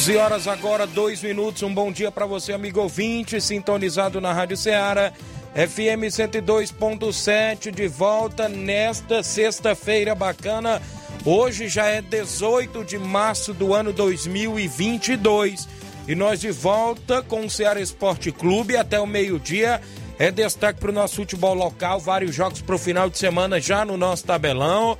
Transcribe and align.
11 0.00 0.16
horas 0.16 0.48
agora, 0.48 0.86
dois 0.86 1.22
minutos. 1.22 1.62
Um 1.62 1.74
bom 1.74 1.92
dia 1.92 2.10
para 2.10 2.24
você, 2.24 2.54
amigo 2.54 2.80
ouvinte, 2.80 3.38
sintonizado 3.38 4.18
na 4.18 4.32
Rádio 4.32 4.56
Ceará. 4.56 5.12
FM 5.52 6.08
102.7 6.08 7.70
de 7.70 7.86
volta 7.86 8.48
nesta 8.48 9.22
sexta-feira 9.22 10.14
bacana. 10.14 10.80
Hoje 11.22 11.68
já 11.68 11.84
é 11.84 12.00
18 12.00 12.82
de 12.82 12.96
março 12.96 13.52
do 13.52 13.74
ano 13.74 13.92
2022 13.92 15.68
e 16.08 16.14
nós 16.14 16.40
de 16.40 16.50
volta 16.50 17.22
com 17.22 17.44
o 17.44 17.50
Ceará 17.50 17.78
Esporte 17.78 18.32
Clube 18.32 18.78
até 18.78 18.98
o 18.98 19.06
meio-dia. 19.06 19.82
É 20.18 20.30
destaque 20.30 20.80
para 20.80 20.90
o 20.90 20.94
nosso 20.94 21.16
futebol 21.16 21.52
local, 21.52 22.00
vários 22.00 22.34
jogos 22.34 22.62
para 22.62 22.74
o 22.74 22.78
final 22.78 23.10
de 23.10 23.18
semana 23.18 23.60
já 23.60 23.84
no 23.84 23.98
nosso 23.98 24.24
tabelão 24.24 24.96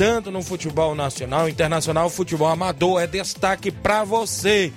tanto 0.00 0.30
no 0.30 0.42
futebol 0.42 0.94
nacional, 0.94 1.46
internacional, 1.46 2.08
futebol 2.08 2.48
amador. 2.48 3.02
É 3.02 3.06
destaque 3.06 3.70
para 3.70 4.02
você. 4.02 4.72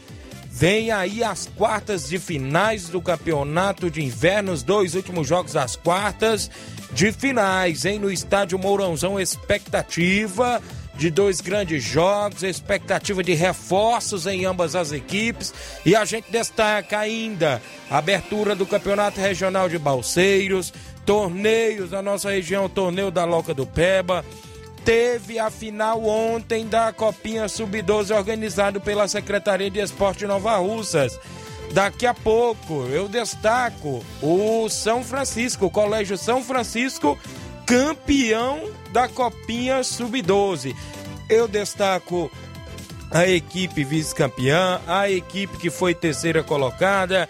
Vem 0.52 0.92
aí 0.92 1.24
as 1.24 1.50
quartas 1.56 2.10
de 2.10 2.20
finais 2.20 2.90
do 2.90 3.02
campeonato 3.02 3.90
de 3.90 4.04
inverno, 4.04 4.52
os 4.52 4.64
dois 4.64 4.96
últimos 4.96 5.26
jogos 5.26 5.54
das 5.54 5.78
quartas 5.78 6.52
de 6.92 7.14
finais, 7.14 7.86
hein? 7.86 8.00
No 8.00 8.12
estádio 8.12 8.60
Mourãozão, 8.60 9.18
expectativa 9.18 10.62
de 10.94 11.10
dois 11.10 11.40
grandes 11.40 11.82
jogos, 11.82 12.44
expectativa 12.44 13.24
de 13.24 13.34
reforços 13.34 14.28
em 14.28 14.44
ambas 14.44 14.76
as 14.76 14.92
equipes. 14.92 15.54
E 15.86 15.96
a 15.96 16.04
gente 16.04 16.30
destaca 16.30 17.00
ainda 17.00 17.62
a 17.90 17.98
abertura 17.98 18.58
do 18.58 18.66
Campeonato 18.66 19.22
Regional 19.22 19.70
de 19.70 19.80
Balseiros, 19.80 20.74
torneios 21.06 21.92
da 21.92 22.02
nossa 22.02 22.30
região, 22.30 22.68
torneio 22.68 23.10
da 23.10 23.24
Loca 23.24 23.54
do 23.54 23.66
Peba 23.66 24.26
teve 24.86 25.40
a 25.40 25.50
final 25.50 26.04
ontem 26.06 26.68
da 26.68 26.92
Copinha 26.92 27.48
Sub-12 27.48 28.16
organizado 28.16 28.82
pela 28.82 29.08
Secretaria 29.08 29.70
de 29.70 29.80
Esporte 29.80 30.26
Nova 30.26 30.58
Russas. 30.58 31.18
Daqui 31.72 32.06
a 32.06 32.14
pouco 32.14 32.86
eu 32.92 33.08
destaco 33.08 34.04
o 34.22 34.68
São 34.70 35.04
Francisco, 35.04 35.66
o 35.66 35.72
Colégio 35.72 36.18
São 36.18 36.44
Francisco, 36.44 37.18
campeão 37.66 38.70
da 38.92 39.08
Copinha 39.08 39.84
Sub-12. 39.84 40.76
Eu 41.30 41.48
destaco 41.48 42.30
a 43.10 43.28
equipe 43.28 43.84
vice-campeã, 43.84 44.82
a 44.86 45.10
equipe 45.10 45.58
que 45.58 45.70
foi 45.70 45.96
terceira 45.96 46.44
colocada, 46.44 47.30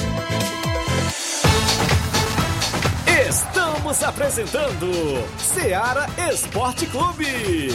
Estamos 3.28 4.02
apresentando 4.02 4.90
Seara 5.38 6.06
Esporte 6.30 6.86
Clube. 6.86 7.70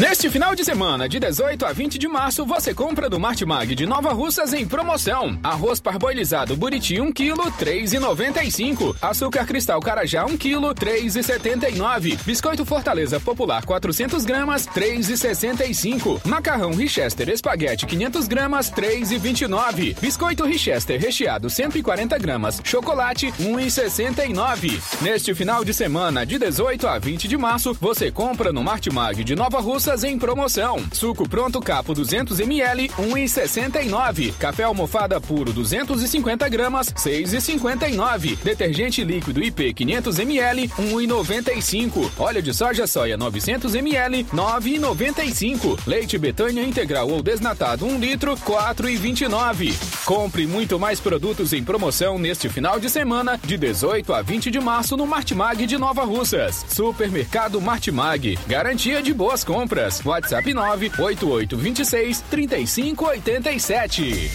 Neste 0.00 0.30
final 0.30 0.54
de 0.54 0.64
semana, 0.64 1.06
de 1.06 1.20
18 1.20 1.66
a 1.66 1.74
20 1.74 1.98
de 1.98 2.08
março, 2.08 2.46
você 2.46 2.72
compra 2.72 3.06
do 3.06 3.20
Martimag 3.20 3.74
de 3.74 3.84
Nova 3.84 4.14
Russas 4.14 4.54
em 4.54 4.66
promoção. 4.66 5.38
Arroz 5.42 5.78
parboilizado 5.78 6.56
Buriti 6.56 6.98
1 6.98 7.12
kg, 7.12 7.34
3,95. 7.60 8.96
Açúcar 9.02 9.44
cristal 9.44 9.78
Carajá 9.78 10.24
1 10.24 10.38
kg, 10.38 10.74
3,79. 10.74 12.16
Biscoito 12.24 12.64
Fortaleza 12.64 13.20
Popular 13.20 13.62
400 13.62 14.24
gramas, 14.24 14.66
3,65. 14.68 16.26
Macarrão 16.26 16.72
Richester 16.72 17.28
Espaguete 17.28 17.84
500 17.84 18.26
gramas, 18.26 18.72
3,29. 18.72 20.00
Biscoito 20.00 20.46
Richester 20.46 20.98
recheado 20.98 21.50
140 21.50 22.16
gramas, 22.16 22.58
chocolate 22.64 23.26
1,69. 23.38 24.80
Neste 25.02 25.34
final 25.34 25.62
de 25.62 25.74
semana, 25.74 26.24
de 26.24 26.38
18 26.38 26.88
a 26.88 26.98
20 26.98 27.28
de 27.28 27.36
março, 27.36 27.76
você 27.78 28.10
compra 28.10 28.50
no 28.50 28.64
Martimag 28.64 29.22
de 29.22 29.36
Nova 29.36 29.60
Russa 29.60 29.89
Em 29.90 30.16
promoção. 30.16 30.78
Suco 30.92 31.28
pronto 31.28 31.60
capo 31.60 31.92
200 31.92 32.38
ml 32.38 32.88
1,69. 32.90 34.32
Café 34.38 34.62
almofada 34.62 35.20
puro 35.20 35.52
250 35.52 36.48
gramas 36.48 36.92
6,59. 36.92 38.38
Detergente 38.40 39.02
líquido 39.02 39.42
IP 39.42 39.74
500 39.74 40.18
ml 40.20 40.68
1,95. 40.68 42.08
Óleo 42.16 42.40
de 42.40 42.54
soja 42.54 42.86
soia 42.86 43.16
900 43.16 43.74
ml 43.74 44.24
9,95. 44.32 45.80
Leite 45.84 46.16
Betânia 46.16 46.62
integral 46.62 47.10
ou 47.10 47.20
desnatado 47.20 47.84
1 47.84 47.98
litro 47.98 48.36
4,29. 48.36 49.74
Compre 50.04 50.46
muito 50.46 50.78
mais 50.78 51.00
produtos 51.00 51.52
em 51.52 51.64
promoção 51.64 52.16
neste 52.16 52.48
final 52.48 52.78
de 52.78 52.88
semana 52.88 53.38
de 53.44 53.58
18 53.58 54.14
a 54.14 54.22
20 54.22 54.52
de 54.52 54.60
março 54.60 54.96
no 54.96 55.04
Martimag 55.04 55.66
de 55.66 55.76
Nova 55.76 56.04
Russas. 56.04 56.64
Supermercado 56.68 57.60
Martimag. 57.60 58.38
Garantia 58.46 59.02
de 59.02 59.12
boas 59.12 59.42
compras. 59.42 59.79
WhatsApp 60.04 60.52
98826 60.52 62.20
3587. 62.30 64.30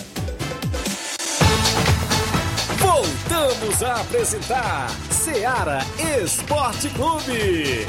Voltamos 2.79 3.83
a 3.83 4.01
apresentar 4.01 4.91
Seara 5.11 5.81
Esporte 6.23 6.89
Clube. 6.91 7.87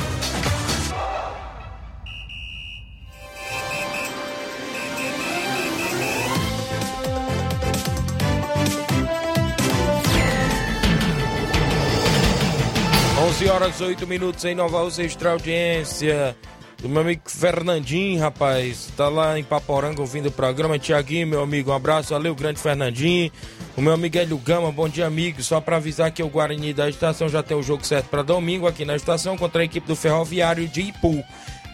11 13.20 13.50
horas 13.50 13.82
8 13.82 14.08
minutos 14.08 14.46
em 14.46 14.56
Nova 14.56 14.80
Rússia, 14.80 15.04
extra 15.04 15.32
audiência 15.32 16.34
do 16.82 16.88
meu 16.88 17.02
amigo 17.02 17.24
Fernandinho, 17.26 18.18
rapaz. 18.18 18.90
Tá 18.96 19.10
lá 19.10 19.38
em 19.38 19.44
Paporanga 19.44 20.00
ouvindo 20.00 20.28
o 20.28 20.32
programa. 20.32 20.80
Tiaguinho, 20.80 21.28
meu 21.28 21.44
amigo, 21.44 21.70
um 21.70 21.74
abraço. 21.74 22.14
Valeu, 22.14 22.34
grande 22.34 22.62
Fernandinho. 22.62 23.30
O 23.76 23.82
meu 23.82 23.92
amigo 23.92 24.18
Hélio 24.18 24.38
Gama, 24.38 24.72
bom 24.72 24.88
dia, 24.88 25.06
amigo. 25.06 25.44
Só 25.44 25.60
para 25.60 25.76
avisar 25.76 26.12
que 26.12 26.24
o 26.24 26.30
Guarani 26.30 26.74
da 26.74 26.88
estação 26.88 27.28
já 27.28 27.44
tem 27.44 27.58
o 27.58 27.62
jogo 27.62 27.86
certo 27.86 28.08
para 28.08 28.22
domingo 28.22 28.66
aqui 28.66 28.86
na 28.86 28.96
estação 28.96 29.38
contra 29.38 29.64
a 29.64 29.66
equipe 29.66 29.86
do 29.86 29.98
Ferroviário 29.98 30.66
de 30.66 30.80
Ipu. 30.84 31.22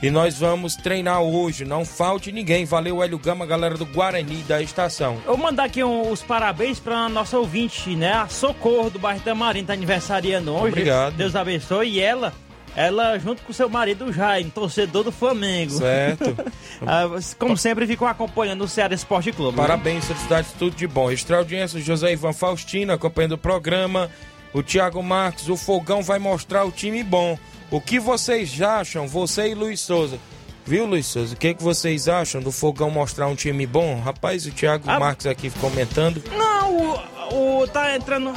E 0.04 0.12
nós 0.12 0.38
vamos 0.38 0.76
treinar 0.76 1.22
hoje, 1.22 1.66
não 1.66 1.84
falte 1.86 2.32
ninguém. 2.32 2.66
Valeu, 2.66 3.02
Hélio 3.02 3.18
Gama, 3.18 3.46
galera 3.46 3.76
do 3.76 3.86
Guarani 3.86 4.44
da 4.44 4.62
estação. 4.62 5.16
Eu 5.26 5.36
vou 5.36 5.38
mandar 5.38 5.64
aqui 5.64 5.84
um, 5.84 6.12
os 6.12 6.22
parabéns 6.22 6.80
para 6.80 7.08
nossa 7.10 7.40
ouvinte, 7.40 7.96
né? 7.96 8.14
A 8.14 8.28
Socorro 8.28 8.90
do 8.90 9.00
bairro 9.00 9.22
Tamarim, 9.22 9.64
tá 9.64 9.74
aniversariando 9.74 10.54
hoje. 10.54 10.68
Obrigado. 10.74 11.16
Deus 11.16 11.36
abençoe. 11.36 11.90
E 11.94 12.00
ela, 12.02 12.34
ela 12.76 13.18
junto 13.18 13.42
com 13.44 13.54
seu 13.54 13.70
marido 13.70 14.12
Jaime, 14.12 14.52
torcedor 14.52 15.06
do 15.06 15.12
Flamengo. 15.12 15.72
Certo. 15.72 16.36
Ah, 16.86 17.06
Como 17.40 17.56
sempre, 17.56 17.88
ficam 17.88 18.06
acompanhando 18.06 18.66
o 18.66 18.68
Ceará 18.68 18.94
Esporte 18.94 19.32
Clube. 19.32 19.56
Parabéns, 19.56 20.06
felicidades, 20.06 20.52
tudo 20.60 20.76
de 20.76 20.86
bom. 20.86 21.10
Extra 21.10 21.38
audiência, 21.38 21.80
José 21.80 22.12
Ivan 22.12 22.34
Faustino 22.34 22.92
acompanhando 22.92 23.32
o 23.32 23.38
programa. 23.38 24.12
O 24.54 24.62
Thiago 24.62 25.02
Marques, 25.02 25.48
o 25.48 25.56
Fogão 25.56 26.04
vai 26.04 26.20
mostrar 26.20 26.66
o 26.66 26.72
time 26.72 27.02
bom. 27.02 27.40
O 27.72 27.82
que 27.82 28.00
vocês 28.00 28.62
acham, 28.62 29.08
você 29.08 29.50
e 29.50 29.56
Luiz 29.56 29.80
Souza? 29.82 30.18
Viu, 30.66 30.86
Luiz 30.86 31.06
Souza? 31.08 31.36
O 31.36 31.38
que, 31.38 31.54
que 31.54 31.62
vocês 31.64 32.08
acham 32.08 32.42
do 32.42 32.52
Fogão 32.52 32.90
mostrar 32.90 33.28
um 33.28 33.36
time 33.36 33.66
bom? 33.68 34.00
Rapaz, 34.00 34.46
o 34.46 34.52
Thiago 34.52 34.86
Ah. 34.90 35.00
Marques 35.00 35.26
aqui 35.28 35.50
comentando. 35.52 36.24
Não, 36.36 36.78
o, 37.32 37.62
o- 37.62 37.68
tá 37.68 37.96
entrando, 37.96 38.34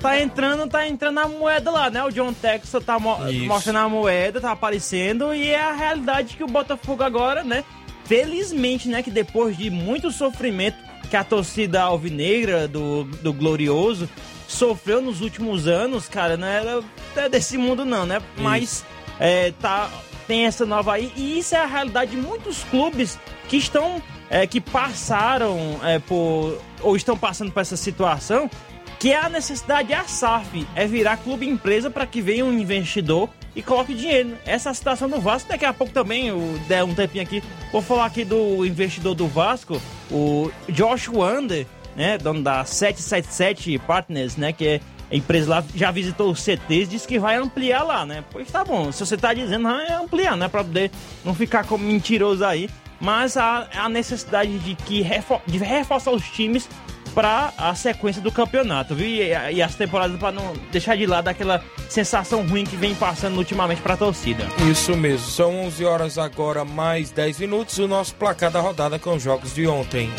tá 0.00 0.20
entrando, 0.20 0.68
tá 0.68 0.88
entrando 0.88 1.18
a 1.18 1.28
moeda 1.28 1.70
lá, 1.70 1.90
né? 1.90 2.02
O 2.04 2.10
John 2.10 2.32
Texas 2.32 2.82
tá 2.84 2.98
mo- 2.98 3.28
Isso. 3.28 3.44
mostrando 3.46 3.78
a 3.78 3.88
moeda, 3.88 4.40
tá 4.40 4.52
aparecendo 4.52 5.34
e 5.34 5.48
é 5.48 5.60
a 5.60 5.72
realidade 5.72 6.36
que 6.36 6.42
o 6.44 6.48
Botafogo 6.48 7.02
agora, 7.02 7.44
né? 7.44 7.64
Felizmente, 8.06 8.88
né, 8.88 9.02
que 9.02 9.10
depois 9.10 9.56
de 9.56 9.68
muito 9.70 10.10
sofrimento 10.10 10.76
que 11.10 11.16
a 11.16 11.22
torcida 11.22 11.82
alvinegra 11.82 12.66
do, 12.66 13.04
do 13.04 13.32
Glorioso 13.34 14.08
sofreu 14.48 15.00
nos 15.00 15.20
últimos 15.20 15.68
anos, 15.68 16.08
cara, 16.08 16.36
não 16.36 16.48
era 16.48 16.82
desse 17.30 17.56
mundo 17.58 17.84
não, 17.84 18.06
né? 18.06 18.20
Mas 18.38 18.84
é, 19.20 19.52
tá, 19.60 19.90
tem 20.26 20.46
essa 20.46 20.64
nova 20.64 20.94
aí 20.94 21.12
e 21.14 21.38
isso 21.38 21.54
é 21.54 21.58
a 21.58 21.66
realidade 21.66 22.12
de 22.12 22.16
muitos 22.16 22.64
clubes 22.64 23.18
que 23.48 23.58
estão 23.58 24.02
é, 24.30 24.46
que 24.46 24.60
passaram 24.60 25.78
é, 25.84 25.98
por 25.98 26.58
ou 26.80 26.96
estão 26.96 27.16
passando 27.16 27.52
por 27.52 27.60
essa 27.60 27.76
situação 27.76 28.50
que 28.98 29.12
é 29.12 29.16
a 29.16 29.28
necessidade 29.28 29.92
é 29.92 29.96
a 29.96 30.04
SAF 30.04 30.66
é 30.74 30.86
virar 30.86 31.18
clube 31.18 31.46
empresa 31.46 31.90
para 31.90 32.06
que 32.06 32.20
venha 32.20 32.44
um 32.44 32.52
investidor 32.52 33.28
e 33.54 33.62
coloque 33.62 33.94
dinheiro. 33.94 34.36
Essa 34.46 34.68
é 34.68 34.72
a 34.72 34.74
situação 34.74 35.08
do 35.08 35.20
Vasco. 35.20 35.48
Daqui 35.48 35.64
a 35.64 35.72
pouco 35.72 35.92
também, 35.92 36.28
eu 36.28 36.60
der 36.68 36.84
um 36.84 36.94
tempinho 36.94 37.24
aqui, 37.24 37.42
vou 37.72 37.82
falar 37.82 38.06
aqui 38.06 38.24
do 38.24 38.64
investidor 38.64 39.14
do 39.14 39.26
Vasco, 39.26 39.80
o 40.10 40.50
Josh 40.68 41.08
Wander, 41.08 41.66
né, 41.98 42.16
dono 42.16 42.42
da 42.42 42.64
777 42.64 43.76
Partners, 43.80 44.36
né, 44.36 44.52
que 44.52 44.66
é 44.66 44.80
a 45.10 45.16
empresa 45.16 45.50
lá, 45.50 45.64
já 45.74 45.90
visitou 45.90 46.30
os 46.30 46.40
CTs, 46.40 46.88
disse 46.88 47.08
que 47.08 47.18
vai 47.18 47.36
ampliar 47.36 47.82
lá, 47.82 48.06
né? 48.06 48.22
Pois 48.30 48.48
tá 48.50 48.64
bom, 48.64 48.92
se 48.92 49.04
você 49.04 49.16
tá 49.16 49.34
dizendo, 49.34 49.64
vai 49.64 49.90
ampliar, 49.92 50.36
né, 50.36 50.46
para 50.48 50.62
poder 50.62 50.92
não 51.24 51.34
ficar 51.34 51.64
como 51.64 51.84
mentiroso 51.84 52.44
aí. 52.44 52.70
Mas 53.00 53.36
há 53.36 53.68
a 53.76 53.88
necessidade 53.88 54.58
de 54.58 54.74
que 54.74 55.02
refor 55.02 55.40
de 55.46 55.58
reforçar 55.58 56.10
os 56.10 56.24
times 56.30 56.68
para 57.14 57.52
a 57.56 57.74
sequência 57.74 58.20
do 58.20 58.30
campeonato, 58.30 58.94
viu? 58.94 59.06
E, 59.06 59.54
e 59.54 59.62
as 59.62 59.74
temporadas 59.76 60.18
para 60.18 60.32
não 60.32 60.52
deixar 60.72 60.96
de 60.96 61.06
lado 61.06 61.28
aquela 61.28 61.62
sensação 61.88 62.46
ruim 62.46 62.64
que 62.64 62.76
vem 62.76 62.94
passando 62.96 63.38
ultimamente 63.38 63.80
para 63.80 63.94
a 63.94 63.96
torcida. 63.96 64.44
Isso 64.70 64.96
mesmo, 64.96 65.26
são 65.28 65.64
11 65.66 65.84
horas 65.84 66.18
agora, 66.18 66.64
mais 66.64 67.10
10 67.10 67.38
minutos. 67.38 67.78
O 67.78 67.86
nosso 67.86 68.14
placar 68.16 68.50
da 68.50 68.60
rodada 68.60 68.98
com 68.98 69.14
os 69.14 69.22
jogos 69.22 69.54
de 69.54 69.66
ontem. 69.66 70.10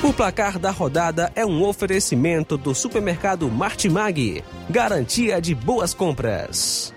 O 0.00 0.12
placar 0.12 0.60
da 0.60 0.70
rodada 0.70 1.32
é 1.34 1.44
um 1.44 1.64
oferecimento 1.64 2.56
do 2.56 2.72
supermercado 2.72 3.50
Martimag. 3.50 4.44
Garantia 4.70 5.40
de 5.40 5.56
boas 5.56 5.92
compras. 5.92 6.94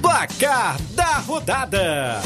Placar 0.00 0.80
da 0.92 1.18
rodada: 1.18 2.22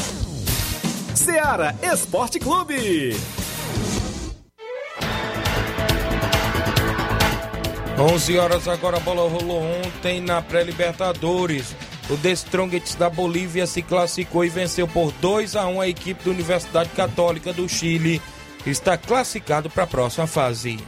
Seara 1.15 1.75
Esporte 1.81 2.37
Clube. 2.37 3.17
11 7.99 8.37
horas 8.37 8.67
agora, 8.67 8.97
a 8.97 8.99
bola 8.99 9.27
rolou 9.27 9.63
ontem 9.63 10.21
na 10.21 10.43
pré-Libertadores. 10.43 11.75
O 12.09 12.15
The 12.15 12.31
Strongest 12.31 12.97
da 12.97 13.09
Bolívia 13.09 13.67
se 13.67 13.81
classificou 13.81 14.45
e 14.45 14.49
venceu 14.49 14.87
por 14.87 15.11
2 15.13 15.57
a 15.57 15.67
1 15.67 15.81
a 15.81 15.87
equipe 15.89 16.23
da 16.23 16.31
Universidade 16.31 16.89
Católica 16.91 17.51
do 17.51 17.67
Chile. 17.67 18.21
Está 18.65 18.97
classificado 18.97 19.69
para 19.69 19.83
a 19.83 19.87
próxima 19.87 20.25
fase. 20.25 20.79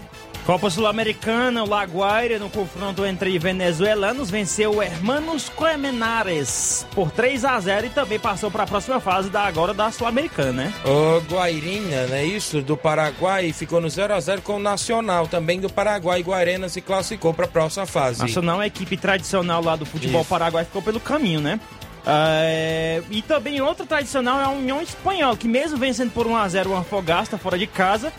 Copa 0.50 0.68
Sul-Americana, 0.72 1.64
o 1.64 1.70
Laguaira, 1.70 2.40
no 2.40 2.50
confronto 2.50 3.06
entre 3.06 3.38
venezuelanos, 3.38 4.32
venceu 4.32 4.78
o 4.78 4.82
Hermanos 4.82 5.48
Colmenares 5.48 6.88
por 6.96 7.12
3 7.12 7.46
a 7.46 7.60
0 7.60 7.86
e 7.86 7.90
também 7.92 8.18
passou 8.18 8.50
para 8.50 8.64
a 8.64 8.66
próxima 8.66 9.00
fase 9.00 9.30
da 9.30 9.44
agora 9.44 9.76
da 9.76 9.92
Sul-Americana, 9.92 10.64
né? 10.64 10.74
O 10.84 11.22
Guairinha, 11.32 12.08
né? 12.08 12.26
Isso, 12.26 12.64
do 12.64 12.76
Paraguai, 12.76 13.54
ficou 13.54 13.80
no 13.80 13.88
0 13.88 14.12
a 14.12 14.20
0 14.20 14.42
com 14.42 14.56
o 14.56 14.60
Nacional, 14.60 15.28
também 15.28 15.60
do 15.60 15.70
Paraguai. 15.70 16.24
Guarena 16.24 16.68
se 16.68 16.82
classificou 16.82 17.32
para 17.32 17.46
a 17.46 17.48
próxima 17.48 17.86
fase. 17.86 18.20
Nacional 18.20 18.60
é 18.60 18.64
a 18.64 18.68
equipe 18.68 18.98
tradicional 18.98 19.64
lá 19.64 19.76
do 19.76 19.86
futebol 19.86 20.22
Isso. 20.22 20.30
paraguai, 20.32 20.66
ficou 20.66 20.82
pelo 20.82 21.00
caminho, 21.00 21.42
né? 21.42 21.60
É, 22.08 23.04
e 23.12 23.22
também 23.22 23.62
outro 23.62 23.86
tradicional 23.86 24.40
é 24.40 24.46
a 24.46 24.50
União 24.50 24.82
Espanhola, 24.82 25.38
que 25.38 25.48
mesmo 25.48 25.78
vencendo 25.78 26.12
por 26.12 26.26
1x0 26.26 26.66
o 26.66 26.76
Antofagasta 26.76 27.38
fora 27.38 27.56
de 27.56 27.68
casa, 27.68 28.12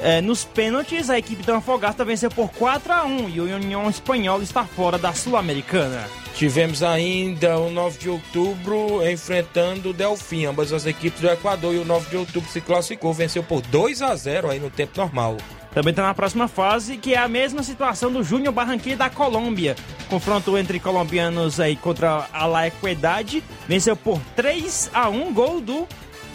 é, 0.00 0.20
nos 0.20 0.44
pênaltis 0.44 1.10
a 1.10 1.18
equipe 1.18 1.42
do 1.42 1.52
Antofagasta 1.52 2.04
venceu 2.04 2.30
por 2.30 2.48
4x1 2.50 3.34
e 3.34 3.40
o 3.40 3.56
União 3.56 3.88
Espanhola 3.88 4.42
está 4.42 4.64
fora 4.64 4.98
da 4.98 5.12
Sul-Americana. 5.12 6.08
Tivemos 6.34 6.82
ainda 6.82 7.58
o 7.58 7.70
9 7.70 7.98
de 7.98 8.08
outubro 8.08 9.04
enfrentando 9.08 9.90
o 9.90 9.92
Delfim, 9.92 10.46
ambas 10.46 10.72
as 10.72 10.86
equipes 10.86 11.20
do 11.20 11.28
Equador 11.28 11.74
e 11.74 11.78
o 11.78 11.84
9 11.84 12.10
de 12.10 12.16
outubro 12.16 12.48
se 12.48 12.60
classificou, 12.60 13.12
venceu 13.12 13.42
por 13.42 13.60
2 13.60 14.02
a 14.02 14.14
0 14.14 14.50
aí 14.50 14.60
no 14.60 14.70
tempo 14.70 14.92
normal. 14.96 15.36
Também 15.72 15.90
está 15.90 16.02
na 16.02 16.14
próxima 16.14 16.48
fase, 16.48 16.96
que 16.96 17.14
é 17.14 17.18
a 17.18 17.28
mesma 17.28 17.62
situação 17.62 18.10
do 18.10 18.22
Júnior 18.22 18.52
Barranquilla 18.54 18.96
da 18.96 19.10
Colômbia. 19.10 19.76
Confronto 20.08 20.56
entre 20.56 20.80
colombianos 20.80 21.60
aí 21.60 21.76
contra 21.76 22.26
a 22.32 22.46
La 22.46 22.66
Equidade. 22.66 23.42
Venceu 23.68 23.94
por 23.94 24.20
3 24.34 24.90
a 24.94 25.08
1 25.08 25.32
gol 25.32 25.60
do. 25.60 25.86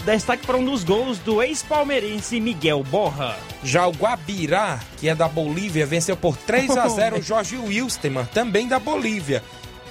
Destaque 0.05 0.45
para 0.45 0.57
um 0.57 0.65
dos 0.65 0.83
gols 0.83 1.17
do 1.19 1.41
ex-palmeirense 1.41 2.39
Miguel 2.39 2.83
Borra. 2.83 3.37
Já 3.63 3.87
o 3.87 3.91
Guabirá, 3.91 4.79
que 4.97 5.07
é 5.07 5.15
da 5.15 5.29
Bolívia, 5.29 5.85
venceu 5.85 6.17
por 6.17 6.35
3 6.35 6.75
a 6.77 6.87
0 6.89 7.19
o 7.19 7.21
Jorge 7.21 7.57
Wilstermann, 7.57 8.25
também 8.33 8.67
da 8.67 8.79
Bolívia. 8.79 9.41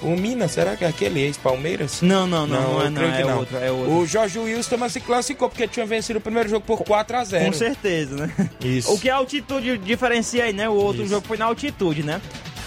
O 0.03 0.17
Minas, 0.17 0.51
será 0.51 0.75
que 0.75 0.83
é 0.83 0.87
aquele 0.87 1.21
ex-Palmeiras? 1.21 2.01
Não, 2.01 2.27
não, 2.27 2.45
não, 2.45 2.61
não, 2.61 2.73
eu 2.73 2.85
é, 2.85 2.89
não, 2.89 2.95
creio 2.95 3.13
que 3.15 3.21
é 3.21 3.25
não. 3.25 3.37
outro, 3.39 3.57
é 3.57 3.71
outro. 3.71 3.93
O 3.93 4.05
Jorge 4.05 4.37
Wilstermann 4.37 4.89
se 4.89 4.99
classificou 4.99 5.49
porque 5.49 5.67
tinha 5.67 5.85
vencido 5.85 6.19
o 6.19 6.21
primeiro 6.21 6.49
jogo 6.49 6.65
por 6.65 6.83
4 6.83 7.17
a 7.17 7.23
0 7.23 7.45
Com 7.45 7.53
certeza, 7.53 8.27
né? 8.27 8.49
Isso. 8.61 8.93
O 8.93 8.99
que 8.99 9.09
a 9.09 9.15
altitude 9.15 9.77
diferencia 9.77 10.43
aí, 10.43 10.53
né? 10.53 10.67
O 10.67 10.73
outro 10.73 11.03
Isso. 11.03 11.11
jogo 11.11 11.25
foi 11.25 11.37
na 11.37 11.45
altitude, 11.45 12.03
né? 12.03 12.21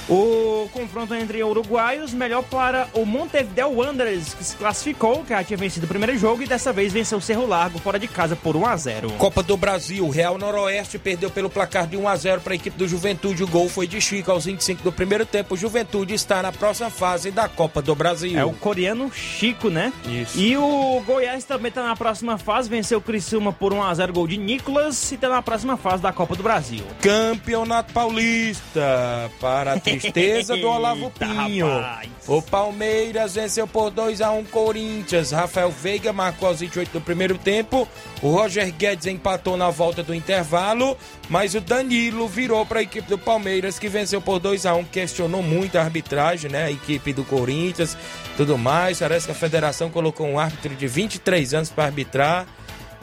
O 0.08 0.68
confronto 0.72 1.14
entre 1.14 1.42
uruguaios, 1.42 2.12
melhor 2.12 2.42
para 2.44 2.88
o 2.94 3.04
Montevideo 3.04 3.70
Wanderers, 3.70 4.34
que 4.34 4.44
se 4.44 4.56
classificou, 4.56 5.25
que 5.25 5.30
já 5.30 5.42
tinha 5.42 5.56
vencido 5.56 5.86
o 5.86 5.88
primeiro 5.88 6.16
jogo 6.16 6.42
e 6.42 6.46
dessa 6.46 6.72
vez 6.72 6.92
venceu 6.92 7.18
o 7.18 7.20
Cerro 7.20 7.46
Largo 7.46 7.78
fora 7.78 7.98
de 7.98 8.06
casa 8.06 8.36
por 8.36 8.56
1 8.56 8.66
a 8.66 8.76
0 8.76 9.10
Copa 9.18 9.42
do 9.42 9.56
Brasil, 9.56 10.08
Real 10.08 10.38
Noroeste 10.38 10.98
perdeu 10.98 11.30
pelo 11.30 11.50
placar 11.50 11.86
de 11.86 11.96
1 11.96 12.08
a 12.08 12.16
0 12.16 12.40
para 12.40 12.52
a 12.52 12.56
equipe 12.56 12.76
do 12.78 12.86
Juventude. 12.86 13.42
O 13.42 13.48
gol 13.48 13.68
foi 13.68 13.86
de 13.86 14.00
Chico 14.00 14.30
aos 14.30 14.44
25 14.44 14.82
do 14.82 14.92
primeiro 14.92 15.26
tempo. 15.26 15.56
Juventude 15.56 16.14
está 16.14 16.42
na 16.42 16.52
próxima 16.52 16.90
fase 16.90 17.30
da 17.30 17.48
Copa 17.48 17.82
do 17.82 17.94
Brasil. 17.94 18.38
É 18.38 18.44
o 18.44 18.52
coreano 18.52 19.10
Chico, 19.12 19.70
né? 19.70 19.92
Isso. 20.06 20.38
E 20.38 20.56
o 20.56 21.02
Goiás 21.04 21.44
também 21.44 21.72
tá 21.72 21.82
na 21.82 21.96
próxima 21.96 22.38
fase, 22.38 22.68
venceu 22.68 22.98
o 22.98 23.02
Criciúma 23.02 23.52
por 23.52 23.72
1 23.72 23.82
a 23.82 23.94
0 23.94 24.12
gol 24.12 24.28
de 24.28 24.36
Nicolas 24.36 25.10
e 25.10 25.16
tá 25.16 25.28
na 25.28 25.42
próxima 25.42 25.76
fase 25.76 26.02
da 26.02 26.12
Copa 26.12 26.36
do 26.36 26.42
Brasil. 26.42 26.84
Campeonato 27.00 27.92
Paulista, 27.92 29.30
para 29.40 29.78
tristeza 30.00 30.57
do 30.57 30.69
Olavo 30.69 31.11
Pinho. 31.11 31.67
rapaz. 31.69 32.09
O 32.26 32.43
Palmeiras 32.43 33.35
venceu 33.35 33.67
por 33.67 33.91
2 33.91 34.21
a 34.21 34.31
1 34.31 34.45
Corinthians. 34.45 35.31
Rafael 35.31 35.71
Veiga 35.71 36.12
marcou 36.12 36.49
aos 36.49 36.61
28 36.61 36.91
do 36.93 37.00
primeiro 37.00 37.38
tempo. 37.38 37.87
O 38.23 38.31
Roger 38.31 38.73
Guedes 38.73 39.07
empatou 39.07 39.57
na 39.57 39.71
volta 39.71 40.03
do 40.03 40.15
intervalo, 40.15 40.97
mas 41.29 41.55
o 41.55 41.61
Danilo 41.61 42.26
virou 42.26 42.65
para 42.67 42.81
a 42.81 42.83
equipe 42.83 43.09
do 43.09 43.19
Palmeiras 43.19 43.79
que 43.79 43.88
venceu 43.88 44.21
por 44.21 44.38
2 44.38 44.67
a 44.67 44.75
1 44.75 44.85
Questionou 44.85 45.43
muito 45.43 45.76
a 45.76 45.83
arbitragem, 45.83 46.50
né? 46.50 46.65
A 46.65 46.71
equipe 46.71 47.12
do 47.12 47.25
Corinthians, 47.25 47.97
tudo 48.37 48.59
mais. 48.59 48.99
Parece 48.99 49.26
que 49.26 49.33
a 49.33 49.35
federação 49.37 49.91
colocou 49.91 50.26
um 50.26 50.38
árbitro 50.38 50.75
de 50.75 50.87
23 50.87 51.55
anos 51.55 51.71
para 51.71 51.85
arbitrar. 51.85 52.47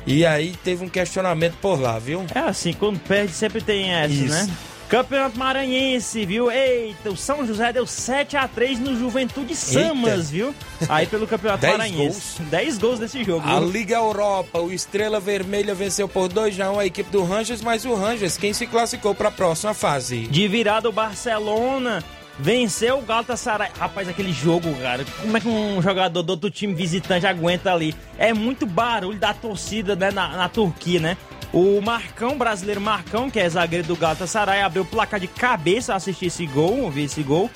E 0.05 0.25
aí 0.25 0.53
teve 0.63 0.83
um 0.83 0.89
questionamento 0.89 1.55
por 1.61 1.79
lá, 1.79 1.97
viu? 1.97 2.25
É 2.35 2.39
assim, 2.39 2.73
quando 2.73 2.99
perde 2.99 3.31
sempre 3.31 3.61
tem 3.61 3.93
essa, 3.93 4.13
Isso. 4.13 4.33
né? 4.33 4.49
Campeonato 4.89 5.37
Maranhense, 5.39 6.25
viu? 6.25 6.51
Eita, 6.51 7.09
o 7.09 7.17
São 7.17 7.45
José 7.47 7.73
deu 7.73 7.87
7 7.87 8.37
a 8.37 8.47
3 8.47 8.79
no 8.79 8.97
Juventude 8.97 9.55
Samas, 9.55 10.29
viu? 10.29 10.53
Aí 10.87 11.07
pelo 11.07 11.25
Campeonato 11.25 11.61
Dez 11.65 11.77
Maranhense. 11.77 12.41
10 12.43 12.77
gols 12.77 12.99
nesse 12.99 13.23
jogo, 13.23 13.47
A 13.47 13.59
viu? 13.59 13.69
Liga 13.71 13.95
Europa, 13.95 14.59
o 14.59 14.71
Estrela 14.71 15.19
Vermelha 15.19 15.73
venceu 15.73 16.07
por 16.07 16.27
2 16.27 16.59
a 16.59 16.71
1 16.71 16.79
a 16.79 16.85
equipe 16.85 17.09
do 17.09 17.23
Rangers, 17.23 17.61
mas 17.61 17.85
o 17.85 17.95
Rangers 17.95 18.37
quem 18.37 18.53
se 18.53 18.67
classificou 18.67 19.15
para 19.15 19.29
a 19.29 19.31
próxima 19.31 19.73
fase. 19.73 20.27
De 20.27 20.47
virada 20.47 20.87
o 20.89 20.91
Barcelona 20.91 22.03
venceu 22.37 22.99
o 22.99 23.01
Galatasaray. 23.01 23.69
Rapaz, 23.77 24.07
aquele 24.07 24.31
jogo, 24.31 24.73
cara, 24.75 25.05
como 25.21 25.37
é 25.37 25.39
que 25.39 25.47
um 25.47 25.81
jogador 25.81 26.21
do 26.23 26.29
outro 26.31 26.49
time 26.49 26.73
visitante 26.73 27.25
aguenta 27.25 27.71
ali? 27.73 27.95
É 28.17 28.33
muito 28.33 28.65
barulho 28.65 29.17
da 29.17 29.33
torcida, 29.33 29.95
né, 29.95 30.11
na, 30.11 30.29
na 30.29 30.49
Turquia, 30.49 30.99
né? 30.99 31.17
O 31.53 31.79
Marcão, 31.81 32.35
brasileiro 32.35 32.81
Marcão, 32.81 33.29
que 33.29 33.39
é 33.39 33.47
zagueiro 33.47 33.87
do 33.87 33.95
Galatasaray, 33.95 34.61
abriu 34.61 34.81
o 34.81 34.85
placar 34.85 35.19
de 35.19 35.27
cabeça 35.27 35.93
assistir 35.93 36.25
esse 36.25 36.47
gol, 36.47 36.79
ouvir 36.79 37.03
esse 37.03 37.21
gol. 37.21 37.47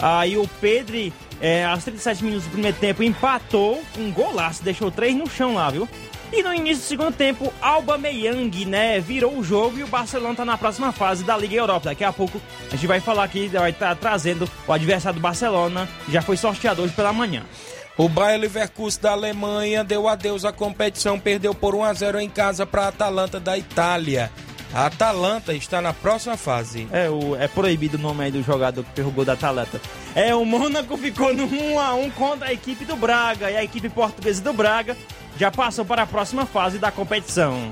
Aí 0.00 0.36
o 0.36 0.48
Pedri, 0.60 1.12
é, 1.40 1.64
aos 1.64 1.84
37 1.84 2.24
minutos 2.24 2.46
do 2.46 2.50
primeiro 2.50 2.76
tempo, 2.78 3.04
empatou 3.04 3.80
um 3.96 4.10
golaço, 4.10 4.64
deixou 4.64 4.90
três 4.90 5.14
no 5.14 5.30
chão 5.30 5.54
lá, 5.54 5.70
viu? 5.70 5.88
E 6.32 6.42
no 6.42 6.52
início 6.52 6.82
do 6.82 6.88
segundo 6.88 7.14
tempo, 7.14 7.52
Alba 7.62 7.96
Meyang, 7.96 8.64
né, 8.64 8.98
virou 8.98 9.38
o 9.38 9.44
jogo 9.44 9.78
e 9.78 9.84
o 9.84 9.86
Barcelona 9.86 10.34
tá 10.34 10.44
na 10.44 10.58
próxima 10.58 10.90
fase 10.90 11.22
da 11.22 11.36
Liga 11.36 11.54
Europa. 11.54 11.90
Daqui 11.90 12.02
a 12.02 12.12
pouco 12.12 12.42
a 12.66 12.74
gente 12.74 12.88
vai 12.88 12.98
falar 12.98 13.22
aqui, 13.22 13.46
vai 13.46 13.70
estar 13.70 13.94
trazendo 13.94 14.50
o 14.66 14.72
adversário 14.72 15.20
do 15.20 15.22
Barcelona, 15.22 15.88
já 16.08 16.20
foi 16.20 16.36
sorteado 16.36 16.82
hoje 16.82 16.92
pela 16.92 17.12
manhã. 17.12 17.44
O 17.96 18.08
Bayer 18.08 18.40
Leverkusen 18.40 19.00
da 19.00 19.12
Alemanha 19.12 19.84
deu 19.84 20.08
adeus 20.08 20.44
à 20.44 20.52
competição, 20.52 21.18
perdeu 21.18 21.54
por 21.54 21.76
1 21.76 21.84
a 21.84 21.92
0 21.92 22.20
em 22.20 22.28
casa 22.28 22.66
para 22.66 22.82
a 22.82 22.88
Atalanta 22.88 23.38
da 23.38 23.56
Itália. 23.56 24.32
A 24.74 24.86
Atalanta 24.86 25.54
está 25.54 25.80
na 25.80 25.92
próxima 25.92 26.36
fase. 26.36 26.88
É, 26.90 27.08
o, 27.08 27.36
é 27.36 27.46
proibido 27.46 27.96
o 27.96 28.00
nome 28.00 28.24
aí 28.24 28.32
do 28.32 28.42
jogador 28.42 28.82
que 28.82 28.90
pegou 28.90 29.24
da 29.24 29.34
Atalanta. 29.34 29.80
É, 30.12 30.34
o 30.34 30.44
Mônaco 30.44 30.96
ficou 30.96 31.32
no 31.32 31.46
1x1 31.46 32.12
contra 32.14 32.48
a 32.48 32.52
equipe 32.52 32.84
do 32.84 32.96
Braga. 32.96 33.48
E 33.52 33.56
a 33.56 33.62
equipe 33.62 33.88
portuguesa 33.88 34.42
do 34.42 34.52
Braga 34.52 34.96
já 35.38 35.52
passou 35.52 35.84
para 35.84 36.02
a 36.02 36.06
próxima 36.06 36.44
fase 36.44 36.78
da 36.78 36.90
competição. 36.90 37.70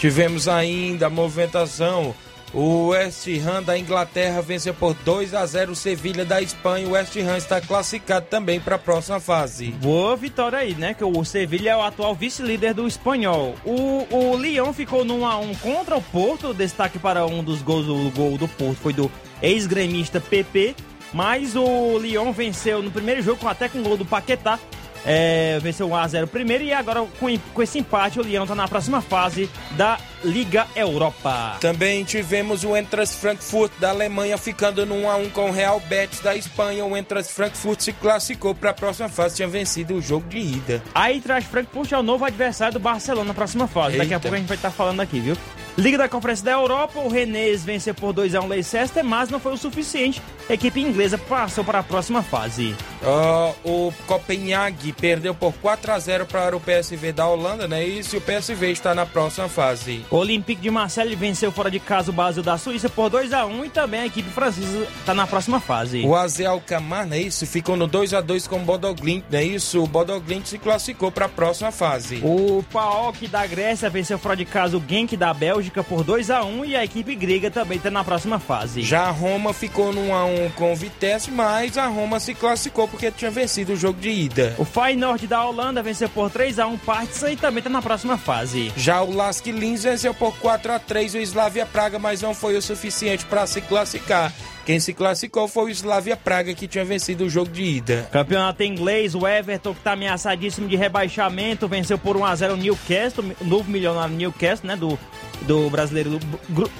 Tivemos 0.00 0.48
ainda 0.48 1.06
a 1.06 1.10
movimentação. 1.10 2.12
O 2.54 2.88
West 2.88 3.26
Ham 3.46 3.62
da 3.62 3.78
Inglaterra 3.78 4.42
venceu 4.42 4.74
por 4.74 4.92
2 4.92 5.32
a 5.32 5.46
0 5.46 5.72
o 5.72 5.76
Sevilha 5.76 6.22
da 6.22 6.40
Espanha. 6.42 6.86
O 6.86 6.90
West 6.90 7.16
Ham 7.16 7.38
está 7.38 7.62
classificado 7.62 8.26
também 8.26 8.60
para 8.60 8.76
a 8.76 8.78
próxima 8.78 9.18
fase. 9.18 9.68
Boa 9.70 10.14
vitória 10.16 10.58
aí, 10.58 10.74
né? 10.74 10.92
Que 10.92 11.02
o 11.02 11.24
Sevilha 11.24 11.70
é 11.70 11.76
o 11.76 11.82
atual 11.82 12.14
vice-líder 12.14 12.74
do 12.74 12.86
espanhol. 12.86 13.54
O, 13.64 14.06
o 14.10 14.36
Lyon 14.36 14.70
ficou 14.74 15.02
no 15.02 15.20
1x1 15.20 15.58
contra 15.60 15.96
o 15.96 16.02
Porto. 16.02 16.52
Destaque 16.52 16.98
para 16.98 17.24
um 17.24 17.42
dos 17.42 17.62
gols, 17.62 17.88
o 17.88 18.10
gol 18.10 18.36
do 18.36 18.46
Porto 18.46 18.78
foi 18.82 18.92
do 18.92 19.10
ex-gremista 19.40 20.20
PP. 20.20 20.76
Mas 21.14 21.56
o 21.56 21.98
Lyon 21.98 22.32
venceu 22.32 22.82
no 22.82 22.90
primeiro 22.90 23.22
jogo, 23.22 23.48
até 23.48 23.66
com 23.66 23.78
o 23.78 23.82
gol 23.82 23.96
do 23.96 24.04
Paquetá. 24.04 24.58
É, 25.04 25.58
venceu 25.60 25.88
1x0 25.88 26.26
primeiro 26.28 26.62
e 26.62 26.72
agora 26.72 27.04
com, 27.18 27.26
com 27.52 27.62
esse 27.62 27.78
empate 27.78 28.20
o 28.20 28.22
Lyon 28.22 28.42
está 28.42 28.54
na 28.54 28.68
próxima 28.68 29.00
fase 29.00 29.50
da 29.72 29.98
Liga 30.24 30.66
Europa. 30.76 31.56
Também 31.60 32.04
tivemos 32.04 32.64
o 32.64 32.76
Entras 32.76 33.14
Frankfurt 33.14 33.72
da 33.78 33.90
Alemanha 33.90 34.38
ficando 34.38 34.86
no 34.86 34.94
1 34.94 35.10
a 35.10 35.16
1 35.16 35.30
com 35.30 35.50
o 35.50 35.52
Real 35.52 35.80
Betis 35.80 36.20
da 36.20 36.36
Espanha. 36.36 36.84
O 36.84 36.96
Entras 36.96 37.30
Frankfurt 37.30 37.80
se 37.80 37.92
classificou 37.92 38.54
para 38.54 38.70
a 38.70 38.74
próxima 38.74 39.08
fase, 39.08 39.36
tinha 39.36 39.48
vencido 39.48 39.94
o 39.94 40.02
jogo 40.02 40.28
de 40.28 40.38
ida. 40.38 40.82
Aí 40.94 41.20
traz 41.20 41.44
Frankfurt 41.44 41.92
é 41.92 41.98
o 41.98 42.02
novo 42.02 42.24
adversário 42.24 42.74
do 42.74 42.80
Barcelona 42.80 43.28
na 43.28 43.34
próxima 43.34 43.66
fase. 43.66 43.96
Daqui 43.96 44.12
a 44.12 44.16
Eita. 44.16 44.20
pouco 44.20 44.34
a 44.34 44.38
gente 44.38 44.48
vai 44.48 44.56
estar 44.56 44.70
falando 44.70 45.00
aqui, 45.00 45.20
viu? 45.20 45.36
Liga 45.76 45.96
da 45.96 46.08
Conferência 46.08 46.44
da 46.44 46.52
Europa, 46.52 47.00
o 47.00 47.08
Rennes 47.08 47.64
venceu 47.64 47.94
por 47.94 48.12
2x1 48.12 48.44
o 48.44 48.46
Leicester, 48.46 49.02
mas 49.02 49.30
não 49.30 49.40
foi 49.40 49.54
o 49.54 49.56
suficiente. 49.56 50.20
A 50.48 50.52
equipe 50.52 50.80
inglesa 50.80 51.16
passou 51.16 51.64
para 51.64 51.78
a 51.78 51.82
próxima 51.82 52.22
fase. 52.22 52.76
Ó, 53.02 53.54
o 53.64 53.92
Copenhague 54.06 54.92
perdeu 54.92 55.34
por 55.34 55.54
4 55.54 55.92
a 55.92 55.98
0 55.98 56.26
para 56.26 56.54
o 56.54 56.60
PSV 56.60 57.12
da 57.12 57.26
Holanda, 57.26 57.66
né? 57.66 57.82
Isso, 57.82 58.16
e 58.16 58.18
o 58.18 58.20
PSV 58.20 58.70
está 58.70 58.94
na 58.94 59.06
próxima 59.06 59.48
fase. 59.48 60.04
O 60.12 60.16
Olympique 60.18 60.60
de 60.60 60.70
Marseille 60.70 61.16
venceu 61.16 61.50
fora 61.50 61.70
de 61.70 61.80
casa 61.80 62.10
o 62.10 62.12
Basel 62.12 62.42
da 62.42 62.58
Suíça 62.58 62.86
por 62.86 63.10
2x1 63.10 63.64
e 63.64 63.70
também 63.70 64.00
a 64.00 64.06
equipe 64.06 64.28
francesa 64.28 64.86
está 65.00 65.14
na 65.14 65.26
próxima 65.26 65.58
fase. 65.58 66.02
O 66.04 66.14
AZ 66.14 66.38
Alkmaar, 66.42 67.06
não 67.06 67.16
é 67.16 67.20
isso? 67.20 67.46
Ficou 67.46 67.78
no 67.78 67.86
2 67.86 68.12
a 68.12 68.20
2 68.20 68.46
com 68.46 68.56
o 68.56 68.58
Bodoglint, 68.58 69.24
não 69.30 69.38
é 69.38 69.44
isso? 69.44 69.82
O 69.82 69.86
Bodoglint 69.86 70.44
se 70.44 70.58
classificou 70.58 71.10
para 71.10 71.24
a 71.24 71.28
próxima 71.30 71.72
fase. 71.72 72.20
O 72.22 72.62
PAOK 72.70 73.26
da 73.26 73.46
Grécia 73.46 73.88
venceu 73.88 74.18
fora 74.18 74.36
de 74.36 74.44
casa 74.44 74.76
o 74.76 74.82
Genk 74.86 75.16
da 75.16 75.32
Bélgica 75.32 75.82
por 75.82 76.04
2x1 76.04 76.66
e 76.66 76.76
a 76.76 76.84
equipe 76.84 77.14
grega 77.14 77.50
também 77.50 77.78
está 77.78 77.90
na 77.90 78.04
próxima 78.04 78.38
fase. 78.38 78.82
Já 78.82 79.04
a 79.04 79.10
Roma 79.10 79.54
ficou 79.54 79.94
no 79.94 80.08
1 80.08 80.14
a 80.14 80.24
1 80.26 80.50
com 80.50 80.74
o 80.74 80.76
Vitesse, 80.76 81.30
mas 81.30 81.78
a 81.78 81.86
Roma 81.86 82.20
se 82.20 82.34
classificou 82.34 82.86
porque 82.86 83.10
tinha 83.10 83.30
vencido 83.30 83.72
o 83.72 83.76
jogo 83.76 83.98
de 83.98 84.10
ida. 84.10 84.54
O 84.58 84.64
Feyenoord 84.66 85.26
da 85.26 85.42
Holanda 85.42 85.82
venceu 85.82 86.10
por 86.10 86.30
3x1 86.30 86.78
Partizan 86.80 87.30
e 87.32 87.36
também 87.36 87.60
está 87.60 87.70
na 87.70 87.80
próxima 87.80 88.18
fase. 88.18 88.70
Já 88.76 89.00
o 89.00 89.10
Lask 89.10 89.46
Linz 89.46 89.86
venceu 90.02 90.14
por 90.14 90.36
4 90.38 90.72
a 90.72 90.78
3 90.80 91.14
o 91.14 91.18
Slavia 91.18 91.64
Praga, 91.64 91.96
mas 91.96 92.20
não 92.20 92.34
foi 92.34 92.56
o 92.56 92.62
suficiente 92.62 93.24
para 93.24 93.46
se 93.46 93.60
classificar. 93.60 94.32
Quem 94.66 94.80
se 94.80 94.92
classificou 94.92 95.46
foi 95.46 95.66
o 95.66 95.68
Slavia 95.68 96.16
Praga, 96.16 96.52
que 96.54 96.66
tinha 96.66 96.84
vencido 96.84 97.24
o 97.24 97.30
jogo 97.30 97.52
de 97.52 97.62
ida. 97.62 98.08
Campeonato 98.10 98.64
inglês, 98.64 99.14
o 99.14 99.28
Everton, 99.28 99.72
que 99.72 99.78
está 99.78 99.92
ameaçadíssimo 99.92 100.66
de 100.66 100.74
rebaixamento, 100.74 101.68
venceu 101.68 101.96
por 101.96 102.16
1x0 102.16 102.52
o 102.52 102.56
Newcastle, 102.56 103.24
novo 103.42 103.70
milionário 103.70 104.16
Newcastle, 104.16 104.66
né? 104.66 104.74
Do, 104.74 104.98
do 105.42 105.70
brasileiro 105.70 106.18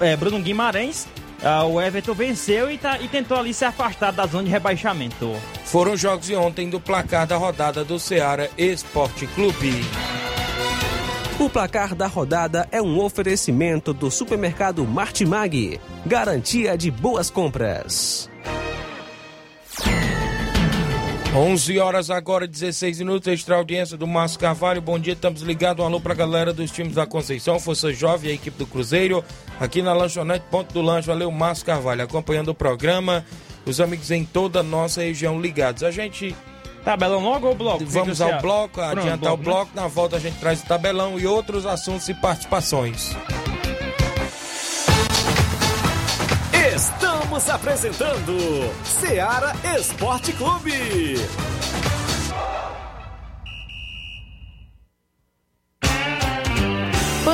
é, 0.00 0.16
Bruno 0.16 0.40
Guimarães. 0.40 1.06
Ah, 1.44 1.64
o 1.64 1.80
Everton 1.80 2.14
venceu 2.14 2.72
e, 2.72 2.78
tá, 2.78 2.98
e 2.98 3.06
tentou 3.06 3.36
ali 3.36 3.54
se 3.54 3.64
afastar 3.64 4.12
da 4.12 4.26
zona 4.26 4.44
de 4.44 4.50
rebaixamento. 4.50 5.32
foram 5.64 5.96
jogos 5.96 6.26
de 6.26 6.34
ontem 6.34 6.68
do 6.68 6.80
placar 6.80 7.26
da 7.26 7.36
rodada 7.36 7.84
do 7.84 8.00
Ceará 8.00 8.48
Esporte 8.58 9.28
Clube. 9.28 9.84
O 11.38 11.48
placar 11.48 11.94
da 11.94 12.06
rodada 12.06 12.68
é 12.70 12.80
um 12.80 13.00
oferecimento 13.00 13.92
do 13.92 14.10
supermercado 14.10 14.86
Martimag, 14.86 15.80
garantia 16.06 16.76
de 16.76 16.90
boas 16.90 17.30
compras. 17.30 18.30
11 21.34 21.78
horas 21.78 22.10
agora, 22.10 22.46
16 22.46 22.98
minutos, 22.98 23.26
extra 23.26 23.56
audiência 23.56 23.96
do 23.96 24.06
Márcio 24.06 24.38
Carvalho. 24.38 24.82
Bom 24.82 24.98
dia, 24.98 25.14
estamos 25.14 25.40
ligados. 25.40 25.82
Um 25.82 25.86
alô 25.86 25.98
pra 25.98 26.12
galera 26.14 26.52
dos 26.52 26.70
times 26.70 26.94
da 26.94 27.06
Conceição, 27.06 27.58
Força 27.58 27.90
Jovem 27.92 28.28
e 28.28 28.32
a 28.32 28.34
equipe 28.34 28.58
do 28.58 28.66
Cruzeiro, 28.66 29.24
aqui 29.58 29.80
na 29.80 29.94
lanchonete 29.94 30.44
Ponto 30.50 30.74
do 30.74 30.82
Lanche. 30.82 31.08
Valeu, 31.08 31.30
Márcio 31.30 31.64
Carvalho, 31.64 32.04
acompanhando 32.04 32.48
o 32.48 32.54
programa. 32.54 33.24
Os 33.64 33.80
amigos 33.80 34.10
em 34.10 34.24
toda 34.24 34.60
a 34.60 34.62
nossa 34.62 35.00
região 35.00 35.40
ligados. 35.40 35.82
A 35.82 35.90
gente 35.90 36.36
Tabelão 36.84 37.20
logo 37.20 37.48
ou 37.48 37.54
bloco? 37.54 37.84
Vamos 37.86 38.20
ao 38.20 38.40
bloco, 38.40 38.74
Pronto, 38.74 38.98
adiantar 38.98 39.18
bloco, 39.18 39.34
o 39.34 39.44
bloco. 39.44 39.70
Né? 39.74 39.82
Na 39.82 39.88
volta 39.88 40.16
a 40.16 40.18
gente 40.18 40.38
traz 40.38 40.62
o 40.62 40.66
tabelão 40.66 41.18
e 41.18 41.26
outros 41.26 41.64
assuntos 41.64 42.08
e 42.08 42.14
participações. 42.14 43.16
Estamos 46.74 47.48
apresentando 47.48 48.36
Seara 48.84 49.52
Esporte 49.76 50.32
Clube. 50.32 51.16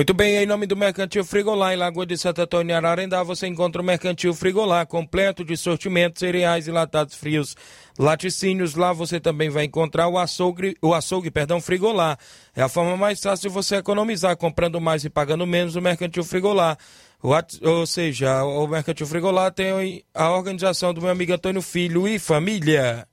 Muito 0.00 0.14
bem, 0.14 0.36
em 0.36 0.46
nome 0.46 0.66
do 0.66 0.76
Mercantil 0.76 1.24
Frigolá, 1.24 1.74
em 1.74 1.76
Lagoa 1.76 2.06
de 2.06 2.16
Santo 2.16 2.40
Antônio, 2.40 2.74
Ararendá, 2.74 3.24
você 3.24 3.48
encontra 3.48 3.82
o 3.82 3.84
Mercantil 3.84 4.32
Frigolá, 4.32 4.86
completo 4.86 5.44
de 5.44 5.56
sortimentos, 5.58 6.20
cereais 6.20 6.66
e 6.68 6.70
latados 6.70 7.16
frios, 7.16 7.54
laticínios. 7.98 8.76
Lá 8.76 8.94
você 8.94 9.18
também 9.18 9.50
vai 9.50 9.64
encontrar 9.64 10.06
o 10.06 10.16
açougue, 10.16 10.74
o 10.80 10.94
açougue, 10.94 11.30
perdão, 11.30 11.60
Frigolá. 11.60 12.16
É 12.56 12.62
a 12.62 12.68
forma 12.68 12.96
mais 12.96 13.20
fácil 13.20 13.50
de 13.50 13.54
você 13.54 13.76
economizar, 13.76 14.36
comprando 14.36 14.80
mais 14.80 15.04
e 15.04 15.10
pagando 15.10 15.46
menos 15.46 15.76
o 15.76 15.82
Mercantil 15.82 16.24
Frigolá. 16.24 16.78
Ou 17.60 17.84
seja, 17.84 18.44
o 18.44 18.66
Mercantil 18.68 19.06
Frigolá 19.06 19.50
tem 19.50 20.04
a 20.14 20.30
organização 20.30 20.94
do 20.94 21.02
meu 21.02 21.10
amigo 21.10 21.34
Antônio 21.34 21.60
Filho 21.60 22.06
e 22.06 22.18
família. 22.18 23.06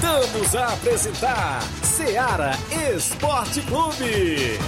Voltamos 0.00 0.56
a 0.56 0.72
apresentar 0.72 1.62
Seara 1.82 2.52
Esporte 2.96 3.60
Clube. 3.60 4.58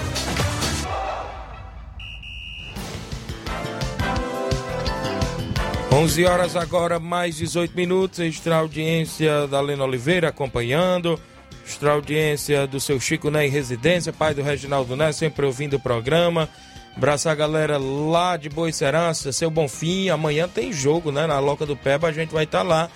Onze 5.91 6.27
horas 6.27 6.55
agora, 6.55 7.01
mais 7.01 7.37
18 7.37 7.75
minutos. 7.75 8.19
Extra 8.19 8.57
audiência 8.57 9.47
da 9.47 9.59
Lena 9.63 9.85
Oliveira 9.85 10.29
acompanhando. 10.29 11.19
Extra 11.65 11.93
audiência 11.93 12.67
do 12.67 12.79
seu 12.79 13.01
Chico 13.01 13.31
Né 13.31 13.47
em 13.47 13.51
residência, 13.51 14.13
pai 14.13 14.35
do 14.35 14.43
Reginaldo 14.43 14.95
Né, 14.97 15.13
sempre 15.13 15.47
ouvindo 15.47 15.77
o 15.77 15.81
programa. 15.81 16.47
Abraçar 16.95 17.33
a 17.33 17.37
galera 17.37 17.79
lá 17.79 18.37
de 18.37 18.51
Boicerança, 18.51 19.33
seu 19.33 19.51
Bonfim. 19.51 20.11
Amanhã 20.11 20.47
tem 20.47 20.71
jogo, 20.75 21.11
né? 21.11 21.27
Na 21.27 21.39
Loca 21.39 21.65
do 21.65 21.75
Peba, 21.75 22.09
a 22.09 22.13
gente 22.13 22.35
vai 22.35 22.45
estar 22.45 22.59
tá 22.59 22.65
lá 22.65 22.91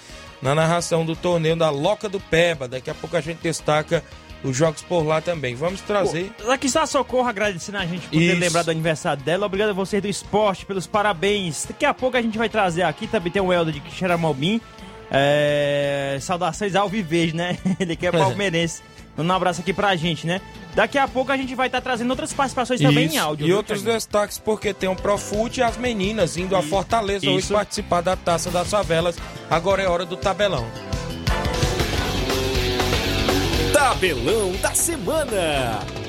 na 0.47 0.55
narração 0.55 1.05
do 1.05 1.17
torneio 1.17 1.57
da 1.57 1.71
Loca 1.71 2.09
do 2.09 2.21
Peba. 2.21 2.69
Daqui 2.69 2.89
a 2.89 2.95
pouco 2.95 3.17
a 3.17 3.21
gente 3.21 3.39
destaca 3.39 4.05
os 4.45 4.57
jogos 4.57 4.81
por 4.81 5.05
lá 5.05 5.21
também. 5.21 5.57
Vamos 5.57 5.81
trazer. 5.81 6.31
Pô, 6.41 6.53
aqui 6.53 6.69
está 6.69 6.83
a 6.83 6.87
Socorro 6.87 7.29
agradecendo 7.29 7.79
a 7.79 7.85
gente 7.85 8.07
por 8.07 8.17
Isso. 8.17 8.33
ter 8.33 8.39
lembrado 8.39 8.67
do 8.67 8.71
aniversário 8.71 9.25
dela. 9.25 9.47
Obrigado 9.47 9.71
a 9.71 9.73
vocês 9.73 10.01
do 10.01 10.07
esporte 10.07 10.65
pelos 10.65 10.87
parabéns. 10.87 11.67
Daqui 11.67 11.85
a 11.85 11.93
pouco 11.93 12.17
a 12.17 12.23
gente 12.23 12.39
vai 12.39 12.49
trazer 12.49 12.83
aqui 12.83 13.09
também 13.09 13.33
tem 13.33 13.43
o 13.43 13.53
Helder 13.53 13.75
de 13.75 13.91
Xeramobim. 13.91 14.61
É... 15.11 16.17
Saudações 16.21 16.77
ao 16.77 16.89
Vivejo, 16.89 17.35
né? 17.35 17.59
Ele 17.81 17.97
que 17.97 18.07
é 18.07 18.13
palmeirense. 18.13 18.83
Um 19.19 19.33
abraço 19.33 19.61
aqui 19.61 19.73
pra 19.73 19.97
gente, 19.97 20.27
né? 20.27 20.41
Daqui 20.75 20.99
a 20.99 21.09
pouco 21.09 21.33
a 21.33 21.37
gente 21.37 21.55
vai 21.55 21.69
estar 21.69 21.79
tá 21.79 21.85
trazendo 21.85 22.11
outras 22.11 22.33
participações 22.33 22.81
Isso. 22.81 22.89
também 22.89 23.09
em 23.09 23.19
áudio. 23.19 23.47
E 23.47 23.53
outros 23.53 23.83
destaques, 23.83 24.39
porque 24.39 24.75
tem 24.75 24.89
o 24.89 24.95
Profute 24.95 25.61
e 25.61 25.63
as 25.63 25.77
meninas 25.77 26.37
indo 26.37 26.55
a 26.55 26.63
Fortaleza 26.63 27.25
Isso. 27.25 27.35
hoje 27.35 27.53
participar 27.53 28.03
da 28.03 28.15
Taça 28.15 28.51
das 28.51 28.69
Favelas. 28.69 29.17
Agora 29.51 29.83
é 29.83 29.89
hora 29.89 30.05
do 30.05 30.17
tabelão. 30.17 30.67
Tabelão 33.73 34.53
da 34.61 34.75
Semana. 34.75 36.06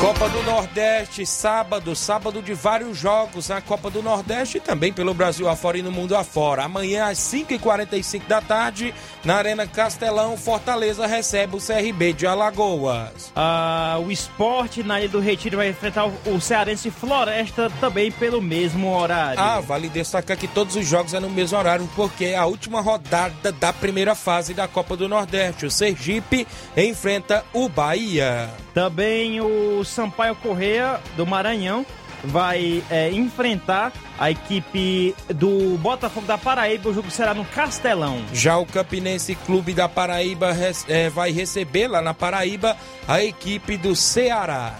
Copa 0.00 0.28
do 0.28 0.42
Nordeste, 0.42 1.24
sábado, 1.24 1.96
sábado 1.96 2.42
de 2.42 2.52
vários 2.52 2.98
jogos 2.98 3.48
na 3.48 3.62
Copa 3.62 3.90
do 3.90 4.02
Nordeste 4.02 4.58
e 4.58 4.60
também 4.60 4.92
pelo 4.92 5.14
Brasil 5.14 5.48
afora 5.48 5.78
e 5.78 5.82
no 5.82 5.90
mundo 5.90 6.14
afora. 6.14 6.64
Amanhã 6.64 7.06
às 7.06 7.18
5h45 7.18 8.26
da 8.26 8.42
tarde, 8.42 8.94
na 9.24 9.36
Arena 9.36 9.66
Castelão, 9.66 10.36
Fortaleza 10.36 11.06
recebe 11.06 11.56
o 11.56 11.60
CRB 11.60 12.12
de 12.12 12.26
Alagoas. 12.26 13.32
Ah, 13.34 13.98
o 14.04 14.10
esporte 14.10 14.82
na 14.82 15.00
Ilha 15.00 15.08
do 15.08 15.18
Retiro 15.18 15.56
vai 15.56 15.70
enfrentar 15.70 16.04
o 16.04 16.40
Cearense 16.40 16.90
Floresta 16.90 17.72
também 17.80 18.12
pelo 18.12 18.42
mesmo 18.42 18.94
horário. 18.94 19.40
Ah, 19.40 19.60
vale 19.60 19.88
destacar 19.88 20.36
que 20.36 20.46
todos 20.46 20.76
os 20.76 20.86
jogos 20.86 21.14
é 21.14 21.20
no 21.20 21.30
mesmo 21.30 21.56
horário 21.56 21.88
porque 21.96 22.26
é 22.26 22.36
a 22.36 22.44
última 22.44 22.82
rodada 22.82 23.50
da 23.50 23.72
primeira 23.72 24.14
fase 24.14 24.52
da 24.52 24.68
Copa 24.68 24.94
do 24.94 25.08
Nordeste. 25.08 25.64
O 25.64 25.70
Sergipe 25.70 26.46
enfrenta 26.76 27.42
o 27.54 27.66
Bahia. 27.66 28.50
Também 28.74 29.40
o 29.40 29.85
Sampaio 29.86 30.34
Correia, 30.36 31.00
do 31.16 31.26
Maranhão, 31.26 31.84
vai 32.24 32.82
é, 32.90 33.10
enfrentar 33.10 33.92
a 34.18 34.30
equipe 34.30 35.14
do 35.28 35.76
Botafogo 35.78 36.26
da 36.26 36.38
Paraíba. 36.38 36.88
O 36.88 36.94
jogo 36.94 37.10
será 37.10 37.34
no 37.34 37.44
Castelão. 37.44 38.22
Já 38.32 38.56
o 38.56 38.66
Campinense 38.66 39.34
Clube 39.46 39.72
da 39.72 39.88
Paraíba 39.88 40.54
é, 40.88 41.08
vai 41.08 41.30
receber 41.30 41.88
lá 41.88 42.00
na 42.00 42.14
Paraíba 42.14 42.76
a 43.06 43.22
equipe 43.22 43.76
do 43.76 43.94
Ceará. 43.94 44.74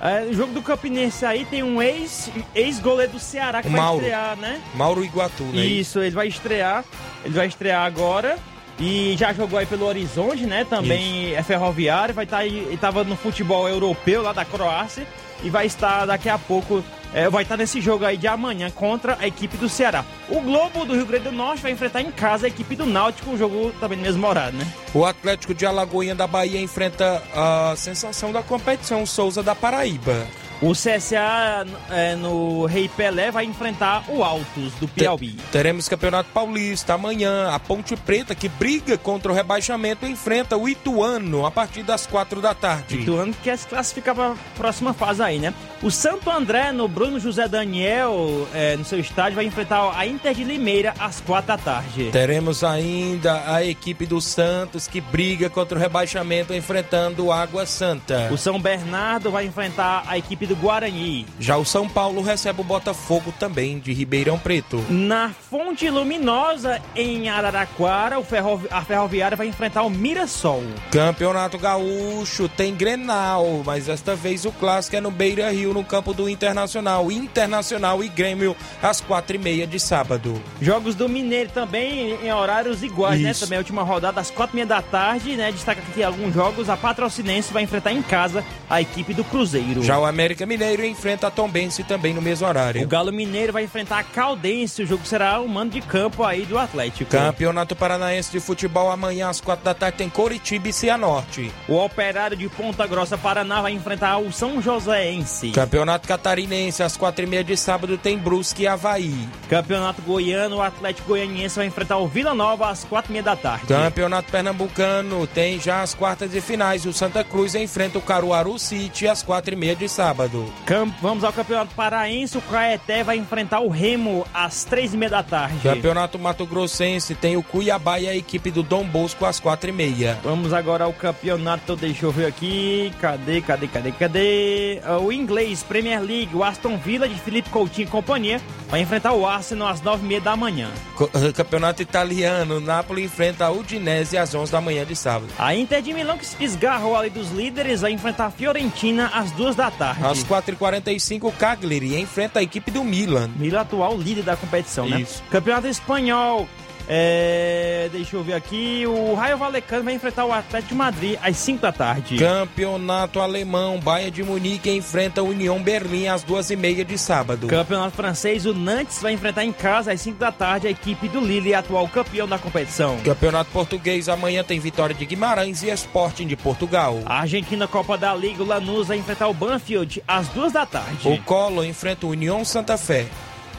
É, 0.00 0.22
o 0.30 0.32
jogo 0.32 0.52
do 0.52 0.62
Campinense 0.62 1.24
aí 1.24 1.44
tem 1.44 1.62
um 1.62 1.82
ex-goleiro 1.82 3.12
ex 3.12 3.12
do 3.12 3.18
Ceará 3.18 3.62
que 3.62 3.68
Mauro. 3.68 4.00
vai 4.00 4.08
estrear, 4.10 4.36
né? 4.36 4.60
Mauro 4.74 5.04
Iguatu, 5.04 5.42
né? 5.42 5.64
Isso, 5.64 5.98
ele 5.98 6.14
vai 6.14 6.28
estrear. 6.28 6.84
Ele 7.24 7.34
vai 7.34 7.46
estrear 7.48 7.84
agora. 7.84 8.38
E 8.78 9.16
já 9.18 9.32
jogou 9.32 9.58
aí 9.58 9.66
pelo 9.66 9.86
Horizonte, 9.86 10.46
né? 10.46 10.64
Também 10.64 11.30
Isso. 11.30 11.36
é 11.36 11.42
ferroviário, 11.42 12.14
vai 12.14 12.24
estar 12.24 12.38
tá 12.38 12.42
aí, 12.42 12.72
estava 12.72 13.02
no 13.02 13.16
futebol 13.16 13.68
europeu 13.68 14.22
lá 14.22 14.32
da 14.32 14.44
Croácia 14.44 15.06
e 15.42 15.50
vai 15.50 15.66
estar 15.66 16.06
daqui 16.06 16.28
a 16.28 16.38
pouco, 16.38 16.82
é, 17.12 17.28
vai 17.28 17.42
estar 17.42 17.56
nesse 17.56 17.80
jogo 17.80 18.04
aí 18.04 18.16
de 18.16 18.26
amanhã 18.26 18.70
contra 18.70 19.16
a 19.20 19.26
equipe 19.26 19.56
do 19.56 19.68
Ceará. 19.68 20.04
O 20.28 20.40
Globo 20.40 20.84
do 20.84 20.94
Rio 20.94 21.06
Grande 21.06 21.24
do 21.24 21.32
Norte 21.32 21.62
vai 21.62 21.72
enfrentar 21.72 22.02
em 22.02 22.10
casa 22.10 22.46
a 22.46 22.48
equipe 22.48 22.76
do 22.76 22.86
Náutico, 22.86 23.30
um 23.30 23.38
jogo 23.38 23.72
também 23.80 23.98
no 23.98 24.04
mesmo 24.04 24.26
horário, 24.26 24.58
né? 24.58 24.66
O 24.94 25.04
Atlético 25.04 25.54
de 25.54 25.66
Alagoinha 25.66 26.14
da 26.14 26.26
Bahia 26.26 26.60
enfrenta 26.60 27.22
a 27.34 27.74
sensação 27.76 28.32
da 28.32 28.42
competição, 28.42 29.04
Souza 29.04 29.42
da 29.42 29.54
Paraíba. 29.54 30.26
O 30.60 30.72
CSA 30.72 31.64
é, 31.88 32.16
no 32.16 32.66
Rei 32.66 32.88
Pelé 32.88 33.30
vai 33.30 33.44
enfrentar 33.44 34.04
o 34.08 34.24
Altos 34.24 34.72
do 34.80 34.88
Piauí. 34.88 35.36
Teremos 35.52 35.88
Campeonato 35.88 36.30
Paulista 36.34 36.94
amanhã. 36.94 37.50
A 37.52 37.60
Ponte 37.60 37.94
Preta, 37.94 38.34
que 38.34 38.48
briga 38.48 38.98
contra 38.98 39.30
o 39.30 39.34
rebaixamento, 39.34 40.04
enfrenta 40.04 40.56
o 40.56 40.68
Ituano 40.68 41.46
a 41.46 41.50
partir 41.50 41.84
das 41.84 42.08
quatro 42.08 42.40
da 42.40 42.54
tarde. 42.54 43.02
Ituano 43.02 43.32
quer 43.42 43.56
se 43.56 43.68
classificar 43.68 44.16
para 44.16 44.32
a 44.32 44.36
próxima 44.56 44.92
fase 44.92 45.22
aí, 45.22 45.38
né? 45.38 45.54
O 45.80 45.92
Santo 45.92 46.28
André, 46.28 46.72
no 46.72 46.88
Bruno 46.88 47.20
José 47.20 47.46
Daniel, 47.46 48.48
é, 48.52 48.76
no 48.76 48.84
seu 48.84 48.98
estádio, 48.98 49.36
vai 49.36 49.44
enfrentar 49.44 49.96
a 49.96 50.06
Inter 50.06 50.34
de 50.34 50.42
Limeira 50.42 50.92
às 50.98 51.20
quatro 51.20 51.48
da 51.48 51.56
tarde. 51.56 52.10
Teremos 52.10 52.64
ainda 52.64 53.44
a 53.46 53.64
equipe 53.64 54.06
do 54.06 54.20
Santos 54.20 54.88
que 54.88 55.00
briga 55.00 55.48
contra 55.48 55.78
o 55.78 55.80
rebaixamento 55.80 56.52
enfrentando 56.52 57.26
o 57.26 57.32
Água 57.32 57.64
Santa. 57.64 58.28
O 58.32 58.36
São 58.36 58.60
Bernardo 58.60 59.30
vai 59.30 59.46
enfrentar 59.46 60.02
a 60.04 60.18
equipe 60.18 60.47
do 60.48 60.56
Guarani. 60.56 61.26
Já 61.38 61.56
o 61.56 61.64
São 61.64 61.88
Paulo 61.88 62.22
recebe 62.22 62.60
o 62.60 62.64
Botafogo 62.64 63.32
também 63.38 63.78
de 63.78 63.92
Ribeirão 63.92 64.38
Preto. 64.38 64.84
Na 64.88 65.30
Fonte 65.30 65.88
Luminosa, 65.88 66.80
em 66.96 67.28
Araraquara, 67.28 68.18
o 68.18 68.24
ferrovi 68.24 68.66
a 68.70 68.82
Ferroviária 68.82 69.36
vai 69.36 69.46
enfrentar 69.46 69.82
o 69.82 69.90
Mirassol. 69.90 70.62
Campeonato 70.90 71.58
Gaúcho 71.58 72.48
tem 72.48 72.74
Grenal, 72.74 73.62
mas 73.64 73.86
desta 73.86 74.16
vez 74.16 74.44
o 74.44 74.52
clássico 74.52 74.96
é 74.96 75.00
no 75.00 75.10
Beira 75.10 75.50
Rio 75.50 75.74
no 75.74 75.84
campo 75.84 76.14
do 76.14 76.28
Internacional. 76.28 77.12
Internacional 77.12 78.02
e 78.02 78.08
Grêmio 78.08 78.56
às 78.82 79.00
quatro 79.00 79.36
e 79.36 79.38
meia 79.38 79.66
de 79.66 79.78
sábado. 79.78 80.40
Jogos 80.60 80.94
do 80.94 81.08
Mineiro 81.08 81.50
também 81.50 82.18
em 82.22 82.32
horários 82.32 82.82
iguais, 82.82 83.20
né? 83.20 83.30
Isso. 83.30 83.44
Também 83.44 83.58
a 83.58 83.60
última 83.60 83.82
rodada 83.82 84.20
às 84.20 84.30
quatro 84.30 84.54
e 84.54 84.56
meia 84.56 84.66
da 84.66 84.80
tarde, 84.82 85.36
né? 85.36 85.52
Destaca 85.52 85.80
aqui 85.80 86.02
alguns 86.02 86.32
jogos. 86.34 86.68
A 86.68 86.76
Patrocinense 86.76 87.52
vai 87.52 87.62
enfrentar 87.62 87.92
em 87.92 88.02
casa 88.02 88.44
a 88.68 88.80
equipe 88.80 89.12
do 89.12 89.24
Cruzeiro. 89.24 89.82
Já 89.82 89.98
o 89.98 90.06
América 90.06 90.37
Mineiro 90.46 90.84
enfrenta 90.84 91.26
a 91.26 91.30
Tombense 91.30 91.82
também 91.82 92.14
no 92.14 92.22
mesmo 92.22 92.46
O 92.46 92.48
horário. 92.48 92.86
Galo 92.86 93.12
Mineiro 93.12 93.52
vai 93.52 93.64
enfrentar 93.64 93.98
a 93.98 94.02
Caldense. 94.04 94.82
O 94.82 94.86
jogo 94.86 95.04
será 95.06 95.40
o 95.40 95.48
mando 95.48 95.72
de 95.72 95.80
campo 95.80 96.24
aí 96.24 96.44
do 96.44 96.58
Atlético. 96.58 97.10
Campeonato 97.10 97.74
Paranaense 97.74 98.30
de 98.30 98.40
Futebol 98.40 98.90
amanhã 98.90 99.28
às 99.28 99.40
quatro 99.40 99.64
da 99.64 99.74
tarde 99.74 99.98
tem 99.98 100.08
Coritiba 100.08 100.68
e 100.68 100.72
Cianorte. 100.72 101.52
O 101.68 101.76
Operário 101.76 102.36
de 102.36 102.48
Ponta 102.48 102.86
Grossa, 102.86 103.18
Paraná, 103.18 103.62
vai 103.62 103.72
enfrentar 103.72 104.18
o 104.18 104.32
São 104.32 104.60
Joséense. 104.60 105.50
Campeonato 105.50 106.06
Catarinense 106.08 106.82
às 106.82 106.96
quatro 106.96 107.24
e 107.24 107.26
meia 107.26 107.44
de 107.44 107.56
sábado 107.56 107.96
tem 107.98 108.18
Brusque 108.18 108.62
e 108.62 108.66
Havaí. 108.66 109.28
Campeonato 109.48 110.02
Goiano, 110.02 110.56
o 110.56 110.62
Atlético 110.62 111.08
Goianiense 111.08 111.56
vai 111.56 111.66
enfrentar 111.66 111.98
o 111.98 112.08
Vila 112.08 112.34
Nova 112.34 112.68
às 112.68 112.84
quatro 112.84 113.10
e 113.10 113.12
meia 113.12 113.22
da 113.22 113.36
tarde. 113.36 113.66
Campeonato 113.66 114.30
Pernambucano 114.30 115.26
tem 115.26 115.58
já 115.60 115.82
as 115.82 115.94
quartas 115.94 116.30
de 116.30 116.40
finais. 116.40 116.84
O 116.84 116.92
Santa 116.92 117.24
Cruz 117.24 117.54
enfrenta 117.54 117.98
o 117.98 118.02
Caruaru 118.02 118.58
City 118.58 119.06
às 119.08 119.22
quatro 119.22 119.54
e 119.54 119.56
meia 119.56 119.76
de 119.76 119.88
sábado. 119.88 120.27
Cam- 120.66 120.92
Vamos 121.00 121.24
ao 121.24 121.32
Campeonato 121.32 121.74
Paraense, 121.74 122.36
o 122.38 122.42
Caeté 122.42 123.02
vai 123.04 123.16
enfrentar 123.16 123.60
o 123.60 123.68
Remo 123.68 124.26
às 124.32 124.64
três 124.64 124.94
e 124.94 124.96
meia 124.96 125.10
da 125.10 125.22
tarde. 125.22 125.58
Campeonato 125.62 126.18
Mato 126.18 126.44
Grossense 126.46 127.14
tem 127.14 127.36
o 127.36 127.42
Cuiabá 127.42 127.98
e 128.00 128.08
a 128.08 128.14
equipe 128.16 128.50
do 128.50 128.62
Dom 128.62 128.84
Bosco 128.84 129.24
às 129.24 129.38
quatro 129.40 129.70
e 129.70 129.72
meia. 129.72 130.18
Vamos 130.22 130.52
agora 130.52 130.84
ao 130.84 130.92
campeonato, 130.92 131.76
deixa 131.76 132.04
eu 132.06 132.12
ver 132.12 132.26
aqui. 132.26 132.92
Cadê, 133.00 133.40
cadê, 133.40 133.66
cadê, 133.68 133.92
cadê? 133.92 134.80
Ah, 134.84 134.98
O 134.98 135.12
inglês, 135.12 135.62
Premier 135.62 136.00
League, 136.02 136.34
o 136.34 136.42
Aston 136.44 136.76
Villa 136.76 137.08
de 137.08 137.14
Felipe 137.14 137.48
Coutinho 137.50 137.86
e 137.86 137.90
companhia 137.90 138.40
vai 138.68 138.80
enfrentar 138.80 139.12
o 139.12 139.26
Arsenal 139.26 139.68
às 139.68 139.80
nove 139.80 140.04
e 140.04 140.08
meia 140.08 140.20
da 140.20 140.36
manhã. 140.36 140.68
Eh, 141.14 141.32
Campeonato 141.32 141.80
Italiano, 141.82 142.56
o 142.56 142.60
Napoli 142.60 143.04
enfrenta 143.04 143.46
a 143.46 143.50
Udinese 143.50 144.16
às 144.18 144.34
11 144.34 144.50
da 144.52 144.60
manhã 144.60 144.84
de 144.84 144.94
sábado. 144.96 145.28
A 145.38 145.54
Inter 145.54 145.80
de 145.80 145.92
Milão, 145.92 146.18
que 146.18 146.26
se 146.26 146.36
desgarrou 146.36 146.96
ali 146.96 147.10
dos 147.10 147.30
líderes, 147.30 147.80
vai 147.80 147.92
enfrentar 147.92 148.26
a 148.26 148.30
Fiorentina 148.30 149.10
às 149.14 149.30
duas 149.32 149.54
da 149.56 149.70
tarde. 149.70 150.04
Às 150.04 150.17
4h45, 150.24 151.24
o 151.24 151.32
Cagliari 151.32 151.98
enfrenta 152.00 152.38
a 152.40 152.42
equipe 152.42 152.70
do 152.70 152.84
Milan. 152.84 153.28
Milan 153.36 153.60
atual 153.60 153.96
líder 153.96 154.22
da 154.22 154.36
competição, 154.36 154.88
né? 154.88 155.00
Isso. 155.00 155.22
Campeonato 155.30 155.66
espanhol. 155.66 156.48
É, 156.90 157.90
deixa 157.92 158.16
eu 158.16 158.22
ver 158.22 158.32
aqui. 158.32 158.86
O 158.86 159.14
Raio 159.14 159.36
Valecano 159.36 159.84
vai 159.84 159.94
enfrentar 159.94 160.24
o 160.24 160.32
Atlético 160.32 160.70
de 160.70 160.74
Madrid 160.74 161.18
às 161.22 161.36
5 161.36 161.60
da 161.60 161.70
tarde. 161.70 162.16
Campeonato 162.16 163.20
Alemão, 163.20 163.78
Bayern 163.78 164.10
de 164.10 164.22
Munique 164.22 164.70
enfrenta 164.70 165.20
a 165.20 165.24
União 165.24 165.62
Berlim 165.62 166.08
às 166.08 166.24
2h30 166.24 166.84
de 166.84 166.96
sábado. 166.96 167.46
Campeonato 167.46 167.94
francês, 167.94 168.46
o 168.46 168.54
Nantes 168.54 169.02
vai 169.02 169.12
enfrentar 169.12 169.44
em 169.44 169.52
casa 169.52 169.92
às 169.92 170.00
5 170.00 170.18
da 170.18 170.32
tarde 170.32 170.66
a 170.66 170.70
equipe 170.70 171.08
do 171.08 171.20
Lille, 171.20 171.54
atual 171.54 171.86
campeão 171.88 172.26
da 172.26 172.38
competição. 172.38 172.96
Campeonato 173.04 173.50
Português, 173.50 174.08
amanhã 174.08 174.42
tem 174.42 174.58
Vitória 174.58 174.94
de 174.94 175.04
Guimarães 175.04 175.62
e 175.62 175.68
Sporting 175.70 176.26
de 176.26 176.36
Portugal. 176.36 177.00
A 177.04 177.20
Argentina 177.20 177.68
Copa 177.68 177.98
da 177.98 178.14
Liga, 178.14 178.42
o 178.42 178.46
Lanús 178.46 178.88
vai 178.88 178.96
enfrentar 178.96 179.28
o 179.28 179.34
Banfield 179.34 180.02
às 180.08 180.28
2 180.28 180.52
da 180.52 180.64
tarde. 180.64 181.06
O 181.06 181.22
Colo 181.22 181.62
enfrenta 181.64 182.06
o 182.06 182.10
União 182.10 182.42
Santa 182.44 182.78
Fé. 182.78 183.06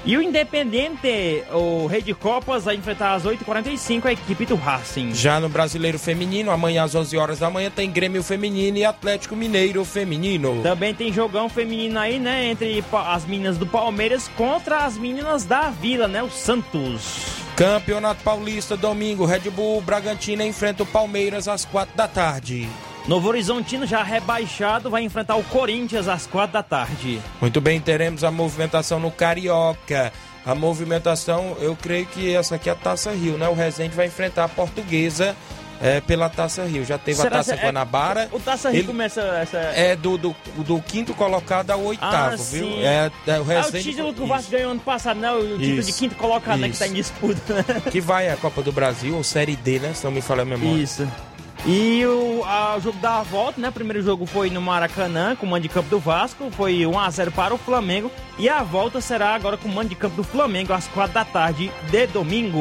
E 0.05 0.15
o 0.15 0.21
Independente, 0.21 1.43
o 1.51 1.85
Rei 1.85 2.01
de 2.01 2.13
Copas, 2.13 2.63
vai 2.63 2.75
enfrentar 2.75 3.13
às 3.13 3.23
8h45 3.23 4.05
a 4.05 4.13
equipe 4.13 4.45
do 4.45 4.55
Racing. 4.55 5.13
Já 5.13 5.39
no 5.39 5.49
Brasileiro 5.49 5.99
Feminino, 5.99 6.51
amanhã 6.51 6.83
às 6.83 6.95
11 6.95 7.17
horas 7.17 7.39
da 7.39 7.49
manhã 7.49 7.69
tem 7.69 7.91
Grêmio 7.91 8.23
Feminino 8.23 8.77
e 8.77 8.85
Atlético 8.85 9.35
Mineiro 9.35 9.83
Feminino. 9.83 10.61
Também 10.63 10.93
tem 10.93 11.11
jogão 11.11 11.49
feminino 11.49 11.99
aí, 11.99 12.17
né? 12.17 12.49
Entre 12.49 12.83
as 12.91 13.25
meninas 13.25 13.57
do 13.57 13.65
Palmeiras 13.65 14.29
contra 14.37 14.85
as 14.85 14.97
meninas 14.97 15.43
da 15.43 15.69
Vila, 15.69 16.07
né? 16.07 16.23
O 16.23 16.29
Santos. 16.29 17.39
Campeonato 17.55 18.23
Paulista, 18.23 18.77
domingo, 18.77 19.25
Red 19.25 19.49
Bull 19.49 19.81
Bragantino 19.81 20.43
enfrenta 20.43 20.83
o 20.83 20.85
Palmeiras 20.85 21.45
às 21.47 21.65
4 21.65 21.93
da 21.93 22.07
tarde. 22.07 22.69
Novo 23.09 23.27
Horizontino, 23.27 23.87
já 23.87 24.03
rebaixado, 24.03 24.87
vai 24.87 25.01
enfrentar 25.01 25.35
o 25.35 25.43
Corinthians 25.45 26.07
às 26.07 26.27
4 26.27 26.53
da 26.53 26.61
tarde. 26.61 27.19
Muito 27.41 27.59
bem, 27.59 27.81
teremos 27.81 28.23
a 28.23 28.29
movimentação 28.29 28.99
no 28.99 29.09
Carioca. 29.09 30.13
A 30.45 30.53
movimentação, 30.53 31.57
eu 31.59 31.75
creio 31.75 32.05
que 32.05 32.35
essa 32.35 32.53
aqui 32.53 32.69
é 32.69 32.71
a 32.71 32.75
Taça 32.75 33.11
Rio, 33.11 33.35
né? 33.35 33.49
O 33.49 33.55
Resende 33.55 33.95
vai 33.95 34.05
enfrentar 34.05 34.43
a 34.43 34.47
Portuguesa 34.47 35.35
é, 35.81 35.99
pela 36.01 36.29
Taça 36.29 36.63
Rio. 36.65 36.85
Já 36.85 36.99
teve 36.99 37.17
Será 37.17 37.37
a 37.37 37.39
Taça 37.39 37.55
é- 37.55 37.57
Guanabara. 37.57 38.29
O 38.31 38.39
Taça 38.39 38.69
Rio 38.69 38.81
Ele- 38.81 38.87
começa 38.87 39.21
essa. 39.21 39.57
É 39.57 39.95
do, 39.95 40.15
do, 40.15 40.35
do 40.57 40.79
quinto 40.79 41.15
colocado 41.15 41.71
ao 41.71 41.81
oitavo, 41.81 42.35
Ah, 42.35 42.45
viu? 42.51 42.67
É, 42.79 43.11
é 43.25 43.31
o 43.31 43.35
Ah, 43.37 43.39
o 43.39 43.43
Resende. 43.43 43.83
título 43.89 44.13
que 44.13 44.21
o. 44.21 44.27
Vasco 44.27 44.51
ganhou 44.51 44.69
ano 44.69 44.81
passado, 44.81 45.19
né? 45.19 45.31
O 45.31 45.41
título 45.41 45.57
de 45.57 45.79
Isso. 45.79 45.97
quinto 45.97 46.13
colocado, 46.13 46.59
né? 46.59 46.67
Que 46.67 46.73
Isso. 46.75 46.83
tá 46.83 46.87
em 46.87 46.93
disputa, 46.93 47.53
né? 47.55 47.81
Que 47.91 47.99
vai 47.99 48.29
a 48.29 48.37
Copa 48.37 48.61
do 48.61 48.71
Brasil, 48.71 49.15
ou 49.15 49.23
Série 49.23 49.55
D, 49.55 49.79
né? 49.79 49.93
Se 49.95 50.03
não 50.05 50.11
me 50.11 50.21
falha 50.21 50.43
a 50.43 50.45
memória. 50.45 50.79
Isso. 50.79 51.07
E 51.65 52.03
o, 52.05 52.43
a- 52.45 52.77
o 52.77 52.81
jogo 52.81 52.97
da 52.99 53.21
volta, 53.21 53.59
né? 53.59 53.69
O 53.69 53.71
primeiro 53.71 54.01
jogo 54.01 54.25
foi 54.25 54.49
no 54.49 54.61
Maracanã, 54.61 55.35
com 55.35 55.45
o 55.45 55.49
mando 55.49 55.63
de 55.63 55.69
campo 55.69 55.89
do 55.89 55.99
Vasco. 55.99 56.49
Foi 56.51 56.79
1x0 56.79 57.31
para 57.31 57.53
o 57.53 57.57
Flamengo. 57.57 58.09
E 58.37 58.47
a 58.47 58.63
volta 58.63 59.01
será 59.01 59.35
agora 59.35 59.57
com 59.57 59.67
o 59.67 59.71
mando 59.71 59.89
de 59.89 59.95
campo 59.95 60.15
do 60.15 60.23
Flamengo, 60.23 60.73
às 60.73 60.87
4 60.87 61.13
da 61.13 61.25
tarde 61.25 61.71
de 61.91 62.07
domingo. 62.07 62.59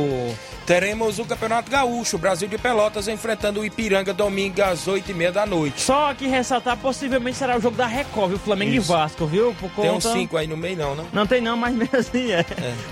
Teremos 0.68 1.18
o 1.18 1.24
Campeonato 1.24 1.70
Gaúcho, 1.70 2.18
Brasil 2.18 2.46
de 2.46 2.58
Pelotas 2.58 3.08
enfrentando 3.08 3.60
o 3.60 3.64
Ipiranga 3.64 4.12
domingo 4.12 4.60
às 4.62 4.86
8h30 4.86 5.30
da 5.32 5.46
noite. 5.46 5.80
Só 5.80 6.12
que 6.12 6.26
ressaltar, 6.28 6.76
possivelmente 6.76 7.38
será 7.38 7.56
o 7.56 7.60
jogo 7.60 7.74
da 7.74 7.86
Record, 7.86 8.28
viu? 8.28 8.38
Flamengo 8.38 8.72
Isso. 8.74 8.92
e 8.92 8.94
Vasco, 8.94 9.24
viu? 9.24 9.56
Por 9.58 9.70
Tem 9.70 9.90
uns 9.90 10.04
conta- 10.04 10.18
5 10.18 10.36
aí 10.36 10.46
no 10.46 10.58
meio, 10.58 10.76
não, 10.76 10.94
né? 10.94 11.06
Não 11.10 11.26
tem 11.26 11.40
não, 11.40 11.56
mas 11.56 11.72
mesmo 11.74 11.96
assim 11.96 12.32
é. 12.32 12.44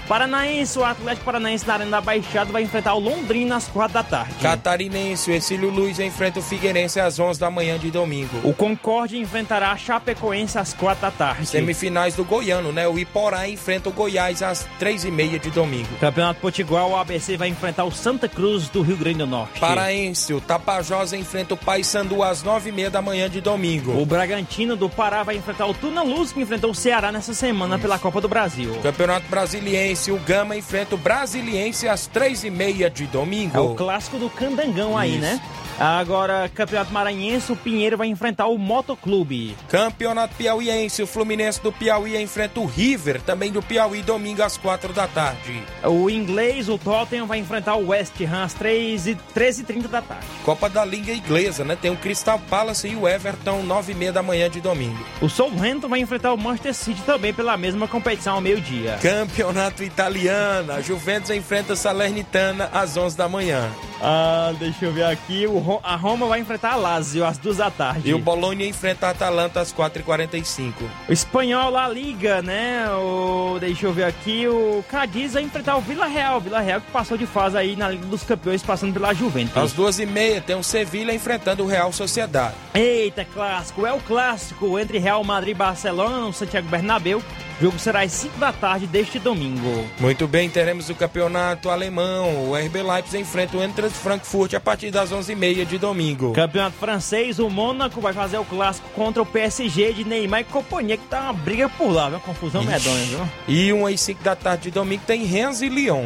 Paranaense, 0.08 0.78
o 0.78 0.84
Atlético 0.86 1.26
Paranaense 1.26 1.66
na 1.66 1.74
Arena 1.74 1.90
da 1.90 2.00
Baixada 2.00 2.50
vai 2.50 2.62
enfrentar 2.62 2.94
o 2.94 2.98
Londrina 2.98 3.56
às 3.56 3.68
4 3.68 3.92
da 3.92 4.02
tarde. 4.02 4.32
Catarinense, 4.40 5.30
o 5.30 5.34
Exílio 5.34 5.68
Luiz 5.68 5.98
enfrenta 6.00 6.38
o 6.38 6.42
Figueirense 6.42 6.98
às 6.98 7.18
11 7.18 7.38
da 7.38 7.50
manhã 7.50 7.78
de 7.78 7.90
domingo. 7.90 8.40
O 8.42 8.54
Concorde 8.54 9.18
enfrentará 9.18 9.70
a 9.72 9.76
Chapecoense 9.76 10.56
às 10.58 10.72
4 10.72 11.02
da 11.02 11.10
tarde. 11.10 11.44
Semifinais 11.44 12.14
do 12.14 12.24
Goiano, 12.24 12.72
né? 12.72 12.88
O 12.88 12.98
Iporá 12.98 13.46
enfrenta 13.46 13.90
o 13.90 13.92
Goiás 13.92 14.42
às 14.42 14.66
3h30 14.80 15.38
de 15.38 15.50
domingo. 15.50 15.90
Campeonato 16.00 16.40
Potiguar, 16.40 16.86
o 16.86 16.96
ABC 16.96 17.36
vai 17.36 17.48
enfrentar 17.48 17.65
o 17.84 17.90
Santa 17.90 18.28
Cruz 18.28 18.68
do 18.68 18.82
Rio 18.82 18.96
Grande 18.96 19.18
do 19.18 19.26
Norte. 19.26 19.58
Paraense, 19.58 20.32
o 20.32 20.40
Tapajós 20.40 21.12
enfrenta 21.12 21.54
o 21.54 21.56
Paysandu 21.56 22.22
às 22.22 22.42
9h30 22.42 22.90
da 22.90 23.02
manhã 23.02 23.28
de 23.28 23.40
domingo. 23.40 24.00
O 24.00 24.06
Bragantino 24.06 24.76
do 24.76 24.88
Pará 24.88 25.22
vai 25.22 25.36
enfrentar 25.36 25.66
o 25.66 25.74
Tuna 25.74 26.02
Luz, 26.02 26.32
que 26.32 26.40
enfrentou 26.40 26.70
o 26.70 26.74
Ceará 26.74 27.10
nessa 27.10 27.34
semana 27.34 27.78
pela 27.78 27.98
Copa 27.98 28.20
do 28.20 28.28
Brasil. 28.28 28.74
Campeonato 28.82 29.26
Brasiliense, 29.28 30.10
o 30.10 30.18
Gama 30.18 30.56
enfrenta 30.56 30.94
o 30.94 30.98
Brasiliense 30.98 31.88
às 31.88 32.08
3h30 32.08 32.90
de 32.90 33.06
domingo. 33.06 33.56
É 33.56 33.60
o 33.60 33.74
clássico 33.74 34.18
do 34.18 34.28
Candangão 34.30 34.96
aí, 34.96 35.12
Isso. 35.12 35.20
né? 35.20 35.40
Agora, 35.78 36.50
Campeonato 36.54 36.92
Maranhense, 36.92 37.52
o 37.52 37.56
Pinheiro 37.56 37.98
vai 37.98 38.08
enfrentar 38.08 38.46
o 38.46 38.56
Motoclube. 38.56 39.54
Campeonato 39.68 40.34
Piauiense, 40.34 41.02
o 41.02 41.06
Fluminense 41.06 41.62
do 41.62 41.70
Piauí 41.70 42.20
enfrenta 42.20 42.60
o 42.60 42.66
River, 42.66 43.20
também 43.20 43.52
do 43.52 43.62
Piauí, 43.62 44.00
domingo 44.02 44.42
às 44.42 44.56
4 44.56 44.92
da 44.94 45.06
tarde. 45.06 45.62
O 45.84 46.08
inglês, 46.08 46.68
o 46.68 46.78
Tottenham, 46.78 47.26
vai 47.26 47.38
enfrentar 47.38 47.74
o 47.76 47.88
West 47.88 48.18
Ham 48.22 48.44
às 48.44 48.54
3 48.54 49.06
e 49.06 49.18
13h30 49.34 49.88
da 49.88 50.00
tarde. 50.00 50.26
Copa 50.44 50.68
da 50.70 50.84
Liga 50.84 51.12
Inglesa, 51.12 51.62
né? 51.62 51.76
Tem 51.80 51.90
o 51.90 51.96
Crystal 51.96 52.38
Palace 52.48 52.88
e 52.88 52.96
o 52.96 53.06
Everton, 53.06 53.62
9h30 53.66 54.12
da 54.12 54.22
manhã 54.22 54.48
de 54.48 54.60
domingo. 54.60 55.04
O 55.20 55.28
Southampton 55.28 55.88
vai 55.88 56.00
enfrentar 56.00 56.32
o 56.32 56.38
Manchester 56.38 56.74
City 56.74 57.02
também 57.02 57.34
pela 57.34 57.56
mesma 57.56 57.86
competição 57.86 58.34
ao 58.36 58.40
meio-dia. 58.40 58.98
Campeonato 59.02 59.84
Italiano, 59.84 60.72
a 60.72 60.80
Juventus 60.80 61.30
enfrenta 61.30 61.74
a 61.74 61.76
Salernitana 61.76 62.70
às 62.72 62.96
11 62.96 63.16
da 63.16 63.28
manhã. 63.28 63.70
Ah, 64.00 64.54
deixa 64.58 64.86
eu 64.86 64.92
ver 64.92 65.04
aqui. 65.04 65.46
O, 65.46 65.65
a 65.82 65.96
Roma 65.96 66.26
vai 66.26 66.40
enfrentar 66.40 66.72
a 66.72 66.76
Lazio 66.76 67.24
às 67.24 67.38
duas 67.38 67.56
da 67.58 67.70
tarde. 67.70 68.08
E 68.08 68.14
o 68.14 68.18
Bologna 68.18 68.64
enfrenta 68.64 69.06
a 69.06 69.10
Atalanta 69.10 69.60
às 69.60 69.72
4h45. 69.72 70.72
O 71.08 71.12
espanhol 71.12 71.70
La 71.70 71.88
Liga, 71.88 72.42
né? 72.42 72.88
O, 72.90 73.58
deixa 73.58 73.86
eu 73.86 73.92
ver 73.92 74.04
aqui. 74.04 74.46
O 74.48 74.84
Cadiz 74.88 75.34
vai 75.34 75.42
enfrentar 75.42 75.76
o 75.76 75.80
Vila 75.80 76.06
Real. 76.06 76.40
Vila 76.40 76.60
Real 76.60 76.80
que 76.80 76.90
passou 76.90 77.16
de 77.16 77.26
fase 77.26 77.56
aí 77.56 77.76
na 77.76 77.88
Liga 77.88 78.06
dos 78.06 78.22
Campeões, 78.22 78.62
passando 78.62 78.92
pela 78.92 79.12
Juventus. 79.14 79.56
Às 79.56 79.74
2h30 79.74 80.42
tem 80.42 80.56
o 80.56 80.62
Sevilha 80.62 81.14
enfrentando 81.14 81.64
o 81.64 81.66
Real 81.66 81.92
Sociedade. 81.92 82.54
Eita, 82.74 83.24
clássico. 83.24 83.86
É 83.86 83.92
o 83.92 84.00
clássico 84.00 84.78
entre 84.78 84.98
Real 84.98 85.22
Madrid 85.24 85.54
e 85.54 85.58
Barcelona 85.58 86.20
no 86.20 86.32
Santiago 86.32 86.68
Bernabéu. 86.68 87.22
O 87.58 87.62
jogo 87.62 87.78
será 87.78 88.02
às 88.02 88.12
5 88.12 88.38
da 88.38 88.52
tarde 88.52 88.86
deste 88.86 89.18
domingo. 89.18 89.88
Muito 89.98 90.28
bem, 90.28 90.50
teremos 90.50 90.90
o 90.90 90.94
campeonato 90.94 91.70
alemão. 91.70 92.50
O 92.50 92.54
RB 92.54 92.82
Leipzig 92.82 93.22
enfrenta 93.22 93.56
o 93.56 93.62
Eintracht 93.62 93.96
Frankfurt 93.96 94.52
a 94.52 94.60
partir 94.60 94.90
das 94.90 95.10
11h30 95.10 95.64
de 95.64 95.78
domingo. 95.78 96.32
Campeonato 96.34 96.76
francês, 96.76 97.38
o 97.38 97.48
Mônaco 97.48 97.98
vai 97.98 98.12
fazer 98.12 98.36
o 98.36 98.44
clássico 98.44 98.86
contra 98.90 99.22
o 99.22 99.26
PSG 99.26 99.94
de 99.94 100.04
Neymar 100.04 100.40
e 100.40 100.44
companhia, 100.44 100.98
que 100.98 101.06
tá 101.06 101.22
uma 101.22 101.32
briga 101.32 101.66
por 101.66 101.90
lá, 101.90 102.10
viu? 102.10 102.18
Uma 102.18 102.24
confusão 102.24 102.62
medonha, 102.62 103.06
viu? 103.06 103.28
E 103.48 103.72
1 103.72 103.86
às 103.86 104.00
5 104.02 104.22
da 104.22 104.36
tarde 104.36 104.64
de 104.64 104.70
domingo 104.72 105.02
tem 105.06 105.24
Rennes 105.24 105.62
e 105.62 105.70
Lyon. 105.70 106.04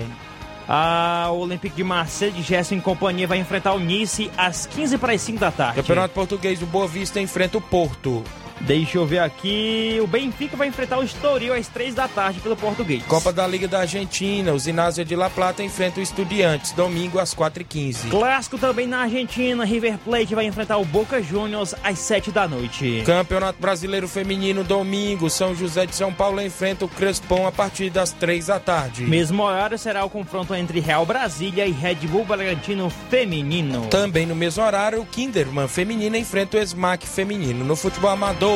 A 0.68 1.30
Olympique 1.32 1.74
de 1.74 1.82
Marseille 1.82 2.32
de 2.32 2.42
Gerson 2.42 2.76
e 2.76 2.80
companhia 2.80 3.26
vai 3.26 3.38
enfrentar 3.38 3.72
o 3.72 3.80
Nice 3.80 4.30
às 4.36 4.66
15 4.66 4.98
para 4.98 5.14
as 5.14 5.20
5 5.20 5.40
da 5.40 5.50
tarde. 5.50 5.80
Campeonato 5.80 6.14
Português, 6.14 6.62
o 6.62 6.66
Boa 6.66 6.86
Vista 6.86 7.20
enfrenta 7.20 7.58
o 7.58 7.60
Porto. 7.60 8.22
Deixa 8.60 8.98
eu 8.98 9.06
ver 9.06 9.20
aqui. 9.20 9.98
O 10.02 10.06
Benfica 10.06 10.56
vai 10.56 10.68
enfrentar 10.68 10.98
o 10.98 11.02
Estoril 11.02 11.54
às 11.54 11.66
3 11.68 11.94
da 11.94 12.06
tarde 12.06 12.40
pelo 12.40 12.56
português. 12.56 13.02
Copa 13.04 13.32
da 13.32 13.46
Liga 13.46 13.66
da 13.66 13.80
Argentina, 13.80 14.52
o 14.52 14.58
Zinásia 14.58 15.04
de 15.04 15.16
La 15.16 15.30
Plata 15.30 15.62
enfrenta 15.62 16.00
o 16.00 16.02
Estudiantes, 16.02 16.72
domingo 16.72 17.18
às 17.18 17.34
4h15. 17.34 18.10
Clássico 18.10 18.58
também 18.58 18.86
na 18.86 19.02
Argentina. 19.02 19.64
River 19.64 19.98
Plate 19.98 20.34
vai 20.34 20.44
enfrentar 20.44 20.76
o 20.78 20.84
Boca 20.84 21.22
Juniors 21.22 21.74
às 21.82 21.98
7 21.98 22.30
da 22.30 22.46
noite. 22.46 23.02
Campeonato 23.06 23.60
Brasileiro 23.60 24.06
Feminino, 24.06 24.62
domingo, 24.62 25.30
São 25.30 25.54
José 25.54 25.86
de 25.86 25.94
São 25.94 26.12
Paulo 26.12 26.40
enfrenta 26.40 26.84
o 26.84 26.88
Crespon 26.88 27.46
a 27.46 27.52
partir 27.52 27.90
das 27.90 28.12
3 28.12 28.46
da 28.46 28.60
tarde. 28.60 29.04
Mesmo 29.04 29.42
horário 29.42 29.78
será 29.78 30.04
o 30.04 30.10
confronto 30.10 30.54
entre 30.54 30.80
Real 30.80 31.06
Brasília 31.06 31.66
e 31.66 31.72
Red 31.72 32.06
Bull 32.06 32.24
Bragantino 32.24 32.90
Feminino. 33.08 33.86
Também 33.86 34.26
no 34.26 34.34
mesmo 34.34 34.62
horário, 34.62 35.00
o 35.00 35.06
Kinderman 35.06 35.68
feminino 35.68 36.16
enfrenta 36.16 36.58
o 36.58 36.60
Smack 36.60 37.06
feminino. 37.06 37.64
No 37.64 37.76
futebol 37.76 38.10
amador, 38.10 38.49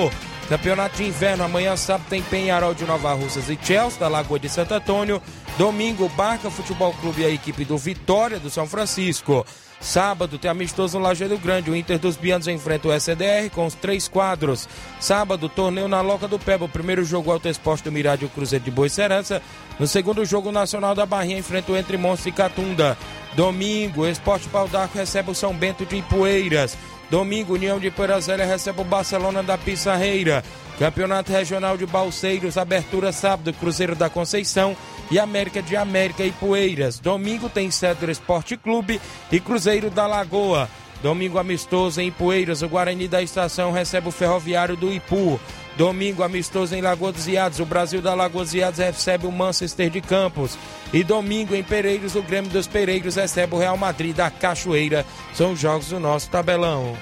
campeonato 0.48 0.96
de 0.96 1.04
inverno, 1.04 1.44
amanhã 1.44 1.76
sábado 1.76 2.06
tem 2.08 2.22
Penharol 2.22 2.74
de 2.74 2.84
Nova 2.84 3.12
Russas 3.12 3.48
e 3.48 3.58
Chelsea, 3.62 3.98
da 3.98 4.08
Lagoa 4.08 4.38
de 4.38 4.48
Santo 4.48 4.74
Antônio. 4.74 5.20
Domingo, 5.56 6.08
Barca 6.10 6.50
Futebol 6.50 6.92
Clube 7.00 7.22
e 7.22 7.24
a 7.24 7.30
equipe 7.30 7.64
do 7.64 7.78
Vitória 7.78 8.38
do 8.38 8.50
São 8.50 8.66
Francisco. 8.66 9.44
Sábado 9.80 10.38
tem 10.38 10.50
amistoso 10.50 10.98
no 10.98 11.04
Lajeado 11.04 11.36
Grande. 11.36 11.70
O 11.70 11.76
Inter 11.76 11.98
dos 11.98 12.16
Bianos 12.16 12.48
enfrenta 12.48 12.88
o 12.88 12.92
SDR 12.92 13.50
com 13.54 13.66
os 13.66 13.74
três 13.74 14.08
quadros. 14.08 14.66
Sábado, 14.98 15.46
torneio 15.48 15.88
na 15.88 16.00
Loca 16.00 16.26
do 16.26 16.38
Peba. 16.38 16.64
O 16.64 16.68
primeiro 16.68 17.04
jogo 17.04 17.30
Alto 17.30 17.48
Esporte 17.48 17.84
do 17.84 17.92
Mirade 17.92 18.26
Cruzeiro 18.28 18.64
de 18.64 18.70
Boa 18.70 18.88
Serança. 18.88 19.42
No 19.78 19.86
segundo 19.86 20.24
jogo, 20.24 20.48
o 20.48 20.52
Nacional 20.52 20.94
da 20.94 21.04
Barrinha 21.04 21.38
enfrenta 21.38 21.70
o 21.70 21.76
Entre 21.76 21.98
Monstro 21.98 22.30
e 22.30 22.32
Catunda. 22.32 22.96
Domingo, 23.34 24.06
Esporte 24.06 24.48
Pau 24.48 24.66
d'Arco 24.66 24.96
recebe 24.96 25.30
o 25.30 25.34
São 25.34 25.52
Bento 25.52 25.84
de 25.84 25.96
Ipueiras. 25.96 26.78
Domingo, 27.14 27.54
União 27.54 27.78
de 27.78 27.92
Poeirazélia 27.92 28.44
recebe 28.44 28.80
o 28.80 28.84
Barcelona 28.84 29.40
da 29.40 29.56
Pissarreira. 29.56 30.42
Campeonato 30.80 31.30
Regional 31.30 31.76
de 31.76 31.86
Balseiros, 31.86 32.58
abertura 32.58 33.12
sábado, 33.12 33.52
Cruzeiro 33.52 33.94
da 33.94 34.10
Conceição 34.10 34.76
e 35.12 35.16
América 35.16 35.62
de 35.62 35.76
América 35.76 36.24
e 36.24 36.32
Poeiras. 36.32 36.98
Domingo 36.98 37.48
tem 37.48 37.70
Cedro 37.70 38.10
Esporte 38.10 38.56
Clube 38.56 39.00
e 39.30 39.38
Cruzeiro 39.38 39.90
da 39.90 40.08
Lagoa. 40.08 40.68
Domingo 41.04 41.38
amistoso 41.38 42.00
em 42.00 42.10
Poeiras, 42.10 42.62
o 42.62 42.68
Guarani 42.68 43.06
da 43.06 43.22
Estação 43.22 43.70
recebe 43.70 44.08
o 44.08 44.10
Ferroviário 44.10 44.76
do 44.76 44.92
Ipu. 44.92 45.38
Domingo 45.76 46.22
amistoso 46.22 46.74
em 46.74 46.80
Lagoa 46.80 47.10
dos 47.10 47.26
Iados, 47.26 47.58
o 47.58 47.66
Brasil 47.66 48.00
da 48.00 48.14
Lagoa 48.14 48.44
dos 48.44 48.54
Iados 48.54 48.78
recebe 48.78 49.26
o 49.26 49.32
Manchester 49.32 49.90
de 49.90 50.00
Campos. 50.00 50.56
E 50.92 51.02
domingo 51.02 51.54
em 51.54 51.62
Pereiros, 51.62 52.14
o 52.14 52.22
Grêmio 52.22 52.50
dos 52.50 52.68
Pereiros 52.68 53.16
recebe 53.16 53.54
o 53.54 53.58
Real 53.58 53.76
Madrid 53.76 54.14
da 54.14 54.30
Cachoeira. 54.30 55.04
São 55.34 55.52
os 55.52 55.58
jogos 55.58 55.88
do 55.88 55.98
nosso 55.98 56.30
tabelão. 56.30 56.96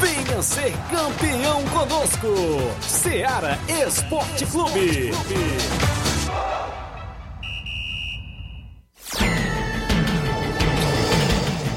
Venha 0.00 0.42
ser 0.42 0.72
campeão 0.90 1.62
conosco. 1.64 2.72
Seara 2.80 3.58
Esporte 3.68 4.46
Clube. 4.46 5.10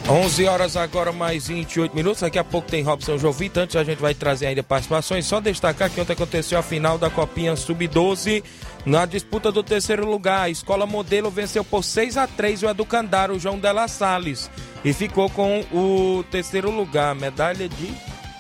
11 0.10 0.46
horas 0.48 0.76
agora, 0.76 1.12
mais 1.12 1.48
28 1.48 1.96
minutos. 1.96 2.22
Daqui 2.22 2.40
a 2.40 2.44
pouco 2.44 2.68
tem 2.68 2.82
Robson 2.82 3.18
Jovita. 3.20 3.62
Antes 3.62 3.76
a 3.76 3.84
gente 3.84 4.02
vai 4.02 4.16
trazer 4.16 4.48
ainda 4.48 4.64
participações. 4.64 5.26
Só 5.28 5.40
destacar 5.40 5.88
que 5.88 6.02
ontem 6.02 6.14
aconteceu 6.14 6.58
a 6.58 6.64
final 6.64 6.98
da 6.98 7.12
Copinha 7.12 7.56
Sub-12. 7.56 8.44
Na 8.88 9.06
disputa 9.06 9.52
do 9.52 9.62
terceiro 9.62 10.10
lugar, 10.10 10.42
a 10.42 10.50
Escola 10.50 10.88
Modelo 10.88 11.30
venceu 11.30 11.64
por 11.64 11.84
6 11.84 12.18
a 12.18 12.26
3 12.26 12.64
o 12.64 12.70
Educandário 12.70 13.36
o 13.36 13.40
João 13.40 13.60
Della 13.60 13.88
Salles. 13.88 14.50
E 14.84 14.94
ficou 14.94 15.30
com 15.30 15.60
o 15.72 16.24
terceiro 16.32 16.72
lugar, 16.72 17.14
medalha 17.14 17.70
de 17.70 17.94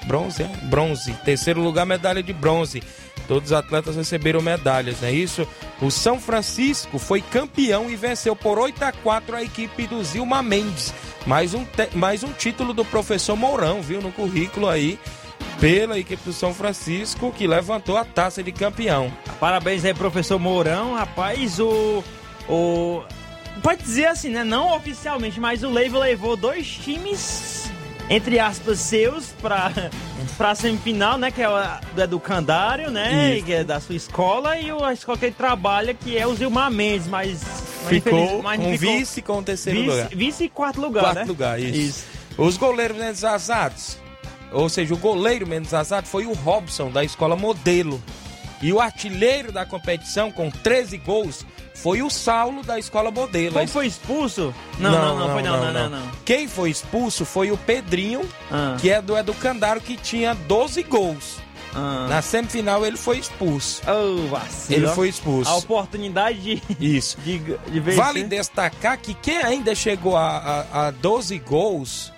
bronze. 0.07 0.41
é? 0.41 0.47
Bronze. 0.65 1.13
Terceiro 1.23 1.61
lugar, 1.61 1.85
medalha 1.85 2.23
de 2.23 2.33
bronze. 2.33 2.81
Todos 3.29 3.51
os 3.51 3.53
atletas 3.55 3.95
receberam 3.95 4.41
medalhas, 4.41 5.01
não 5.01 5.07
é 5.07 5.11
isso? 5.11 5.47
O 5.79 5.91
São 5.91 6.19
Francisco 6.19 6.97
foi 6.97 7.21
campeão 7.21 7.87
e 7.87 7.95
venceu 7.95 8.35
por 8.35 8.57
8 8.57 8.83
a 8.83 8.91
4 8.91 9.35
a 9.35 9.43
equipe 9.43 9.85
do 9.85 10.03
Zilma 10.03 10.41
Mendes. 10.41 10.91
Mais 11.27 11.53
um, 11.53 11.63
mais 11.93 12.23
um 12.23 12.33
título 12.33 12.73
do 12.73 12.83
professor 12.83 13.35
Mourão, 13.35 13.83
viu, 13.83 14.01
no 14.01 14.11
currículo 14.11 14.67
aí, 14.67 14.97
pela 15.59 15.99
equipe 15.99 16.23
do 16.23 16.33
São 16.33 16.55
Francisco, 16.55 17.31
que 17.31 17.45
levantou 17.45 17.97
a 17.97 18.03
taça 18.03 18.41
de 18.41 18.51
campeão. 18.51 19.13
Parabéns 19.39 19.85
aí, 19.85 19.93
professor 19.93 20.39
Mourão. 20.39 20.95
Rapaz, 20.95 21.59
o. 21.59 22.03
o 22.49 23.03
pode 23.61 23.83
dizer 23.83 24.07
assim, 24.07 24.31
né? 24.31 24.43
Não 24.43 24.75
oficialmente, 24.75 25.39
mas 25.39 25.61
o 25.61 25.69
Leiva 25.69 25.99
levou 25.99 26.35
dois 26.35 26.67
times, 26.67 27.68
entre 28.09 28.39
aspas, 28.39 28.79
seus 28.79 29.27
pra, 29.41 29.71
pra 30.37 30.55
semifinal, 30.55 31.17
né? 31.17 31.29
Que 31.31 31.41
é 31.41 31.49
o 31.49 31.53
do 31.93 32.01
Educandário, 32.01 32.89
né? 32.89 33.35
Isso. 33.35 33.45
Que 33.45 33.53
é 33.53 33.63
da 33.63 33.79
sua 33.79 33.95
escola, 33.95 34.57
e 34.57 34.69
a 34.71 34.93
escola 34.93 35.17
que 35.17 35.25
ele 35.25 35.35
trabalha, 35.35 35.93
que 35.93 36.17
é 36.17 36.25
o 36.25 36.35
Zilmar 36.35 36.71
Mendes, 36.71 37.07
mas. 37.07 37.41
Ficou 37.87 38.43
mas 38.43 38.59
com 38.59 38.77
ficou 38.77 38.95
vice 38.97 39.21
com 39.21 39.37
o 39.39 39.43
terceiro 39.43 39.79
vice, 39.79 39.91
lugar. 39.91 40.09
vice 40.09 40.43
e 40.43 40.49
quarto 40.49 40.81
lugar, 40.81 41.01
Quarto 41.03 41.19
né? 41.19 41.25
lugar, 41.25 41.59
isso. 41.59 42.05
Os 42.37 42.57
goleiros 42.57 42.97
menos 42.97 43.23
azados, 43.23 43.97
ou 44.51 44.67
seja, 44.69 44.93
o 44.93 44.97
goleiro 44.97 45.47
menos 45.47 45.73
azado 45.73 46.07
foi 46.07 46.25
o 46.25 46.33
Robson, 46.33 46.91
da 46.91 47.03
escola 47.03 47.35
Modelo. 47.35 48.01
E 48.61 48.73
o 48.73 48.79
artilheiro 48.81 49.51
da 49.53 49.65
competição, 49.65 50.29
com 50.31 50.51
13 50.51 50.97
gols, 50.97 51.45
foi 51.81 52.01
o 52.01 52.09
Saulo, 52.09 52.61
da 52.63 52.77
escola 52.77 53.09
Modelo. 53.11 53.55
Quem 53.55 53.67
foi 53.67 53.87
expulso? 53.87 54.53
Não, 54.77 54.91
não, 54.91 55.19
não, 55.19 55.33
foi 55.33 55.41
não, 55.43 55.57
não, 55.63 55.73
não, 55.73 55.89
não. 55.89 56.11
Quem 56.25 56.47
foi 56.47 56.69
expulso 56.69 57.25
foi 57.25 57.51
o 57.51 57.57
Pedrinho, 57.57 58.21
Ah. 58.51 58.75
que 58.79 58.89
é 58.89 59.01
do 59.01 59.17
Educandário, 59.17 59.81
que 59.81 59.95
tinha 59.95 60.33
12 60.33 60.83
gols. 60.83 61.37
Ah. 61.73 62.07
Na 62.09 62.21
semifinal 62.21 62.85
ele 62.85 62.97
foi 62.97 63.19
expulso. 63.19 63.81
Oh, 63.87 64.27
vacilo. 64.27 64.79
Ele 64.79 64.87
foi 64.95 65.07
expulso. 65.09 65.49
A 65.49 65.55
oportunidade 65.57 66.39
de, 66.39 66.61
Isso. 66.97 67.17
de, 67.23 67.37
de. 67.39 67.79
Vale 67.79 68.23
destacar 68.23 68.97
que 68.97 69.13
quem 69.13 69.37
ainda 69.37 69.73
chegou 69.75 70.17
a, 70.17 70.65
a, 70.71 70.87
a 70.87 70.91
12 70.91 71.37
gols 71.39 72.11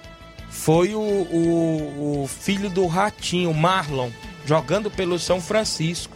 foi 0.50 0.95
o, 0.95 1.00
o, 1.00 2.24
o 2.24 2.28
filho 2.28 2.69
do 2.69 2.88
Ratinho, 2.88 3.54
Marlon, 3.54 4.10
jogando 4.45 4.89
pelo 4.89 5.19
São 5.19 5.41
Francisco. 5.41 6.13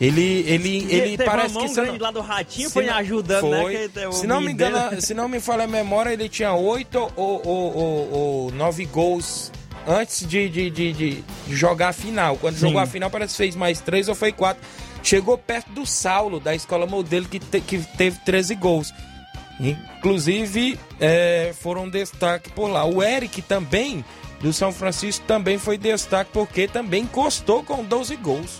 Ele, 0.00 0.44
ele, 0.48 0.76
ele 0.92 1.16
teve 1.16 1.24
parece 1.24 1.56
que. 1.56 1.74
grande 1.74 1.98
lá 1.98 2.10
do 2.10 2.20
Ratinho, 2.20 2.68
se 2.68 2.74
foi 2.74 2.86
não- 2.86 2.94
ajudando, 2.94 3.48
né? 3.48 3.62
foi. 3.62 3.76
que 3.76 3.88
tem 3.90 4.06
o 4.08 4.12
se 4.12 4.26
não 4.26 4.40
me 4.40 4.50
engano, 4.52 5.00
se 5.00 5.14
não 5.14 5.28
me 5.28 5.38
falha 5.40 5.64
a 5.64 5.68
memória, 5.68 6.10
ele 6.12 6.28
tinha 6.28 6.52
oito 6.52 6.98
ou, 7.16 7.40
ou, 7.46 7.76
ou, 7.76 8.12
ou 8.12 8.50
nove 8.52 8.84
gols 8.86 9.52
antes 9.86 10.26
de, 10.26 10.48
de, 10.48 10.68
de, 10.70 10.92
de- 10.92 11.24
de 11.46 11.54
jogar 11.56 11.88
a 11.90 11.92
final. 11.92 12.36
Quando 12.36 12.54
Sim. 12.54 12.60
jogou 12.62 12.80
a 12.80 12.86
final, 12.86 13.08
parece 13.08 13.32
que 13.34 13.36
fez 13.38 13.54
mais 13.54 13.80
três 13.80 14.08
ou 14.08 14.14
foi 14.16 14.32
quatro. 14.32 14.62
Chegou 15.02 15.38
perto 15.38 15.70
do 15.70 15.86
Saulo, 15.86 16.40
da 16.40 16.54
escola 16.54 16.86
modelo, 16.86 17.26
que, 17.28 17.38
te- 17.38 17.60
que 17.60 17.78
teve 17.96 18.18
13 18.24 18.54
gols. 18.56 18.92
Inclusive, 19.60 20.78
é, 21.00 21.52
foram 21.60 21.88
destaque 21.88 22.50
por 22.50 22.68
lá. 22.68 22.84
O 22.84 23.02
Eric 23.02 23.42
também, 23.42 24.04
do 24.40 24.52
São 24.52 24.72
Francisco, 24.72 25.24
também 25.26 25.58
foi 25.58 25.78
destaque 25.78 26.30
porque 26.32 26.66
também 26.66 27.02
encostou 27.04 27.62
com 27.62 27.84
12 27.84 28.16
gols. 28.16 28.58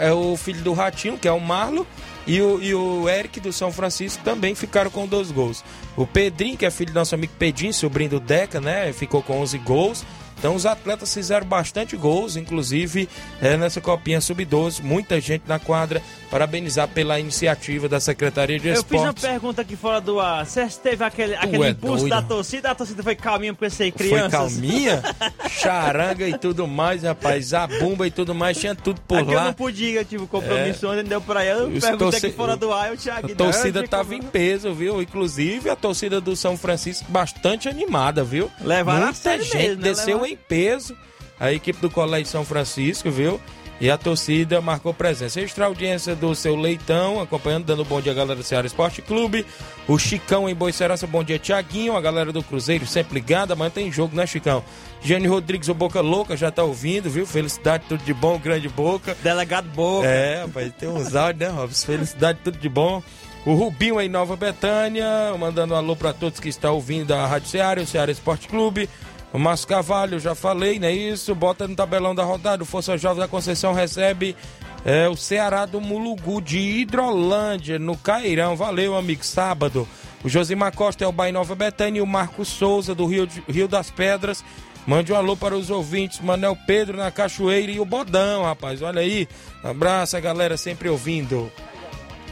É 0.00 0.12
o 0.12 0.36
filho 0.36 0.62
do 0.62 0.72
Ratinho, 0.72 1.18
que 1.18 1.26
é 1.26 1.32
o 1.32 1.40
Marlo, 1.40 1.86
e 2.26 2.40
o, 2.40 2.60
e 2.62 2.74
o 2.74 3.08
Eric 3.08 3.40
do 3.40 3.52
São 3.52 3.72
Francisco 3.72 4.22
também 4.22 4.54
ficaram 4.54 4.90
com 4.90 5.06
12 5.06 5.32
gols. 5.32 5.64
O 5.96 6.06
Pedrinho, 6.06 6.56
que 6.56 6.64
é 6.64 6.70
filho 6.70 6.92
do 6.92 6.96
nosso 6.96 7.14
amigo 7.14 7.32
Pedrinho, 7.38 7.72
sobrinho 7.72 8.10
do 8.10 8.20
Deca, 8.20 8.60
né? 8.60 8.92
Ficou 8.92 9.22
com 9.22 9.40
11 9.40 9.58
gols. 9.58 10.04
Então 10.38 10.54
os 10.54 10.66
atletas 10.66 11.12
fizeram 11.14 11.46
bastante 11.46 11.96
gols, 11.96 12.36
inclusive 12.36 13.08
é, 13.40 13.56
nessa 13.56 13.80
copinha 13.80 14.20
sub-12, 14.20 14.82
muita 14.82 15.20
gente 15.20 15.42
na 15.46 15.58
quadra. 15.58 16.02
Parabenizar 16.30 16.88
pela 16.88 17.20
iniciativa 17.20 17.88
da 17.88 18.00
Secretaria 18.00 18.58
de 18.58 18.68
Esportes. 18.68 18.92
Eu 19.06 19.14
fiz 19.14 19.24
uma 19.24 19.30
pergunta 19.30 19.62
aqui 19.62 19.76
fora 19.76 20.00
do 20.00 20.18
ar. 20.18 20.44
Você 20.44 20.66
teve 20.82 21.04
aquele, 21.04 21.36
aquele 21.36 21.62
é 21.64 21.68
impulso 21.70 21.98
doido. 22.00 22.10
da 22.10 22.22
torcida? 22.22 22.70
A 22.72 22.74
torcida 22.74 23.02
foi 23.04 23.14
calminha 23.14 23.54
porque 23.54 23.70
ser 23.70 23.92
crianças? 23.92 24.32
Foi 24.32 24.60
calminha, 24.60 25.00
charanga 25.48 26.26
e 26.28 26.36
tudo 26.36 26.66
mais, 26.66 27.02
rapaz. 27.02 27.54
A 27.54 27.66
bomba 27.66 28.06
e 28.06 28.10
tudo 28.10 28.34
mais, 28.34 28.58
tinha 28.58 28.74
tudo 28.74 29.00
por 29.02 29.18
Aqui 29.18 29.30
eu 29.32 29.36
lá. 29.36 29.44
não 29.44 29.52
podia, 29.52 30.00
eu 30.00 30.04
tive 30.04 30.26
compromisso 30.26 30.88
ontem, 30.88 31.04
deu 31.04 31.20
pra 31.20 31.44
ela. 31.44 31.62
Eu 31.62 31.68
perguntei 31.80 31.96
torce- 31.98 32.26
aqui 32.26 32.36
fora 32.36 32.56
do 32.56 32.72
ar, 32.72 32.90
eu 32.90 32.96
Thiago. 32.96 33.30
A 33.30 33.34
torcida 33.36 33.86
tava 33.86 34.14
em 34.14 34.22
peso, 34.22 34.72
viu? 34.74 35.00
Inclusive 35.00 35.70
a 35.70 35.76
torcida 35.76 36.20
do 36.20 36.34
São 36.34 36.56
Francisco 36.56 37.04
bastante 37.10 37.68
animada, 37.68 38.24
viu? 38.24 38.50
Levaram 38.60 39.02
a 39.02 39.04
Muita 39.06 39.18
sério 39.20 39.44
gente 39.44 39.56
mesmo, 39.56 39.76
né? 39.76 39.82
desceu 39.82 40.06
Levaram- 40.16 40.26
em 40.32 40.33
peso. 40.36 40.96
A 41.38 41.52
equipe 41.52 41.80
do 41.80 41.90
Colégio 41.90 42.26
São 42.26 42.44
Francisco, 42.44 43.10
viu? 43.10 43.40
E 43.80 43.90
a 43.90 43.98
torcida 43.98 44.60
marcou 44.60 44.94
presença. 44.94 45.40
Extra 45.40 45.66
audiência 45.66 46.14
do 46.14 46.32
seu 46.34 46.54
Leitão, 46.54 47.20
acompanhando, 47.20 47.64
dando 47.64 47.84
bom 47.84 48.00
dia 48.00 48.12
à 48.12 48.14
galera 48.14 48.36
do 48.36 48.44
Ceará 48.44 48.66
Esporte 48.66 49.02
Clube. 49.02 49.44
O 49.88 49.98
Chicão 49.98 50.48
em 50.48 50.54
Boicerança, 50.54 51.08
bom 51.08 51.24
dia, 51.24 51.40
Tiaguinho. 51.40 51.96
A 51.96 52.00
galera 52.00 52.32
do 52.32 52.42
Cruzeiro 52.42 52.86
sempre 52.86 53.14
ligada. 53.14 53.52
Amanhã 53.52 53.70
tem 53.70 53.90
jogo, 53.90 54.14
né, 54.14 54.26
Chicão? 54.26 54.64
Jane 55.02 55.26
Rodrigues, 55.26 55.68
o 55.68 55.74
Boca 55.74 56.00
Louca, 56.00 56.36
já 56.36 56.52
tá 56.52 56.62
ouvindo, 56.62 57.10
viu? 57.10 57.26
Felicidade, 57.26 57.84
tudo 57.88 58.04
de 58.04 58.14
bom, 58.14 58.38
grande 58.38 58.68
boca. 58.68 59.16
Delegado 59.22 59.68
Boca. 59.70 60.06
É, 60.06 60.42
rapaz, 60.42 60.72
tem 60.78 60.88
uns 60.88 61.14
áudios, 61.16 61.50
né, 61.50 61.54
Robson? 61.54 61.86
Felicidade, 61.86 62.38
tudo 62.44 62.56
de 62.56 62.68
bom. 62.68 63.02
O 63.44 63.54
Rubinho 63.54 64.00
em 64.00 64.08
Nova 64.08 64.36
Betânia, 64.36 65.06
mandando 65.38 65.74
um 65.74 65.76
alô 65.76 65.94
para 65.94 66.14
todos 66.14 66.40
que 66.40 66.48
estão 66.48 66.74
ouvindo 66.74 67.12
a 67.12 67.26
Rádio 67.26 67.48
Ceará, 67.48 67.82
o 67.82 67.86
Ceará 67.86 68.10
Esporte 68.10 68.48
Clube. 68.48 68.88
O 69.34 69.38
Márcio 69.38 69.66
Cavalho, 69.66 70.18
já 70.20 70.32
falei, 70.34 70.78
não 70.78 70.86
é 70.86 70.92
isso? 70.92 71.34
Bota 71.34 71.66
no 71.66 71.74
tabelão 71.74 72.14
da 72.14 72.22
rodada. 72.22 72.62
O 72.62 72.66
Força 72.66 72.96
Jovem 72.96 73.18
da 73.20 73.26
Conceição 73.28 73.72
recebe 73.74 74.36
é, 74.84 75.08
o 75.08 75.16
Ceará 75.16 75.66
do 75.66 75.80
Mulugu 75.80 76.40
de 76.40 76.58
Hidrolândia, 76.58 77.78
no 77.78 77.96
Cairão. 77.96 78.54
Valeu, 78.54 78.96
amigo. 78.96 79.24
Sábado. 79.24 79.88
O 80.22 80.28
Josimar 80.28 80.72
Costa 80.74 81.04
é 81.04 81.06
o 81.06 81.12
Bahia 81.12 81.32
Nova 81.32 81.54
Betânia 81.56 81.98
e 81.98 82.02
o 82.02 82.06
Marco 82.06 82.44
Souza 82.44 82.94
do 82.94 83.04
Rio, 83.06 83.26
de- 83.26 83.42
Rio 83.48 83.66
das 83.66 83.90
Pedras. 83.90 84.44
Mande 84.86 85.12
um 85.12 85.16
alô 85.16 85.36
para 85.36 85.56
os 85.56 85.68
ouvintes, 85.68 86.20
Manel 86.20 86.56
Pedro 86.66 86.96
na 86.96 87.10
Cachoeira 87.10 87.72
e 87.72 87.80
o 87.80 87.84
Bodão, 87.84 88.44
rapaz. 88.44 88.82
Olha 88.82 89.00
aí. 89.00 89.26
Abraço, 89.64 90.16
a 90.16 90.20
galera 90.20 90.56
sempre 90.56 90.88
ouvindo. 90.88 91.50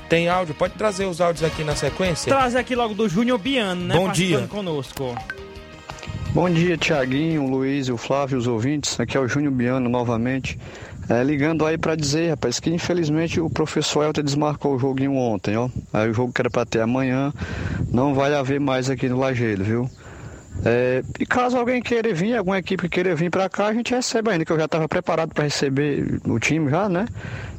Tem 0.08 0.28
áudio? 0.28 0.54
Pode 0.54 0.74
trazer 0.74 1.06
os 1.06 1.20
áudios 1.20 1.42
aqui 1.42 1.64
na 1.64 1.74
sequência? 1.74 2.30
Trazer 2.32 2.58
aqui 2.58 2.76
logo 2.76 2.94
do 2.94 3.08
Júnior 3.08 3.38
Biano, 3.38 3.86
né? 3.86 3.94
Bom 3.94 4.12
dia. 4.12 4.46
conosco. 4.46 5.16
Bom 6.34 6.48
dia, 6.48 6.78
Tiaguinho, 6.78 7.46
Luiz, 7.46 7.90
o 7.90 7.98
Flávio, 7.98 8.38
os 8.38 8.46
ouvintes. 8.46 8.98
Aqui 8.98 9.18
é 9.18 9.20
o 9.20 9.28
Júnior 9.28 9.52
Biano 9.52 9.90
novamente. 9.90 10.58
É, 11.06 11.22
ligando 11.22 11.66
aí 11.66 11.76
pra 11.76 11.94
dizer, 11.94 12.30
rapaz, 12.30 12.58
que 12.58 12.70
infelizmente 12.70 13.38
o 13.38 13.50
professor 13.50 14.06
Elton 14.06 14.22
desmarcou 14.22 14.74
o 14.74 14.78
joguinho 14.78 15.14
ontem, 15.14 15.58
ó. 15.58 15.68
Aí 15.92 16.08
o 16.08 16.14
jogo 16.14 16.32
que 16.32 16.40
era 16.40 16.48
pra 16.48 16.64
ter 16.64 16.80
amanhã 16.80 17.34
não 17.92 18.14
vai 18.14 18.32
haver 18.34 18.58
mais 18.58 18.88
aqui 18.88 19.10
no 19.10 19.18
Lajeiro, 19.18 19.62
viu? 19.62 19.90
É, 20.64 21.02
e 21.18 21.26
caso 21.26 21.56
alguém 21.56 21.82
queira 21.82 22.12
vir, 22.14 22.36
alguma 22.36 22.58
equipe 22.58 22.88
queira 22.88 23.14
vir 23.16 23.30
pra 23.30 23.48
cá, 23.48 23.66
a 23.66 23.74
gente 23.74 23.92
recebe 23.92 24.30
ainda, 24.30 24.44
que 24.44 24.52
eu 24.52 24.58
já 24.58 24.68
tava 24.68 24.88
preparado 24.88 25.34
pra 25.34 25.44
receber 25.44 26.20
o 26.24 26.38
time 26.38 26.70
já, 26.70 26.88
né? 26.88 27.06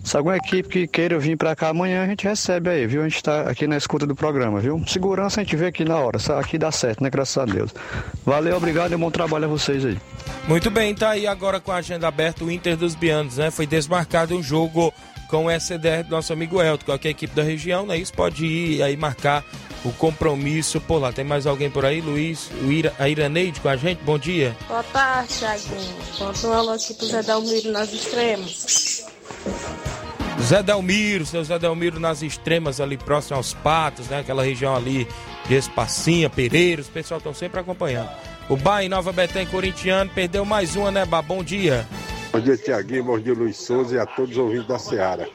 Se 0.03 0.15
alguma 0.15 0.37
equipe 0.37 0.69
que 0.69 0.87
queira 0.87 1.19
vir 1.19 1.37
pra 1.37 1.55
cá 1.55 1.69
amanhã, 1.69 2.03
a 2.03 2.07
gente 2.07 2.25
recebe 2.25 2.69
aí, 2.69 2.87
viu? 2.87 3.01
A 3.01 3.07
gente 3.07 3.21
tá 3.21 3.41
aqui 3.41 3.67
na 3.67 3.75
escuta 3.75 4.05
do 4.05 4.15
programa, 4.15 4.59
viu? 4.59 4.81
Segurança 4.87 5.41
a 5.41 5.43
gente 5.43 5.55
vê 5.55 5.67
aqui 5.67 5.83
na 5.83 5.97
hora, 5.97 6.17
aqui 6.39 6.57
dá 6.57 6.71
certo, 6.71 7.03
né? 7.03 7.09
Graças 7.09 7.37
a 7.37 7.45
Deus. 7.45 7.73
Valeu, 8.25 8.55
obrigado 8.55 8.93
e 8.93 8.97
bom 8.97 9.11
trabalho 9.11 9.45
a 9.45 9.47
vocês 9.47 9.85
aí. 9.85 9.97
Muito 10.47 10.69
bem, 10.69 10.93
tá 10.95 11.11
aí 11.11 11.27
agora 11.27 11.59
com 11.59 11.71
a 11.71 11.77
agenda 11.77 12.07
aberta 12.07 12.43
o 12.43 12.51
Inter 12.51 12.77
dos 12.77 12.95
Bianos, 12.95 13.37
né? 13.37 13.51
Foi 13.51 13.65
desmarcado 13.65 14.35
um 14.35 14.43
jogo 14.43 14.93
com 15.29 15.45
o 15.45 15.51
SDR 15.51 16.03
do 16.03 16.11
nosso 16.11 16.31
amigo 16.33 16.61
Elton, 16.61 16.85
qualquer 16.85 17.09
equipe 17.09 17.35
da 17.35 17.43
região, 17.43 17.85
né? 17.85 17.97
Isso 17.97 18.13
pode 18.13 18.45
ir 18.45 18.83
aí 18.83 18.95
marcar 18.95 19.43
o 19.83 19.91
compromisso 19.91 20.79
por 20.81 20.99
lá. 20.99 21.11
Tem 21.11 21.25
mais 21.25 21.45
alguém 21.45 21.69
por 21.69 21.85
aí? 21.85 22.01
Luiz, 22.01 22.49
o 22.61 22.71
Ira, 22.71 22.93
a 22.97 23.09
Iraneide 23.09 23.59
com 23.59 23.69
a 23.69 23.75
gente? 23.75 24.03
Bom 24.03 24.17
dia. 24.17 24.55
Boa 24.67 24.83
tarde, 24.83 25.33
Thiaguinho. 25.33 25.95
Conta 26.17 26.47
um 26.47 26.53
alô 26.53 26.71
aqui 26.71 26.93
pro 26.93 27.07
Zé 27.07 27.23
Dalmiro 27.23 27.71
nas 27.71 27.91
extremas. 27.91 29.05
Zé 30.41 30.61
Delmiro, 30.63 31.25
seu 31.25 31.43
Zé 31.43 31.57
Delmiro 31.57 31.99
nas 31.99 32.21
extremas 32.21 32.81
ali 32.81 32.97
próximo 32.97 33.37
aos 33.37 33.53
Patos, 33.53 34.07
né? 34.07 34.19
Aquela 34.19 34.43
região 34.43 34.75
ali 34.75 35.07
de 35.47 35.55
Espacinha, 35.55 36.29
Pereiros, 36.29 36.87
o 36.87 36.91
pessoal 36.91 37.17
estão 37.17 37.33
sempre 37.33 37.59
acompanhando. 37.59 38.09
O 38.49 38.57
Bahia 38.57 38.89
Nova 38.89 39.11
Betém, 39.11 39.45
corintiano, 39.45 40.11
perdeu 40.13 40.43
mais 40.43 40.75
uma, 40.75 40.91
né, 40.91 41.05
Bá? 41.05 41.21
Bom 41.21 41.43
dia. 41.43 41.87
Bom 42.33 42.39
dia, 42.39 42.57
Tiaguinho. 42.57 43.03
Bom 43.03 43.19
dia, 43.19 43.31
Luiz 43.31 43.57
Souza 43.57 43.95
e 43.95 43.99
a 43.99 44.07
todos 44.07 44.31
os 44.31 44.37
ouvintes 44.39 44.67
da 44.67 44.79
Seara. 44.79 45.29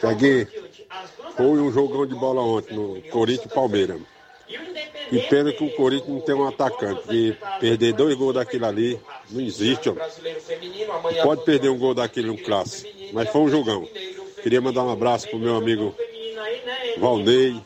Tiaguinho, 0.00 0.48
foi 1.36 1.46
um 1.46 1.70
jogão 1.70 2.04
de 2.04 2.14
bola 2.16 2.42
ontem 2.42 2.74
no 2.74 3.00
Corinthians 3.02 3.48
e 3.48 3.54
Palmeiras. 3.54 4.00
E 5.12 5.20
pena 5.20 5.52
que 5.52 5.62
o 5.62 5.70
Corinthians 5.76 6.08
não 6.08 6.20
tem 6.20 6.34
um 6.34 6.48
atacante. 6.48 7.02
E 7.08 7.36
perder 7.60 7.92
dois 7.92 8.16
gols 8.16 8.34
daquilo 8.34 8.66
ali 8.66 9.00
não 9.30 9.40
existe, 9.40 9.90
ó. 9.90 9.94
Pode 11.22 11.44
perder 11.44 11.68
um 11.68 11.78
gol 11.78 11.94
daquele 11.94 12.26
no 12.26 12.36
clássico. 12.36 12.92
Mas 13.12 13.28
foi 13.28 13.40
um 13.42 13.48
jogão. 13.48 13.88
Queria 14.42 14.60
mandar 14.60 14.82
um 14.82 14.90
abraço 14.90 15.28
pro 15.28 15.38
meu 15.38 15.54
amigo 15.54 15.94
Valnei, 16.98 17.62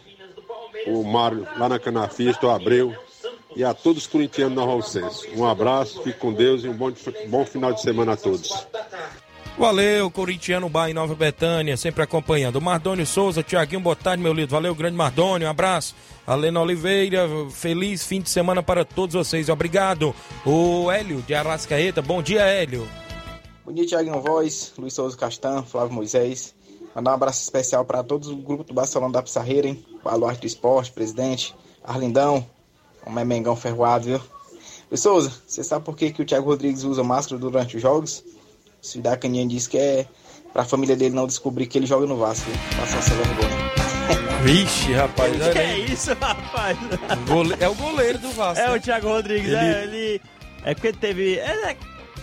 o 0.87 1.03
Mário 1.03 1.49
lá 1.57 1.71
na 1.71 1.79
Canafista, 1.79 2.47
o 2.47 2.51
Abreu. 2.51 2.95
E 3.55 3.65
a 3.65 3.75
todos 3.75 4.03
os 4.03 4.09
corintianos 4.09 4.57
na 4.57 4.63
Rolsense. 4.63 5.29
Um 5.37 5.47
abraço, 5.47 6.03
fique 6.03 6.19
com 6.19 6.33
Deus 6.33 6.65
e 6.65 6.69
um 6.69 6.75
bom, 6.75 6.93
bom 7.29 7.45
final 7.45 7.73
de 7.73 7.83
semana 7.83 8.13
a 8.13 8.17
todos. 8.17 8.67
Valeu, 9.59 10.11
corintiano 10.11 10.69
Bahia 10.69 10.93
em 10.93 10.95
Nova 10.95 11.15
Betânia, 11.15 11.77
sempre 11.77 12.03
acompanhando. 12.03 12.61
Mardônio 12.61 13.07
Souza, 13.07 13.43
Tiaguinho, 13.43 13.81
boa 13.81 13.95
tarde, 13.95 14.23
meu 14.23 14.33
lindo. 14.33 14.49
Valeu, 14.49 14.75
grande 14.75 14.97
Mardônio, 14.97 15.47
um 15.47 15.51
abraço. 15.51 15.95
Alena 16.27 16.61
Oliveira, 16.61 17.29
feliz 17.51 18.07
fim 18.07 18.23
de 18.23 18.31
semana 18.31 18.63
para 18.63 18.85
todos 18.85 19.15
vocês, 19.15 19.49
obrigado. 19.51 20.15
O 20.47 20.91
Hélio 20.91 21.21
de 21.23 21.35
Arrascaeta, 21.35 22.01
bom 22.01 22.23
dia, 22.23 22.43
Hélio. 22.43 22.89
Bom 23.65 23.73
dia, 23.73 23.87
Thiaguinho 23.87 24.21
Voz, 24.21 24.73
Luiz 24.79 24.95
Souza 24.95 25.17
Castan, 25.17 25.63
Flávio 25.63 25.93
Moisés. 25.93 26.55
Mandar 26.95 27.13
um 27.13 27.15
abraço 27.15 27.43
especial 27.43 27.85
para 27.85 28.03
todos 28.03 28.29
o 28.29 28.37
grupo 28.37 28.65
do 28.65 28.73
Barcelona 28.73 29.13
da 29.13 29.23
Pissarreira, 29.23 29.69
hein? 29.69 29.85
Baluarte 30.03 30.41
do 30.41 30.47
Esporte, 30.47 30.93
presidente, 30.93 31.55
Arlindão, 31.85 32.47
o 33.07 33.11
Memengão 33.11 33.57
Ferroado, 33.57 34.05
viu? 34.07 34.21
Luiz 34.91 35.01
Souza, 35.01 35.33
você 35.47 35.65
sabe 35.65 35.85
por 35.85 35.97
que, 35.97 36.13
que 36.13 36.23
o 36.23 36.25
Thiago 36.25 36.47
Rodrigues 36.51 36.85
usa 36.85 37.03
máscara 37.03 37.39
durante 37.39 37.77
os 37.77 37.83
jogos? 37.83 38.23
O 38.83 38.87
Cidá 38.87 39.17
Caninha 39.17 39.47
disse 39.47 39.69
que 39.69 39.79
é 39.79 40.07
pra 40.53 40.65
família 40.65 40.95
dele 40.97 41.15
não 41.15 41.27
descobrir 41.27 41.67
que 41.67 41.79
ele 41.79 41.87
joga 41.87 42.07
no 42.07 42.17
Vasco, 42.17 42.51
viu? 42.51 42.79
Passar 42.79 42.99
essa 42.99 43.15
vergonha. 43.15 43.73
Vixe, 44.43 44.93
rapaz, 44.93 45.33
Que 45.53 45.59
é 45.59 45.79
isso, 45.79 46.11
rapaz? 46.21 46.77
Gole- 47.29 47.57
É 47.61 47.69
o 47.69 47.75
goleiro 47.75 48.19
do 48.19 48.31
Vasco. 48.33 48.63
É 48.63 48.69
né? 48.69 48.77
o 48.77 48.81
Thiago 48.81 49.09
Rodrigues, 49.09 49.49
Ele- 49.49 49.57
é, 49.57 49.83
ele. 49.85 50.21
É 50.65 50.75
porque 50.75 50.93
teve. 50.93 51.39
é, 51.39 51.71
é, 51.71 51.77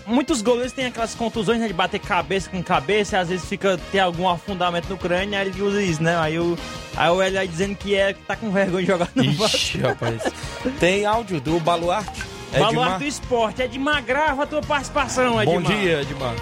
muitos 0.06 0.42
goleiros 0.42 0.74
têm 0.74 0.86
aquelas 0.86 1.14
contusões 1.16 1.60
né, 1.60 1.68
de 1.68 1.74
bater 1.74 2.00
cabeça 2.00 2.50
com 2.50 2.62
cabeça, 2.64 3.16
e 3.16 3.20
às 3.20 3.30
vezes 3.30 3.48
fica 3.48 3.78
tem 3.92 4.02
algum 4.02 4.28
afundamento 4.28 4.90
no 4.90 4.98
crânio, 4.98 5.38
aí 5.38 5.48
ele 5.48 5.62
usa 5.62 5.82
isso, 5.82 6.02
né? 6.02 6.18
Aí 6.18 6.40
o, 6.40 6.58
aí 6.96 7.10
o 7.10 7.20
aí 7.20 7.48
dizendo 7.48 7.76
que 7.76 7.96
é 7.96 8.14
que 8.14 8.22
tá 8.22 8.36
com 8.36 8.52
vergonha 8.52 8.84
de 8.84 8.88
jogar 8.88 9.10
no. 9.16 9.24
Ixi, 9.24 9.80
rapaz. 9.82 10.22
Tem 10.80 11.06
áudio 11.06 11.40
do 11.40 11.60
Baluarte? 11.60 12.24
Baluarte 12.52 12.74
Edmar? 12.74 13.00
do 13.00 13.06
esporte, 13.06 13.62
Edmar, 13.62 14.04
grava 14.04 14.44
a 14.44 14.48
tua 14.48 14.62
participação, 14.62 15.34
Bom 15.46 15.60
Edmar. 15.60 15.78
dia, 15.78 16.02
Edmar. 16.02 16.36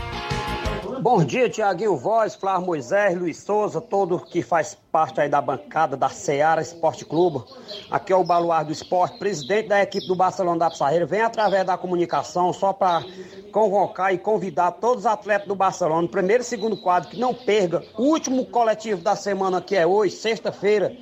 Bom 1.01 1.23
dia, 1.23 1.47
Tiaguinho 1.47 1.95
Voz, 1.95 2.33
Flávio 2.33 2.65
Moisés, 2.65 3.15
Luiz 3.15 3.37
Souza, 3.37 3.79
todo 3.79 4.19
que 4.19 4.41
faz 4.41 4.75
parte 4.91 5.21
aí 5.21 5.29
da 5.29 5.39
bancada 5.39 5.95
da 5.95 6.09
Seara 6.09 6.59
Esporte 6.59 7.05
Clube. 7.05 7.43
Aqui 7.91 8.11
é 8.11 8.15
o 8.15 8.23
Baluar 8.23 8.65
do 8.65 8.71
Esporte, 8.71 9.19
presidente 9.19 9.67
da 9.67 9.83
equipe 9.83 10.07
do 10.07 10.15
Barcelona 10.15 10.57
da 10.57 10.69
Pissarreira. 10.71 11.05
Vem 11.05 11.21
através 11.21 11.63
da 11.65 11.77
comunicação 11.77 12.51
só 12.51 12.73
para 12.73 13.05
convocar 13.51 14.11
e 14.11 14.17
convidar 14.17 14.71
todos 14.71 15.01
os 15.01 15.05
atletas 15.05 15.47
do 15.47 15.55
Barcelona, 15.55 16.07
primeiro 16.07 16.41
e 16.41 16.45
segundo 16.45 16.75
quadro, 16.75 17.09
que 17.09 17.19
não 17.19 17.31
perca 17.31 17.83
o 17.95 18.03
último 18.03 18.45
coletivo 18.47 18.99
da 19.01 19.15
semana, 19.15 19.61
que 19.61 19.75
é 19.75 19.85
hoje, 19.85 20.15
sexta-feira. 20.15 20.97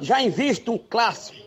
Já 0.00 0.22
invista 0.22 0.70
um 0.70 0.78
clássico 0.78 1.43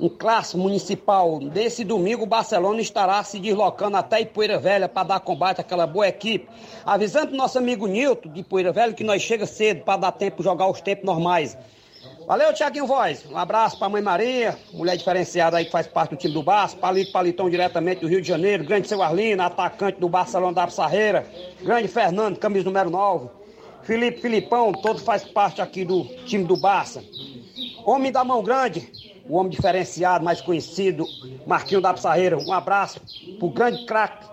um 0.00 0.08
clássico 0.08 0.58
municipal. 0.58 1.38
Desse 1.38 1.84
domingo, 1.84 2.22
o 2.22 2.26
Barcelona 2.26 2.80
estará 2.80 3.22
se 3.22 3.38
deslocando 3.38 3.96
até 3.96 4.20
Ipoeira 4.20 4.58
Velha 4.58 4.88
para 4.88 5.08
dar 5.08 5.20
combate 5.20 5.60
àquela 5.60 5.86
boa 5.86 6.08
equipe. 6.08 6.48
Avisando 6.84 7.36
nosso 7.36 7.58
amigo 7.58 7.86
Nilton 7.86 8.30
de 8.30 8.40
Ipoeira 8.40 8.72
Velha 8.72 8.94
que 8.94 9.04
nós 9.04 9.20
chega 9.20 9.44
cedo 9.46 9.82
para 9.82 10.00
dar 10.00 10.12
tempo 10.12 10.38
de 10.38 10.44
jogar 10.44 10.68
os 10.68 10.80
tempos 10.80 11.04
normais. 11.04 11.56
Valeu, 12.26 12.52
Tiaguinho 12.54 12.86
Voz. 12.86 13.26
Um 13.30 13.36
abraço 13.36 13.76
para 13.76 13.88
a 13.88 13.90
mãe 13.90 14.00
Maria, 14.00 14.56
mulher 14.72 14.96
diferenciada 14.96 15.56
aí 15.56 15.64
que 15.64 15.70
faz 15.70 15.86
parte 15.86 16.10
do 16.10 16.16
time 16.16 16.32
do 16.32 16.42
Barça. 16.42 16.76
Palito 16.76 17.12
Palitão 17.12 17.50
diretamente 17.50 18.00
do 18.00 18.06
Rio 18.06 18.22
de 18.22 18.28
Janeiro. 18.28 18.64
Grande 18.64 18.88
seu 18.88 19.02
Arlino, 19.02 19.42
atacante 19.42 20.00
do 20.00 20.08
Barcelona 20.08 20.54
da 20.54 20.66
Pissarreira. 20.66 21.26
Grande 21.60 21.88
Fernando, 21.88 22.38
camisa 22.38 22.64
número 22.64 22.88
9. 22.88 23.28
Felipe 23.82 24.20
Filipão, 24.20 24.72
todo 24.72 25.00
faz 25.00 25.24
parte 25.24 25.60
aqui 25.60 25.84
do 25.84 26.04
time 26.24 26.44
do 26.44 26.56
Barça. 26.56 27.02
Homem 27.84 28.12
da 28.12 28.22
mão 28.22 28.42
grande, 28.42 28.92
o 29.30 29.36
homem 29.36 29.50
diferenciado, 29.50 30.24
mais 30.24 30.40
conhecido, 30.40 31.06
Marquinho 31.46 31.80
da 31.80 31.94
Pissarreira. 31.94 32.36
Um 32.36 32.52
abraço 32.52 33.00
pro 33.38 33.48
grande 33.48 33.86
craque 33.86 34.26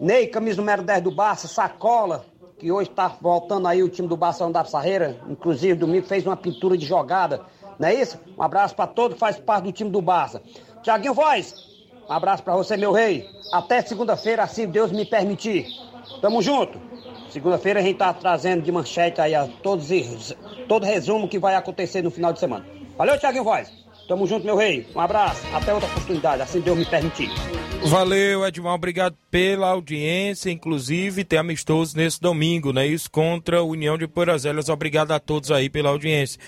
Ney, 0.00 0.28
camisa 0.28 0.56
número 0.56 0.82
10 0.82 1.02
do 1.02 1.10
Barça, 1.10 1.46
Sacola, 1.46 2.24
que 2.58 2.72
hoje 2.72 2.88
está 2.88 3.08
voltando 3.20 3.68
aí 3.68 3.82
o 3.82 3.88
time 3.90 4.08
do 4.08 4.16
Barcelona 4.16 4.54
da 4.54 4.64
Pissarreira. 4.64 5.20
Inclusive, 5.28 5.74
domingo 5.74 6.06
fez 6.06 6.24
uma 6.24 6.38
pintura 6.38 6.74
de 6.78 6.86
jogada. 6.86 7.42
Não 7.78 7.86
é 7.86 7.92
isso? 7.92 8.18
Um 8.38 8.42
abraço 8.42 8.74
para 8.74 8.86
todo 8.86 9.12
que 9.12 9.20
faz 9.20 9.38
parte 9.38 9.64
do 9.64 9.72
time 9.72 9.90
do 9.90 10.00
Barça. 10.00 10.40
Tiaguinho 10.82 11.12
Voz, 11.12 11.54
um 12.08 12.12
abraço 12.14 12.42
para 12.42 12.56
você, 12.56 12.78
meu 12.78 12.92
rei. 12.92 13.28
Até 13.52 13.82
segunda-feira, 13.82 14.42
assim 14.42 14.66
Deus 14.66 14.90
me 14.90 15.04
permitir. 15.04 15.66
Tamo 16.22 16.40
junto. 16.40 16.80
Segunda-feira 17.28 17.80
a 17.80 17.82
gente 17.82 17.98
tá 17.98 18.14
trazendo 18.14 18.62
de 18.62 18.72
manchete 18.72 19.20
aí 19.20 19.34
a 19.34 19.46
todos, 19.62 19.90
todo 20.66 20.86
resumo 20.86 21.28
que 21.28 21.38
vai 21.38 21.56
acontecer 21.56 22.00
no 22.00 22.10
final 22.10 22.32
de 22.32 22.40
semana. 22.40 22.64
Valeu, 22.96 23.18
Tiaguinho 23.18 23.44
Voz. 23.44 23.79
Tamo 24.10 24.26
junto, 24.26 24.44
meu 24.44 24.56
rei. 24.56 24.84
Um 24.92 24.98
abraço. 24.98 25.40
Até 25.54 25.72
outra 25.72 25.88
oportunidade, 25.88 26.42
assim 26.42 26.58
Deus 26.58 26.76
me 26.76 26.84
permitir. 26.84 27.30
Valeu, 27.84 28.44
Edmar. 28.44 28.74
Obrigado 28.74 29.16
pela 29.30 29.68
audiência. 29.68 30.50
Inclusive, 30.50 31.22
tem 31.22 31.38
amistoso 31.38 31.96
nesse 31.96 32.20
domingo, 32.20 32.72
né? 32.72 32.84
Isso 32.88 33.08
contra 33.08 33.58
a 33.58 33.62
União 33.62 33.96
de 33.96 34.08
Porazélias. 34.08 34.68
Obrigado 34.68 35.12
a 35.12 35.20
todos 35.20 35.52
aí 35.52 35.70
pela 35.70 35.90
audiência. 35.90 36.40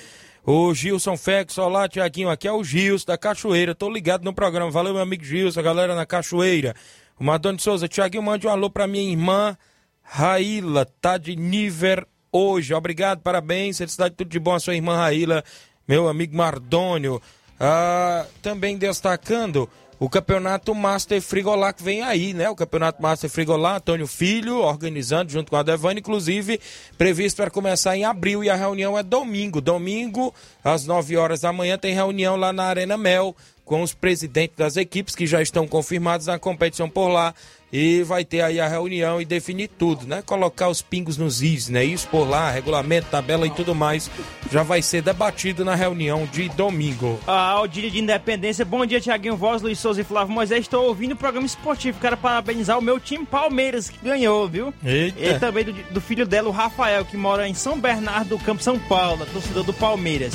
O 0.45 0.75
Gilson 0.75 1.17
Fex, 1.17 1.57
olá, 1.57 1.89
Tiaguinho. 1.89 2.31
Aqui 2.31 2.49
é 2.49 2.53
o 2.53 2.65
Gilson 2.65 3.07
da 3.07 3.17
Cachoeira. 3.17 3.77
Tô 3.77 3.89
ligado 3.89 4.25
no 4.25 4.35
programa. 4.35 4.69
Valeu, 4.69 4.95
meu 4.95 5.03
amigo 5.03 5.23
Gilson, 5.23 5.61
a 5.61 5.63
galera 5.63 5.95
na 5.95 6.05
Cachoeira. 6.05 6.75
O 7.17 7.23
Madonna 7.23 7.57
de 7.57 7.63
Souza, 7.63 7.87
Tiaguinho, 7.87 8.25
mande 8.25 8.45
um 8.45 8.51
alô 8.51 8.69
pra 8.71 8.89
minha 8.89 9.09
irmã 9.09 9.57
Raíla, 10.03 10.85
tá 11.01 11.17
de 11.17 11.37
nível 11.37 12.05
hoje. 12.33 12.75
Obrigado, 12.75 13.21
parabéns. 13.21 13.79
Felicidade, 13.79 14.17
tudo 14.17 14.31
de 14.31 14.41
bom 14.41 14.53
a 14.53 14.59
sua 14.59 14.75
irmã 14.75 14.97
Raíla, 14.97 15.45
meu 15.87 16.09
amigo 16.09 16.37
Mardônio. 16.37 17.23
Ah, 17.65 18.27
também 18.43 18.77
destacando 18.77 19.71
o 19.97 20.09
campeonato 20.09 20.75
Master 20.75 21.23
Frigolá 21.23 21.73
que 21.73 21.81
vem 21.81 22.03
aí, 22.03 22.35
né? 22.35 22.51
O 22.51 22.57
campeonato 22.57 23.01
Master 23.01 23.31
Frigolá, 23.31 23.77
Antônio 23.77 24.09
Filho 24.09 24.57
organizando 24.57 25.31
junto 25.31 25.49
com 25.49 25.57
a 25.57 25.63
Devane, 25.63 26.01
inclusive 26.01 26.61
previsto 26.99 27.37
para 27.37 27.53
começar 27.53 27.97
em 27.97 28.05
abril 28.05 28.43
e 28.43 28.51
a 28.51 28.57
reunião 28.57 28.99
é 28.99 29.03
domingo. 29.05 29.61
Domingo, 29.61 30.35
às 30.65 30.87
9 30.87 31.17
horas 31.17 31.43
da 31.43 31.53
manhã, 31.53 31.79
tem 31.79 31.95
reunião 31.95 32.35
lá 32.35 32.53
na 32.53 32.65
Arena 32.65 32.97
Mel 32.97 33.37
com 33.65 33.81
os 33.81 33.95
presidentes 33.95 34.57
das 34.57 34.77
equipes 34.77 35.15
que 35.15 35.25
já 35.25 35.41
estão 35.41 35.69
confirmados 35.69 36.27
na 36.27 36.41
competição 36.41 36.91
por 36.91 37.07
lá 37.07 37.33
e 37.73 38.03
vai 38.03 38.25
ter 38.25 38.43
aí 38.43 38.61
a 38.61 38.69
reunião 38.69 39.21
e 39.21 39.25
definir 39.25 39.69
tudo, 39.69 40.07
né? 40.07 40.23
Colocar 40.25 40.69
os 40.69 40.83
pingos 40.83 41.17
nos 41.17 41.43
is, 41.43 41.69
né? 41.69 41.83
Isso 41.83 42.07
por 42.09 42.29
lá, 42.29 42.51
regulamento, 42.51 43.09
tabela 43.11 43.47
e 43.47 43.51
tudo 43.51 43.75
mais, 43.75 44.11
já 44.51 44.63
vai 44.63 44.83
ser 44.83 45.03
debatido 45.03 45.65
na 45.65 45.75
reunião 45.75 46.27
de 46.31 46.49
domingo. 46.51 47.19
A 47.27 47.51
Aldília 47.51 47.91
de 47.91 47.99
Independência, 47.99 48.65
bom 48.65 48.85
dia, 48.85 49.01
Tiaguinho 49.01 49.37
Voz, 49.37 49.63
Luiz 49.63 49.79
Souza 49.79 50.03
e 50.03 50.05
Flávio 50.05 50.35
Moisés, 50.35 50.61
estou 50.61 50.87
ouvindo 50.87 51.13
o 51.13 51.17
programa 51.17 51.47
esportivo, 51.47 51.99
quero 51.99 52.17
parabenizar 52.17 52.79
o 52.79 52.83
meu 52.83 53.01
time 53.01 53.25
Palmeiras, 53.25 53.89
que 53.89 53.99
ganhou, 54.05 54.47
viu? 54.49 54.75
Eita. 54.85 55.21
E 55.21 55.39
também 55.39 55.65
do, 55.65 55.73
do 55.73 56.01
filho 56.01 56.27
dela, 56.27 56.49
o 56.49 56.53
Rafael, 56.53 57.05
que 57.05 57.17
mora 57.17 57.49
em 57.49 57.55
São 57.55 57.81
Bernardo 57.81 58.31
do 58.31 58.39
Campo, 58.39 58.63
São 58.63 58.79
Paulo, 58.79 59.25
torcedor 59.33 59.65
do 59.65 59.73
Palmeiras. 59.73 60.35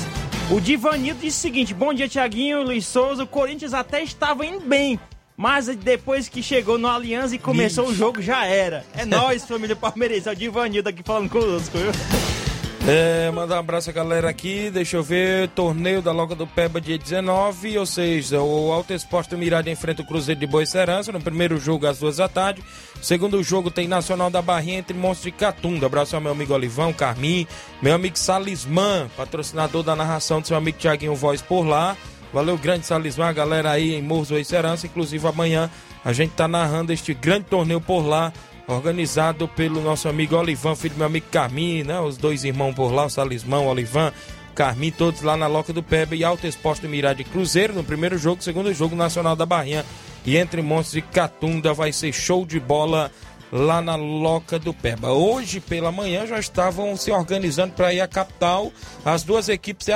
O 0.50 0.60
Divanildo 0.62 1.20
disse 1.20 1.38
o 1.38 1.42
seguinte, 1.42 1.74
bom 1.74 1.94
dia, 1.94 2.08
Tiaguinho, 2.08 2.64
Luiz 2.64 2.86
Souza, 2.86 3.24
o 3.24 3.28
Corinthians 3.28 3.74
até 3.74 4.02
estava 4.02 4.46
indo 4.46 4.62
bem, 4.62 4.98
mas 5.38 5.68
depois 5.68 6.28
que 6.28 6.42
chegou 6.42 6.80
no 6.80 6.88
Aliança 6.88 7.36
e 7.36 7.38
começou 7.38 7.86
Ixi. 7.86 7.94
o 7.94 7.96
jogo, 7.96 8.22
já 8.24 8.44
era. 8.46 8.84
É 8.96 9.06
nóis, 9.06 9.46
família 9.46 9.76
palmeirense. 9.76 10.28
É 10.28 10.32
o 10.32 10.36
Divanildo 10.36 10.90
aqui 10.90 11.04
falando 11.04 11.30
conosco, 11.30 11.78
viu? 11.78 11.92
É, 12.90 13.30
mandar 13.32 13.58
um 13.58 13.60
abraço 13.60 13.90
a 13.90 13.94
galera 13.94 14.30
aqui, 14.30 14.72
deixa 14.72 14.96
eu 14.96 15.04
ver, 15.04 15.50
torneio 15.50 16.02
da 16.02 16.14
Loca 16.14 16.34
do 16.34 16.48
Peba 16.48 16.80
dia 16.80 16.98
19, 16.98 17.78
ou 17.78 17.86
seja, 17.86 18.40
o 18.40 18.72
Alto 18.72 18.94
Esporte 18.94 19.32
do 19.32 19.38
Mirade 19.38 19.70
enfrenta 19.70 20.04
o 20.04 20.06
Cruzeiro 20.06 20.40
de 20.40 20.48
Boa 20.48 20.66
Serança, 20.66 21.12
no 21.12 21.20
primeiro 21.20 21.60
jogo 21.60 21.86
às 21.86 22.00
duas 22.00 22.16
da 22.16 22.30
tarde, 22.30 22.64
segundo 23.02 23.44
jogo 23.44 23.70
tem 23.70 23.90
Nacional 23.90 24.30
da 24.30 24.42
Barrinha 24.42 24.80
entre 24.80 24.96
Monstros 24.96 25.34
de 25.34 25.38
Catunda, 25.38 25.86
abraço 25.86 26.16
ao 26.16 26.22
meu 26.22 26.32
amigo 26.32 26.54
Olivão, 26.54 26.94
Carmim, 26.94 27.46
meu 27.82 27.94
amigo 27.94 28.18
Salismã, 28.18 29.10
patrocinador 29.18 29.84
da 29.84 29.94
narração 29.94 30.40
do 30.40 30.48
seu 30.48 30.56
amigo 30.56 30.78
Tiaguinho 30.78 31.14
Voz 31.14 31.42
por 31.42 31.64
lá, 31.64 31.98
valeu 32.38 32.56
grande 32.56 32.86
Salismã, 32.86 33.26
a 33.26 33.34
galera 33.34 33.72
aí 33.72 33.96
em 33.96 34.02
Morros 34.04 34.30
Boa 34.30 34.44
Serança, 34.44 34.86
inclusive 34.86 35.28
amanhã 35.28 35.72
a 36.06 36.14
gente 36.14 36.34
tá 36.34 36.48
narrando 36.48 36.94
este 36.94 37.12
grande 37.12 37.46
torneio 37.46 37.82
por 37.82 38.06
lá, 38.06 38.32
organizado 38.68 39.48
pelo 39.48 39.82
nosso 39.82 40.08
amigo 40.08 40.36
Olivan, 40.36 40.76
filho 40.76 40.94
do 40.94 40.98
meu 41.00 41.08
amigo 41.08 41.26
Carmim, 41.32 41.82
né? 41.82 42.00
Os 42.00 42.16
dois 42.16 42.44
irmãos 42.44 42.76
por 42.76 42.94
lá, 42.94 43.06
o 43.06 43.10
Salismão, 43.10 43.66
o 43.66 43.70
Olivan, 43.70 44.14
Carmim, 44.54 44.92
todos 44.92 45.24
lá 45.24 45.36
na 45.36 45.48
Loca 45.48 45.74
do 45.74 45.82
Pebe 45.82 46.16
e 46.16 46.24
Alto 46.24 46.46
Exposto 46.46 46.84
do 46.84 46.90
Mirade 46.90 47.24
Cruzeiro 47.24 47.74
no 47.74 47.84
primeiro 47.84 48.20
jogo, 48.20 48.44
segundo 48.44 48.72
jogo 48.72 48.96
Nacional 48.96 49.36
da 49.36 49.46
Barrinha. 49.46 49.84
E 50.24 50.38
entre 50.38 50.62
Montes 50.62 50.94
e 50.94 51.02
Catunda 51.02 51.74
vai 51.74 51.92
ser 51.92 52.14
show 52.14 52.46
de 52.46 52.60
bola 52.60 53.10
lá 53.52 53.82
na 53.82 53.96
Loca 53.96 54.60
do 54.60 54.74
Peba. 54.74 55.12
Hoje 55.12 55.60
pela 55.60 55.92
manhã 55.92 56.26
já 56.26 56.40
estavam 56.40 56.96
se 56.98 57.12
organizando 57.12 57.74
para 57.74 57.94
ir 57.94 58.02
à 58.02 58.08
capital 58.08 58.72
as 59.06 59.24
duas 59.24 59.50
equipes 59.50 59.88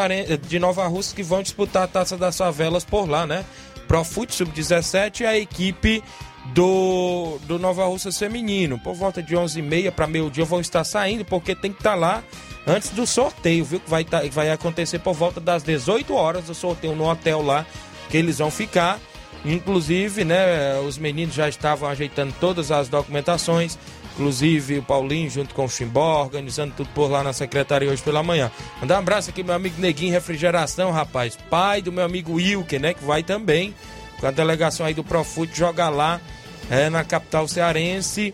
de 0.47 0.60
Nova 0.60 0.88
Rússia 0.88 1.16
que 1.16 1.24
vão 1.24 1.41
disputar 1.43 1.84
a 1.84 1.88
Taça 1.88 2.18
das 2.18 2.38
Favelas 2.38 2.86
por 2.86 3.10
lá, 3.10 3.26
né? 3.26 3.45
Profute 3.88 4.34
Sub-17 4.36 5.22
e 5.22 5.26
a 5.26 5.38
equipe 5.38 6.02
do, 6.54 7.38
do 7.43 7.60
Nova 7.60 7.86
Russa 7.86 8.12
Feminino. 8.12 8.80
Por 8.80 8.95
volta 8.95 9.22
de 9.22 9.36
11h30 9.36 9.91
para 9.91 10.08
meio 10.08 10.30
dia 10.30 10.45
vão 10.45 10.62
estar 10.62 10.84
saindo, 10.84 11.26
porque 11.26 11.56
tem 11.56 11.72
que 11.72 11.80
estar 11.80 11.91
tá 11.91 11.95
lá 11.95 12.24
antes 12.66 12.89
do 12.89 13.06
sorteio, 13.06 13.66
viu? 13.66 13.80
Que 13.80 13.89
vai, 13.89 14.04
tá, 14.04 14.22
vai 14.32 14.49
acontecer 14.49 14.99
por 14.99 15.14
volta 15.14 15.39
das 15.39 15.64
18 15.64 16.14
horas 16.14 16.49
o 16.49 16.56
sorteio 16.56 16.95
no 16.95 17.10
hotel 17.10 17.41
lá 17.41 17.66
que 18.10 18.18
eles 18.18 18.39
vão 18.39 18.52
ficar. 18.52 18.99
Inclusive, 19.44 20.24
né, 20.24 20.80
os 20.80 20.98
meninos 20.98 21.34
já 21.34 21.50
estavam 21.50 21.89
ajeitando 21.89 22.34
todas 22.39 22.72
as 22.72 22.88
documentações. 22.88 23.78
Inclusive 24.14 24.80
o 24.80 24.84
Paulinho 24.84 25.30
junto 25.30 25.56
com 25.56 25.66
o 25.66 25.70
Chimbó, 25.70 26.22
organizando 26.22 26.74
tudo 26.76 26.89
por 26.94 27.10
lá 27.10 27.24
na 27.24 27.34
secretaria 27.34 27.89
hoje 27.89 28.04
pela 28.04 28.22
manhã. 28.22 28.52
Mandar 28.80 28.96
um 28.96 29.00
abraço 29.00 29.30
aqui 29.30 29.42
meu 29.42 29.56
amigo 29.56 29.80
Neguinho 29.80 30.12
Refrigeração, 30.12 30.92
rapaz. 30.92 31.38
Pai 31.50 31.82
do 31.82 31.92
meu 31.92 32.04
amigo 32.04 32.34
Wilker, 32.34 32.80
né? 32.80 32.94
Que 32.94 33.04
vai 33.04 33.24
também 33.24 33.74
com 34.20 34.28
a 34.28 34.32
delegação 34.32 34.86
aí 34.86 34.94
do 34.94 35.04
Profute 35.04 35.58
jogar 35.58 35.89
lá 35.89 36.20
é, 36.70 36.89
na 36.89 37.04
capital 37.04 37.48
cearense, 37.48 38.34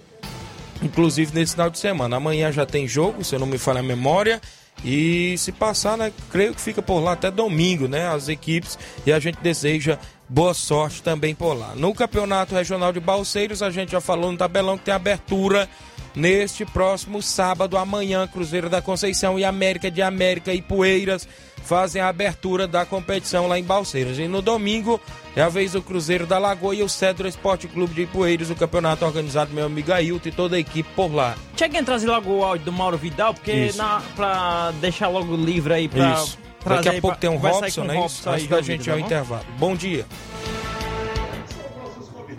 inclusive 0.82 1.34
nesse 1.34 1.54
final 1.54 1.70
de 1.70 1.80
semana. 1.80 2.18
Amanhã 2.18 2.52
já 2.52 2.66
tem 2.66 2.88
jogo, 2.88 3.24
se 3.24 3.36
eu 3.36 3.40
não 3.40 3.48
me 3.48 3.58
falha 3.58 3.80
a 3.80 3.84
memória. 3.84 4.42
E 4.84 5.36
se 5.40 5.52
passar, 5.52 5.98
né, 5.98 6.12
creio 6.32 6.54
que 6.54 6.62
fica 6.62 6.84
por 6.84 7.00
lá 7.00 7.14
até 7.14 7.32
domingo, 7.32 7.88
né? 7.88 8.08
As 8.08 8.30
equipes 8.30 8.78
e 9.06 9.12
a 9.12 9.20
gente 9.20 9.40
deseja 9.42 9.98
boa 10.30 10.54
sorte 10.54 11.02
também 11.02 11.34
por 11.34 11.54
lá. 11.54 11.74
No 11.76 11.94
Campeonato 11.94 12.56
Regional 12.56 12.92
de 12.92 13.00
Balseiros, 13.00 13.62
a 13.62 13.70
gente 13.70 13.92
já 13.92 14.02
falou 14.02 14.32
no 14.32 14.38
tabelão 14.38 14.78
que 14.78 14.86
tem 14.86 14.94
abertura 14.94 15.70
neste 16.16 16.66
próximo 16.66 17.22
sábado, 17.22 17.78
amanhã, 17.78 18.28
Cruzeiro 18.28 18.70
da 18.70 18.82
Conceição 18.82 19.38
e 19.38 19.46
América 19.46 19.90
de 19.90 20.02
América 20.02 20.54
e 20.54 20.62
Poeiras 20.62 21.28
fazem 21.64 22.02
a 22.02 22.08
abertura 22.08 22.66
da 22.66 22.86
competição 22.86 23.46
lá 23.46 23.60
em 23.60 23.64
Balseiras. 23.64 24.18
E 24.18 24.28
no 24.28 24.42
domingo 24.42 25.00
é 25.36 25.42
a 25.42 25.50
vez 25.50 25.74
do 25.74 25.82
Cruzeiro 25.82 26.26
da 26.26 26.40
Lagoa 26.40 26.74
e 26.74 26.82
o 26.82 26.90
Cedro 26.90 27.28
Esporte 27.28 27.68
Clube 27.68 27.94
de 27.94 28.04
Ipueiros, 28.04 28.50
o 28.50 28.56
campeonato 28.56 29.06
organizado 29.06 29.54
meu 29.54 29.66
amigo 29.66 29.92
Ailton 29.92 30.30
e 30.30 30.32
toda 30.32 30.56
a 30.56 30.60
equipe 30.60 30.90
por 30.96 31.14
lá. 31.14 31.36
Cheguem 31.58 31.84
trazer 31.84 32.08
logo 32.08 32.32
o 32.32 32.44
áudio 32.44 32.66
do 32.66 32.72
Mauro 32.72 32.98
Vidal, 32.98 33.34
porque 33.34 33.72
na, 33.76 34.02
pra 34.16 34.72
deixar 34.80 35.10
logo 35.10 35.36
livre 35.36 35.74
aí 35.74 35.88
pra. 35.90 36.14
Isso. 36.14 36.47
Daqui 36.66 36.90
a 36.90 37.02
pouco 37.02 37.18
tem 37.18 37.30
um 37.30 37.38
Robson, 37.38 37.84
né? 37.84 37.96
Robson 37.96 38.32
Antes 38.32 38.48
da 38.48 38.62
gente 38.62 38.88
ir 38.88 38.92
ao 38.92 38.98
tá 38.98 39.06
intervalo. 39.06 39.46
Bom 39.58 39.76
dia. 39.76 40.06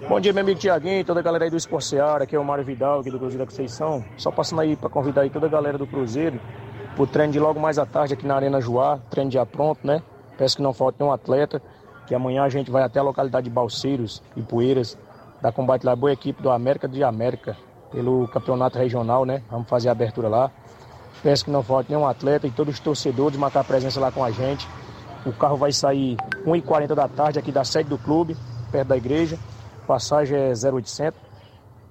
Bom 0.08 0.20
dia, 0.20 0.32
meu 0.32 0.42
amigo 0.42 0.58
Tiaguinho, 0.58 1.04
toda 1.04 1.20
a 1.20 1.22
galera 1.22 1.44
aí 1.44 1.50
do 1.50 1.56
Esporte 1.56 1.86
Seara, 1.86 2.24
aqui 2.24 2.34
é 2.34 2.38
o 2.38 2.44
Mário 2.44 2.64
Vidal, 2.64 3.00
aqui 3.00 3.10
do 3.10 3.18
Cruzeiro 3.18 3.44
da 3.44 3.50
Conceição. 3.50 4.04
Só 4.16 4.30
passando 4.30 4.60
aí 4.60 4.74
para 4.74 4.88
convidar 4.88 5.22
aí 5.22 5.30
toda 5.30 5.46
a 5.46 5.50
galera 5.50 5.76
do 5.76 5.86
Cruzeiro 5.86 6.40
o 6.98 7.06
treino 7.06 7.32
de 7.32 7.38
logo 7.38 7.60
mais 7.60 7.78
à 7.78 7.86
tarde 7.86 8.14
aqui 8.14 8.26
na 8.26 8.34
Arena 8.34 8.60
Joá, 8.60 8.98
treino 9.08 9.30
já 9.30 9.46
pronto, 9.46 9.86
né? 9.86 10.02
Peço 10.36 10.56
que 10.56 10.62
não 10.62 10.72
falte 10.72 10.98
nenhum 10.98 11.12
atleta, 11.12 11.62
que 12.06 12.14
amanhã 12.14 12.42
a 12.42 12.48
gente 12.48 12.70
vai 12.70 12.82
até 12.82 12.98
a 12.98 13.02
localidade 13.02 13.44
de 13.44 13.50
Balseiros 13.50 14.22
e 14.36 14.42
Poeiras, 14.42 14.98
da 15.40 15.52
combate 15.52 15.84
lá, 15.84 15.94
boa 15.94 16.12
equipe 16.12 16.42
do 16.42 16.50
América 16.50 16.88
de 16.88 17.04
América, 17.04 17.56
pelo 17.92 18.26
campeonato 18.28 18.78
regional, 18.78 19.24
né? 19.24 19.42
Vamos 19.48 19.68
fazer 19.68 19.88
a 19.88 19.92
abertura 19.92 20.28
lá. 20.28 20.50
Peço 21.22 21.44
que 21.44 21.50
não 21.50 21.62
falte 21.62 21.90
nenhum 21.90 22.06
atleta 22.06 22.46
e 22.46 22.50
todos 22.50 22.74
os 22.74 22.80
torcedores 22.80 23.38
marcar 23.38 23.64
presença 23.64 23.98
lá 23.98 24.10
com 24.12 24.24
a 24.24 24.30
gente. 24.30 24.68
O 25.26 25.32
carro 25.32 25.56
vai 25.56 25.72
sair 25.72 26.16
1h40 26.46 26.94
da 26.94 27.08
tarde 27.08 27.38
aqui 27.38 27.50
da 27.50 27.64
sede 27.64 27.88
do 27.88 27.98
clube, 27.98 28.36
perto 28.70 28.88
da 28.88 28.96
igreja. 28.96 29.38
Passagem 29.86 30.36
é 30.36 30.52
0800. 30.52 31.20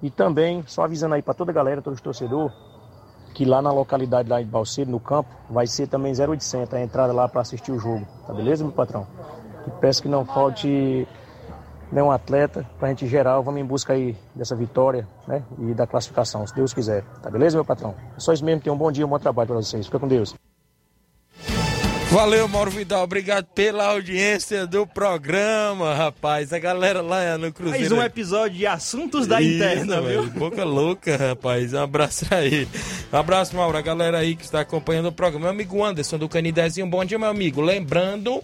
E 0.02 0.10
também, 0.10 0.62
só 0.66 0.84
avisando 0.84 1.14
aí 1.14 1.22
para 1.22 1.34
toda 1.34 1.50
a 1.50 1.54
galera, 1.54 1.82
todos 1.82 1.98
os 1.98 2.02
torcedores, 2.02 2.52
que 3.34 3.44
lá 3.44 3.60
na 3.60 3.70
localidade 3.70 4.28
lá 4.28 4.40
de 4.40 4.46
Balseiro, 4.46 4.90
no 4.90 5.00
campo, 5.00 5.28
vai 5.50 5.66
ser 5.66 5.88
também 5.88 6.12
0800 6.12 6.72
a 6.74 6.80
entrada 6.80 7.12
lá 7.12 7.28
para 7.28 7.40
assistir 7.42 7.72
o 7.72 7.78
jogo. 7.78 8.06
Tá 8.26 8.32
beleza, 8.32 8.64
meu 8.64 8.72
patrão? 8.72 9.06
E 9.66 9.70
peço 9.80 10.02
que 10.02 10.08
não 10.08 10.24
falte 10.24 11.06
nenhum 11.90 12.10
atleta 12.10 12.68
para 12.78 12.88
a 12.88 12.90
gente 12.90 13.06
geral. 13.06 13.42
Vamos 13.42 13.60
em 13.60 13.64
busca 13.64 13.92
aí 13.92 14.16
dessa 14.34 14.54
vitória 14.54 15.06
né? 15.26 15.42
e 15.58 15.74
da 15.74 15.86
classificação, 15.86 16.46
se 16.46 16.54
Deus 16.54 16.72
quiser. 16.72 17.04
Tá 17.22 17.30
beleza, 17.30 17.56
meu 17.56 17.64
patrão? 17.64 17.94
É 18.16 18.20
só 18.20 18.32
isso 18.32 18.44
mesmo. 18.44 18.62
Tenham 18.62 18.74
um 18.74 18.78
bom 18.78 18.90
dia, 18.92 19.06
um 19.06 19.08
bom 19.08 19.18
trabalho 19.18 19.48
para 19.48 19.56
vocês. 19.56 19.86
Fica 19.86 19.98
com 19.98 20.08
Deus. 20.08 20.34
Valeu, 22.10 22.48
Mauro 22.48 22.70
Vidal. 22.70 23.04
Obrigado 23.04 23.44
pela 23.54 23.88
audiência 23.88 24.66
do 24.66 24.86
programa, 24.86 25.94
rapaz. 25.94 26.54
A 26.54 26.58
galera 26.58 27.02
lá 27.02 27.36
no 27.36 27.52
Cruzeiro. 27.52 27.78
Mais 27.78 27.92
um 27.92 28.02
episódio 28.02 28.56
de 28.56 28.66
assuntos 28.66 29.26
da 29.26 29.42
Isso, 29.42 29.56
interna, 29.56 30.00
velho. 30.00 30.22
viu? 30.22 30.32
Boca 30.32 30.64
louca, 30.64 31.16
rapaz. 31.18 31.74
Um 31.74 31.82
abraço 31.82 32.24
aí. 32.30 32.66
Um 33.12 33.16
abraço, 33.16 33.54
Mauro. 33.54 33.76
A 33.76 33.82
galera 33.82 34.18
aí 34.18 34.34
que 34.34 34.42
está 34.42 34.60
acompanhando 34.60 35.08
o 35.08 35.12
programa. 35.12 35.44
Meu 35.44 35.50
amigo 35.50 35.84
Anderson 35.84 36.16
do 36.16 36.30
Canidezinho. 36.30 36.88
Bom 36.88 37.04
dia, 37.04 37.18
meu 37.18 37.28
amigo. 37.28 37.60
Lembrando 37.60 38.42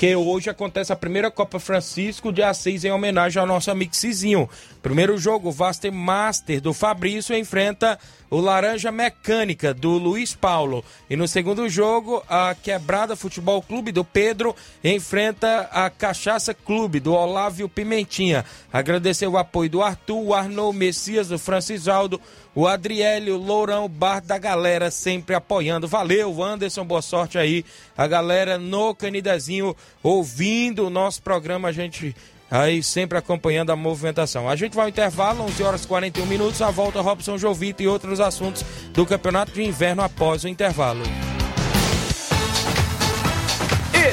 que 0.00 0.16
hoje 0.16 0.48
acontece 0.48 0.90
a 0.90 0.96
primeira 0.96 1.30
Copa 1.30 1.60
Francisco 1.60 2.32
de 2.32 2.42
Assis 2.42 2.84
em 2.84 2.90
homenagem 2.90 3.38
ao 3.38 3.46
nosso 3.46 3.70
amigo 3.70 3.94
Cizinho. 3.94 4.48
Primeiro 4.82 5.18
jogo, 5.18 5.50
o 5.50 5.52
Vaster 5.52 5.92
Master 5.92 6.58
do 6.58 6.72
Fabrício 6.72 7.36
enfrenta 7.36 7.98
o 8.30 8.40
Laranja 8.40 8.90
Mecânica 8.90 9.74
do 9.74 9.90
Luiz 9.98 10.34
Paulo. 10.34 10.82
E 11.10 11.16
no 11.16 11.28
segundo 11.28 11.68
jogo, 11.68 12.22
a 12.30 12.54
Quebrada 12.54 13.14
Futebol 13.14 13.60
Clube 13.60 13.92
do 13.92 14.02
Pedro 14.02 14.56
enfrenta 14.82 15.68
a 15.70 15.90
Cachaça 15.90 16.54
Clube 16.54 16.98
do 16.98 17.12
Olávio 17.12 17.68
Pimentinha. 17.68 18.42
Agradecer 18.72 19.26
o 19.26 19.36
apoio 19.36 19.68
do 19.68 19.82
Arthur, 19.82 20.28
o 20.28 20.34
Arnou 20.34 20.72
Messias, 20.72 21.28
do 21.28 21.38
Francisaldo, 21.38 22.18
o 22.54 22.66
Adriélio 22.66 23.36
Lourão, 23.36 23.88
Bar 23.88 24.20
da 24.20 24.38
galera 24.38 24.90
sempre 24.90 25.34
apoiando. 25.34 25.86
Valeu, 25.86 26.42
Anderson, 26.42 26.84
boa 26.84 27.02
sorte 27.02 27.38
aí. 27.38 27.64
A 27.96 28.06
galera 28.06 28.58
no 28.58 28.94
Canidezinho 28.94 29.76
ouvindo 30.02 30.86
o 30.86 30.90
nosso 30.90 31.22
programa, 31.22 31.68
a 31.68 31.72
gente 31.72 32.14
aí 32.50 32.82
sempre 32.82 33.16
acompanhando 33.16 33.70
a 33.70 33.76
movimentação. 33.76 34.48
A 34.48 34.56
gente 34.56 34.74
vai 34.74 34.86
ao 34.86 34.88
intervalo, 34.88 35.44
11 35.44 35.62
horas 35.62 35.84
e 35.84 35.88
41 35.88 36.26
minutos, 36.26 36.60
a 36.60 36.70
volta 36.70 37.00
Robson 37.00 37.38
Jovito 37.38 37.82
e 37.82 37.88
outros 37.88 38.18
assuntos 38.18 38.64
do 38.92 39.06
Campeonato 39.06 39.52
de 39.52 39.62
Inverno 39.62 40.02
após 40.02 40.42
o 40.42 40.48
intervalo. 40.48 41.02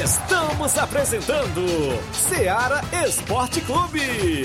Estamos 0.04 0.78
apresentando 0.78 1.66
Seara 2.12 2.82
Esporte 3.04 3.60
Clube. 3.62 4.44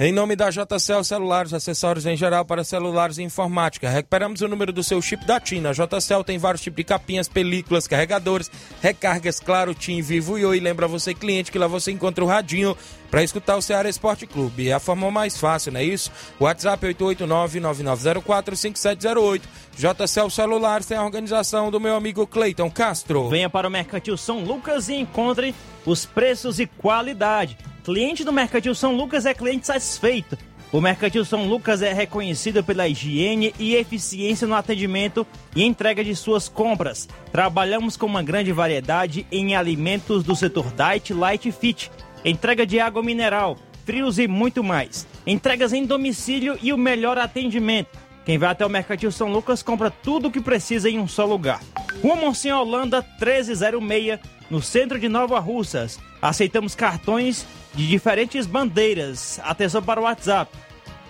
Em 0.00 0.10
nome 0.10 0.34
da 0.34 0.48
JCL 0.48 1.04
Celulares, 1.04 1.52
acessórios 1.52 2.06
em 2.06 2.16
geral 2.16 2.46
para 2.46 2.64
celulares 2.64 3.18
e 3.18 3.22
informática. 3.22 3.90
Recuperamos 3.90 4.40
o 4.40 4.48
número 4.48 4.72
do 4.72 4.82
seu 4.82 5.02
chip 5.02 5.26
da 5.26 5.38
TIM. 5.38 5.66
A 5.66 5.72
JCL 5.72 6.24
tem 6.24 6.38
vários 6.38 6.62
tipos 6.62 6.78
de 6.78 6.84
capinhas, 6.84 7.28
películas, 7.28 7.86
carregadores, 7.86 8.50
recargas, 8.80 9.38
claro, 9.38 9.74
TIM, 9.74 10.00
Vivo 10.00 10.38
e 10.38 10.46
Oi. 10.46 10.60
Lembra 10.60 10.88
você, 10.88 11.12
cliente, 11.12 11.52
que 11.52 11.58
lá 11.58 11.66
você 11.66 11.92
encontra 11.92 12.24
o 12.24 12.26
radinho 12.26 12.74
para 13.10 13.22
escutar 13.22 13.58
o 13.58 13.60
Ceará 13.60 13.86
Esporte 13.86 14.26
Clube. 14.26 14.70
É 14.70 14.72
a 14.72 14.80
forma 14.80 15.10
mais 15.10 15.36
fácil, 15.36 15.72
não 15.72 15.80
é 15.80 15.84
isso? 15.84 16.10
WhatsApp 16.40 16.86
889-9904-5708. 16.86 19.42
JCL 19.76 20.30
Celulares 20.30 20.86
tem 20.86 20.96
a 20.96 21.04
organização 21.04 21.70
do 21.70 21.78
meu 21.78 21.94
amigo 21.94 22.26
Cleiton 22.26 22.70
Castro. 22.70 23.28
Venha 23.28 23.50
para 23.50 23.68
o 23.68 23.70
Mercantil 23.70 24.16
São 24.16 24.42
Lucas 24.42 24.88
e 24.88 24.94
encontre 24.94 25.54
os 25.84 26.06
preços 26.06 26.58
e 26.58 26.66
qualidade. 26.66 27.58
Cliente 27.84 28.22
do 28.22 28.32
Mercantil 28.32 28.76
São 28.76 28.94
Lucas 28.94 29.26
é 29.26 29.34
cliente 29.34 29.66
satisfeito. 29.66 30.38
O 30.70 30.80
Mercantil 30.80 31.24
São 31.24 31.48
Lucas 31.48 31.82
é 31.82 31.92
reconhecido 31.92 32.62
pela 32.62 32.86
higiene 32.86 33.52
e 33.58 33.74
eficiência 33.74 34.46
no 34.46 34.54
atendimento 34.54 35.26
e 35.54 35.64
entrega 35.64 36.04
de 36.04 36.14
suas 36.14 36.48
compras. 36.48 37.08
Trabalhamos 37.32 37.96
com 37.96 38.06
uma 38.06 38.22
grande 38.22 38.52
variedade 38.52 39.26
em 39.32 39.56
alimentos 39.56 40.22
do 40.22 40.36
setor 40.36 40.72
Diet, 40.72 41.12
Light 41.12 41.50
Fit, 41.50 41.90
entrega 42.24 42.64
de 42.64 42.78
água 42.78 43.02
mineral, 43.02 43.58
frios 43.84 44.16
e 44.16 44.28
muito 44.28 44.62
mais. 44.62 45.04
Entregas 45.26 45.72
em 45.72 45.84
domicílio 45.84 46.56
e 46.62 46.72
o 46.72 46.78
melhor 46.78 47.18
atendimento. 47.18 47.98
Quem 48.24 48.38
vai 48.38 48.50
até 48.50 48.64
o 48.64 48.70
Mercantil 48.70 49.10
São 49.10 49.28
Lucas 49.28 49.60
compra 49.60 49.90
tudo 49.90 50.28
o 50.28 50.30
que 50.30 50.40
precisa 50.40 50.88
em 50.88 51.00
um 51.00 51.08
só 51.08 51.26
lugar. 51.26 51.60
Rua 52.00 52.14
Monsenhor 52.14 52.60
Holanda 52.60 53.04
1306, 53.20 54.20
no 54.48 54.62
centro 54.62 55.00
de 55.00 55.08
Nova 55.08 55.40
Russas. 55.40 55.98
Aceitamos 56.22 56.76
cartões 56.76 57.44
de 57.74 57.88
diferentes 57.88 58.46
bandeiras. 58.46 59.40
Atenção 59.42 59.82
para 59.82 60.00
o 60.00 60.04
WhatsApp. 60.04 60.56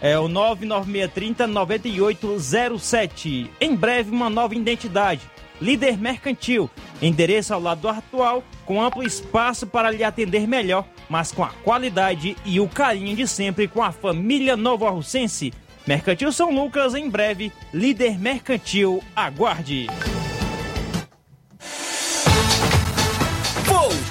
É 0.01 0.19
o 0.19 0.27
99630 0.27 1.47
9807. 1.47 3.51
Em 3.61 3.77
breve, 3.77 4.11
uma 4.11 4.31
nova 4.31 4.55
identidade. 4.55 5.21
Líder 5.61 5.99
Mercantil. 5.99 6.69
Endereço 7.01 7.55
ao 7.55 7.61
lado 7.61 7.83
do 7.83 7.89
atual, 7.89 8.43
com 8.65 8.83
amplo 8.83 9.05
espaço 9.05 9.67
para 9.67 9.91
lhe 9.91 10.03
atender 10.03 10.49
melhor, 10.49 10.85
mas 11.09 11.31
com 11.31 11.45
a 11.45 11.51
qualidade 11.63 12.37
e 12.45 12.59
o 12.59 12.69
carinho 12.69 13.15
de 13.15 13.29
sempre 13.29 13.69
com 13.69 13.83
a 13.83 13.93
família 13.93 14.57
Nova 14.57 14.91
Russense. 14.91 15.53
Mercantil 15.87 16.33
São 16.33 16.51
Lucas, 16.51 16.95
em 16.95 17.09
breve, 17.09 17.53
líder 17.73 18.19
mercantil, 18.19 19.03
aguarde. 19.15 19.87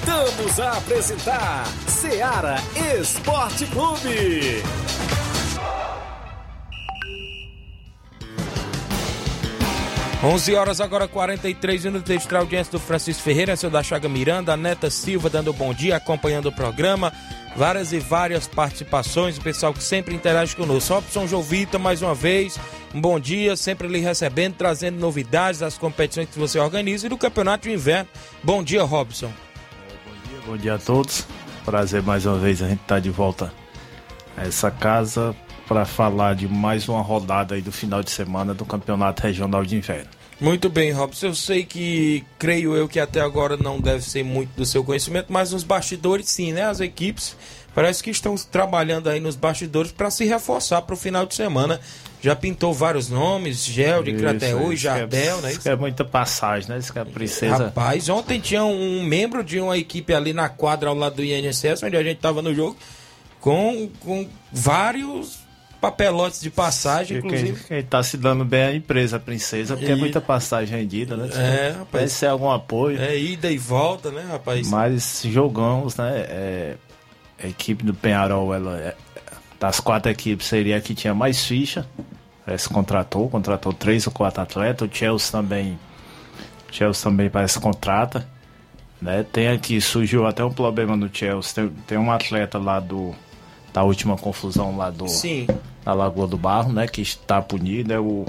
Voltamos 0.04 0.58
a 0.58 0.72
apresentar 0.72 1.64
Seara 1.86 2.56
Esporte 2.98 3.64
Clube. 3.66 4.60
11 10.24 10.54
horas 10.54 10.80
agora 10.80 11.06
43 11.06 11.84
minutos 11.84 12.10
extra 12.10 12.40
audiência 12.40 12.72
do 12.72 12.80
Francisco 12.80 13.22
Ferreira, 13.22 13.54
seu 13.56 13.70
da 13.70 13.82
Chaga 13.82 14.08
Miranda, 14.08 14.52
a 14.52 14.56
Neta 14.56 14.90
Silva 14.90 15.30
dando 15.30 15.52
bom 15.52 15.72
dia, 15.72 15.96
acompanhando 15.96 16.46
o 16.46 16.52
programa. 16.52 17.12
Várias 17.54 17.92
e 17.92 18.00
várias 18.00 18.48
participações, 18.48 19.38
o 19.38 19.40
pessoal 19.40 19.72
que 19.72 19.82
sempre 19.82 20.14
interage 20.14 20.56
conosco. 20.56 20.94
Robson 20.94 21.28
Jovita, 21.28 21.78
mais 21.78 22.02
uma 22.02 22.14
vez, 22.14 22.58
um 22.92 23.00
bom 23.00 23.20
dia, 23.20 23.56
sempre 23.56 23.86
lhe 23.86 24.00
recebendo, 24.00 24.56
trazendo 24.56 24.98
novidades 24.98 25.60
das 25.60 25.78
competições 25.78 26.28
que 26.28 26.38
você 26.38 26.58
organiza 26.58 27.06
e 27.06 27.10
do 27.10 27.18
Campeonato 27.18 27.68
de 27.68 27.74
Inverno. 27.74 28.08
Bom 28.42 28.64
dia, 28.64 28.82
Robson. 28.82 29.32
Bom 30.44 30.56
dia 30.56 30.74
a 30.74 30.78
todos. 30.78 31.24
Prazer 31.64 32.02
mais 32.02 32.26
uma 32.26 32.36
vez 32.36 32.60
a 32.60 32.68
gente 32.68 32.82
estar 32.82 32.98
de 32.98 33.10
volta 33.10 33.52
a 34.36 34.42
essa 34.42 34.72
casa 34.72 35.36
para 35.68 35.84
falar 35.84 36.34
de 36.34 36.48
mais 36.48 36.88
uma 36.88 37.00
rodada 37.00 37.54
aí 37.54 37.62
do 37.62 37.70
final 37.70 38.02
de 38.02 38.10
semana 38.10 38.52
do 38.52 38.64
Campeonato 38.64 39.22
Regional 39.22 39.64
de 39.64 39.76
Inverno. 39.76 40.10
Muito 40.40 40.68
bem, 40.68 40.90
Robson. 40.90 41.26
Eu 41.26 41.34
sei 41.36 41.64
que, 41.64 42.24
creio 42.36 42.74
eu, 42.74 42.88
que 42.88 42.98
até 42.98 43.20
agora 43.20 43.56
não 43.56 43.80
deve 43.80 44.02
ser 44.02 44.24
muito 44.24 44.50
do 44.56 44.66
seu 44.66 44.82
conhecimento, 44.82 45.32
mas 45.32 45.52
nos 45.52 45.62
bastidores 45.62 46.28
sim, 46.28 46.52
né? 46.52 46.64
As 46.64 46.80
equipes 46.80 47.36
parece 47.74 48.02
que 48.02 48.10
estão 48.10 48.34
trabalhando 48.36 49.08
aí 49.08 49.20
nos 49.20 49.36
bastidores 49.36 49.92
para 49.92 50.10
se 50.10 50.24
reforçar 50.24 50.82
para 50.82 50.94
o 50.94 50.96
final 50.96 51.26
de 51.26 51.34
semana. 51.34 51.80
Já 52.20 52.36
pintou 52.36 52.72
vários 52.72 53.08
nomes, 53.08 53.64
Gel 53.64 54.04
de 54.04 54.12
Crateú 54.12 54.72
e 54.72 54.76
Jardel, 54.76 55.40
né? 55.40 55.52
Isso 55.52 55.68
é 55.68 55.74
muita 55.74 56.04
passagem, 56.04 56.68
né? 56.68 56.78
Isso 56.78 56.92
que 56.92 56.98
a 56.98 57.04
princesa. 57.04 57.64
Rapaz, 57.64 58.08
ontem 58.08 58.38
tinha 58.38 58.64
um 58.64 59.02
membro 59.02 59.42
de 59.42 59.58
uma 59.58 59.76
equipe 59.76 60.14
ali 60.14 60.32
na 60.32 60.48
quadra 60.48 60.88
ao 60.88 60.94
lado 60.94 61.16
do 61.16 61.24
INSS, 61.24 61.82
onde 61.82 61.96
a 61.96 62.02
gente 62.02 62.16
estava 62.18 62.40
no 62.40 62.54
jogo, 62.54 62.76
com, 63.40 63.90
com 64.00 64.28
vários 64.52 65.40
papelotes 65.80 66.40
de 66.40 66.48
passagem, 66.48 67.18
inclusive. 67.18 67.64
Quem 67.64 67.82
tá 67.82 68.00
se 68.04 68.16
dando 68.16 68.44
bem 68.44 68.60
é 68.60 68.66
a 68.68 68.74
empresa, 68.76 69.16
a 69.16 69.20
princesa, 69.20 69.76
porque 69.76 69.90
é 69.90 69.96
E- 69.96 69.98
muita 69.98 70.20
passagem 70.20 70.78
rendida, 70.78 71.16
né? 71.16 71.28
É, 71.34 71.70
rapaz. 71.70 72.04
Deve 72.04 72.08
ser 72.08 72.26
algum 72.26 72.52
apoio. 72.52 73.02
É 73.02 73.18
ida 73.18 73.50
e 73.50 73.58
volta, 73.58 74.12
né, 74.12 74.24
rapaz? 74.30 74.68
Mas 74.70 75.22
jogamos, 75.24 75.96
né? 75.96 76.12
é, 76.28 76.74
a 77.42 77.46
equipe 77.46 77.84
do 77.84 77.92
Penharol, 77.94 78.54
ela 78.54 78.78
é- 78.78 78.96
das 79.58 79.78
quatro 79.80 80.10
equipes, 80.10 80.46
seria 80.46 80.76
a 80.76 80.80
que 80.80 80.94
tinha 80.94 81.14
mais 81.14 81.44
ficha. 81.44 81.86
Que 82.44 82.68
contratou, 82.74 83.28
contratou 83.28 83.72
três 83.72 84.06
ou 84.06 84.12
quatro 84.12 84.42
atletas. 84.42 84.88
O 84.88 84.92
Chelsea 84.94 85.30
também. 85.30 85.78
Chelsea 86.70 87.02
também 87.04 87.30
parece 87.30 87.58
que 87.58 87.60
contrata. 87.60 88.26
Né? 89.00 89.24
Tem 89.32 89.48
aqui, 89.48 89.80
surgiu 89.80 90.26
até 90.26 90.44
um 90.44 90.52
problema 90.52 90.96
no 90.96 91.08
Chelsea. 91.12 91.54
Tem, 91.54 91.68
tem 91.86 91.98
um 91.98 92.10
atleta 92.10 92.58
lá 92.58 92.80
do, 92.80 93.14
da 93.72 93.82
última 93.84 94.16
confusão 94.16 94.76
lá 94.76 94.90
do 94.90 95.06
Sim. 95.08 95.46
da 95.84 95.92
Lagoa 95.92 96.26
do 96.26 96.36
Barro, 96.36 96.72
né? 96.72 96.86
Que 96.88 97.00
está 97.02 97.40
punido 97.40 97.92
é 97.92 98.00
o 98.00 98.26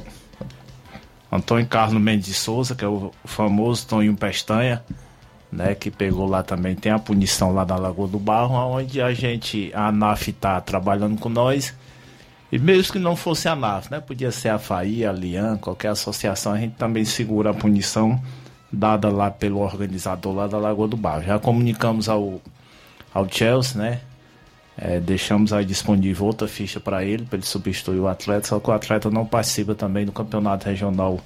Antônio 1.32 1.66
Carlos 1.66 1.99
Mendes 2.01 2.28
de 2.28 2.34
Souza, 2.36 2.76
que 2.76 2.86
é 2.86 2.88
o 2.88 3.11
famoso 3.26 3.88
Toninho 3.88 4.16
Pestanha, 4.16 4.84
né? 5.53 5.75
Que 5.75 5.91
pegou 5.91 6.27
lá 6.27 6.43
também, 6.43 6.75
tem 6.75 6.91
a 6.91 6.99
punição 6.99 7.53
lá 7.53 7.63
da 7.63 7.75
Lagoa 7.75 8.07
do 8.07 8.19
Barro, 8.19 8.55
onde 8.55 9.01
a 9.01 9.13
gente, 9.13 9.71
a 9.73 9.87
ANAF 9.87 10.31
está 10.31 10.59
trabalhando 10.59 11.19
com 11.19 11.29
nós. 11.29 11.73
E 12.51 12.59
mesmo 12.59 12.93
que 12.93 12.99
não 12.99 13.15
fosse 13.15 13.47
a 13.47 13.53
ANAF, 13.53 13.89
né? 13.91 13.99
Podia 13.99 14.31
ser 14.31 14.49
a 14.49 14.59
FAI, 14.59 15.05
a 15.05 15.11
Lian, 15.11 15.57
qualquer 15.57 15.89
associação, 15.89 16.53
a 16.53 16.57
gente 16.57 16.75
também 16.75 17.05
segura 17.05 17.51
a 17.51 17.53
punição 17.53 18.21
dada 18.71 19.09
lá 19.09 19.29
pelo 19.29 19.59
organizador 19.59 20.33
lá 20.33 20.47
da 20.47 20.57
Lagoa 20.57 20.87
do 20.87 20.97
Barro. 20.97 21.23
Já 21.23 21.37
comunicamos 21.39 22.09
ao, 22.09 22.41
ao 23.13 23.29
Chelsea, 23.29 23.81
né? 23.81 24.01
É, 24.75 24.99
deixamos 24.99 25.53
aí 25.53 25.63
disponível 25.63 26.25
outra 26.25 26.47
ficha 26.47 26.79
para 26.79 27.03
ele, 27.05 27.25
para 27.25 27.37
ele 27.37 27.45
substituir 27.45 27.99
o 27.99 28.07
atleta, 28.07 28.47
só 28.47 28.59
que 28.59 28.71
o 28.71 28.73
atleta 28.73 29.11
não 29.11 29.23
participa 29.23 29.75
também 29.75 30.03
do 30.03 30.11
campeonato 30.11 30.67
regional 30.67 31.19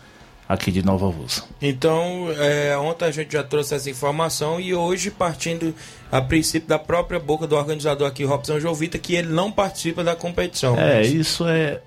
aqui 0.48 0.72
de 0.72 0.84
Nova 0.84 1.08
Russa. 1.08 1.44
Então, 1.62 2.28
é, 2.38 2.78
ontem 2.78 3.06
a 3.06 3.12
gente 3.12 3.34
já 3.34 3.44
trouxe 3.44 3.76
essa 3.76 3.90
informação 3.90 4.60
e 4.60 4.74
hoje, 4.74 5.12
partindo 5.12 5.76
a 6.12 6.22
princípio 6.22 6.68
da 6.68 6.80
própria 6.80 7.20
boca 7.20 7.46
do 7.46 7.56
organizador 7.56 8.08
aqui, 8.08 8.24
Robson 8.24 8.60
Jovita, 8.60 8.98
que 8.98 9.16
ele 9.16 9.28
não 9.28 9.52
participa 9.52 10.04
da 10.04 10.16
competição. 10.16 10.78
É, 10.78 11.02
isso 11.02 11.46
é. 11.48 11.82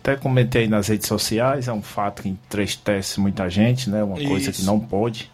Até 0.00 0.16
comentei 0.16 0.68
nas 0.68 0.88
redes 0.88 1.08
sociais, 1.08 1.68
é 1.68 1.72
um 1.72 1.82
fato 1.82 2.22
que 2.22 2.28
entristece 2.28 3.20
muita 3.20 3.50
gente, 3.50 3.90
né? 3.90 4.02
Uma 4.02 4.16
coisa 4.16 4.52
que 4.52 4.58
Isso. 4.58 4.66
não 4.66 4.80
pode. 4.80 5.30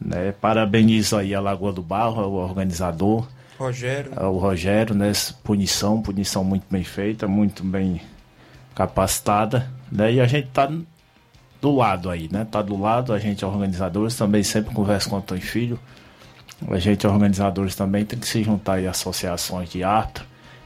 Né? 0.00 0.32
Parabenizo 0.40 1.16
aí 1.16 1.32
a 1.32 1.40
Lagoa 1.40 1.72
do 1.72 1.82
Barro, 1.82 2.22
o 2.22 2.34
organizador. 2.34 3.28
Rogério. 3.56 4.10
O 4.20 4.38
Rogério, 4.38 4.96
né? 4.96 5.12
Punição, 5.44 6.02
punição 6.02 6.42
muito 6.42 6.64
bem 6.68 6.82
feita, 6.82 7.28
muito 7.28 7.62
bem 7.62 8.00
capacitada, 8.74 9.70
né? 9.92 10.14
E 10.14 10.20
a 10.20 10.26
gente 10.26 10.48
tá 10.48 10.68
do 11.64 11.74
lado 11.74 12.10
aí, 12.10 12.28
né? 12.30 12.46
Tá 12.50 12.60
do 12.60 12.78
lado, 12.78 13.14
a 13.14 13.18
gente 13.18 13.42
organizadores 13.42 14.14
também 14.14 14.42
sempre 14.42 14.74
conversa 14.74 15.08
com 15.08 15.16
o 15.16 15.18
Antônio 15.18 15.42
Filho. 15.42 15.78
A 16.68 16.78
gente 16.78 17.06
organizadores 17.06 17.74
também 17.74 18.04
tem 18.04 18.18
que 18.18 18.28
se 18.28 18.42
juntar 18.42 18.74
aí 18.74 18.86
associações 18.86 19.70
de 19.70 19.82
árbitro, 19.82 20.24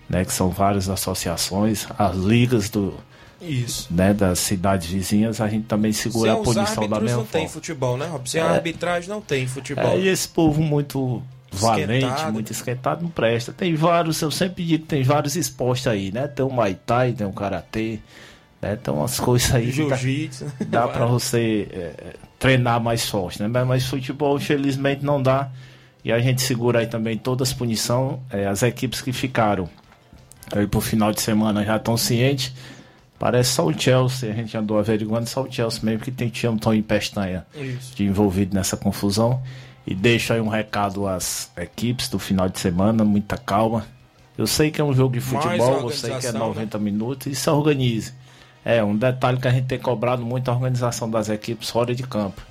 né? 0.09 0.25
Que 0.25 0.33
são 0.33 0.51
várias 0.51 0.89
associações, 0.89 1.87
as 1.97 2.17
ligas 2.17 2.69
do 2.69 2.95
Isso. 3.41 3.87
né, 3.93 4.13
das 4.13 4.41
cidades 4.41 4.89
vizinhas, 4.89 5.41
a 5.41 5.49
gente 5.49 5.67
também 5.67 5.93
segura 5.93 6.31
Sem 6.33 6.39
a 6.39 6.43
os 6.43 6.55
punição 6.55 6.89
da 6.89 7.01
mesma 7.01 7.19
não 7.19 7.25
tem 7.25 7.43
forma. 7.43 7.49
futebol, 7.49 7.97
né, 7.97 8.07
Rob? 8.07 8.29
Sem 8.29 8.41
É. 8.41 8.45
arbitragem 8.45 9.09
não 9.09 9.21
tem 9.21 9.47
futebol. 9.47 9.85
É, 9.93 9.99
e 10.01 10.09
esse 10.09 10.27
povo 10.29 10.61
muito 10.61 11.23
valente, 11.53 11.95
Esquentado. 12.05 12.33
muito 12.33 12.51
esquentado, 12.53 13.03
não 13.03 13.11
presta. 13.11 13.53
Tem 13.53 13.75
vários, 13.77 14.21
eu 14.21 14.31
sempre 14.33 14.65
digo 14.65 14.83
que 14.83 14.89
tem 14.89 15.05
vários 15.05 15.37
esportes 15.37 15.87
aí, 15.87 16.11
né? 16.11 16.27
Tem 16.27 16.45
o 16.45 16.51
Muay 16.51 16.75
Thai, 16.85 17.13
tem 17.13 17.27
o 17.27 17.33
Karatê, 17.33 18.01
né? 18.61 18.77
Tem 18.77 18.93
umas 18.93 19.19
coisas 19.19 19.55
aí 19.55 19.67
dá, 19.67 19.97
Jiu-jitsu. 19.97 20.47
dá 20.67 20.89
pra 20.89 21.07
você 21.07 21.69
é, 21.71 22.15
treinar 22.39 22.81
mais 22.81 23.09
forte, 23.09 23.43
né? 23.43 23.65
Mas, 23.65 23.87
futebol, 23.87 24.37
infelizmente, 24.37 25.05
não 25.05 25.23
dá. 25.23 25.51
E 26.05 26.13
a 26.13 26.19
gente 26.21 26.43
segura 26.43 26.81
aí 26.81 26.87
também 26.87 27.17
todas 27.19 27.49
as 27.49 27.55
punições. 27.55 28.19
É, 28.31 28.47
as 28.47 28.63
equipes 28.63 29.01
que 29.01 29.13
ficaram 29.13 29.69
aí 30.53 30.67
pro 30.67 30.81
final 30.81 31.13
de 31.13 31.21
semana 31.21 31.65
já 31.65 31.77
estão 31.77 31.97
cientes. 31.97 32.53
Parece 33.19 33.51
só 33.51 33.67
o 33.67 33.77
Chelsea, 33.77 34.31
a 34.31 34.33
gente 34.35 34.57
andou 34.57 34.79
averiguando 34.79 35.29
só 35.29 35.43
o 35.43 35.53
Chelsea 35.53 35.81
mesmo 35.83 36.01
que 36.05 36.13
tem 36.13 36.29
tinha 36.29 36.53
um 36.53 36.57
tom 36.57 36.73
em 36.73 36.83
pestanha 36.83 37.45
Isso. 37.53 37.97
de 37.97 38.05
envolvido 38.05 38.55
nessa 38.55 38.77
confusão. 38.77 39.43
E 39.85 39.95
deixo 39.95 40.33
aí 40.33 40.41
um 40.41 40.49
recado 40.49 41.09
às 41.09 41.51
equipes 41.57 42.09
do 42.09 42.19
final 42.19 42.49
de 42.49 42.61
semana, 42.61 43.05
muita 43.05 43.37
calma. 43.37 43.87
Eu 44.37 44.47
sei 44.47 44.71
que 44.71 44.81
é 44.81 44.85
um 44.85 44.93
jogo 44.93 45.15
de 45.15 45.21
futebol, 45.21 45.81
eu 45.81 45.91
sei 45.91 46.11
que 46.11 46.27
é 46.27 46.31
organização, 46.31 46.41
né? 46.41 46.47
90 46.47 46.79
minutos, 46.79 47.27
e 47.27 47.35
se 47.35 47.51
organize. 47.51 48.13
É, 48.71 48.85
um 48.85 48.95
detalhe 48.97 49.39
que 49.39 49.49
a 49.49 49.51
gente 49.51 49.67
tem 49.67 49.79
cobrado 49.79 50.23
muito 50.25 50.51
a 50.51 50.55
organização 50.55 51.09
das 51.11 51.29
equipes 51.31 51.71
fora 51.71 51.95
de 51.95 52.03
campo. 52.03 52.43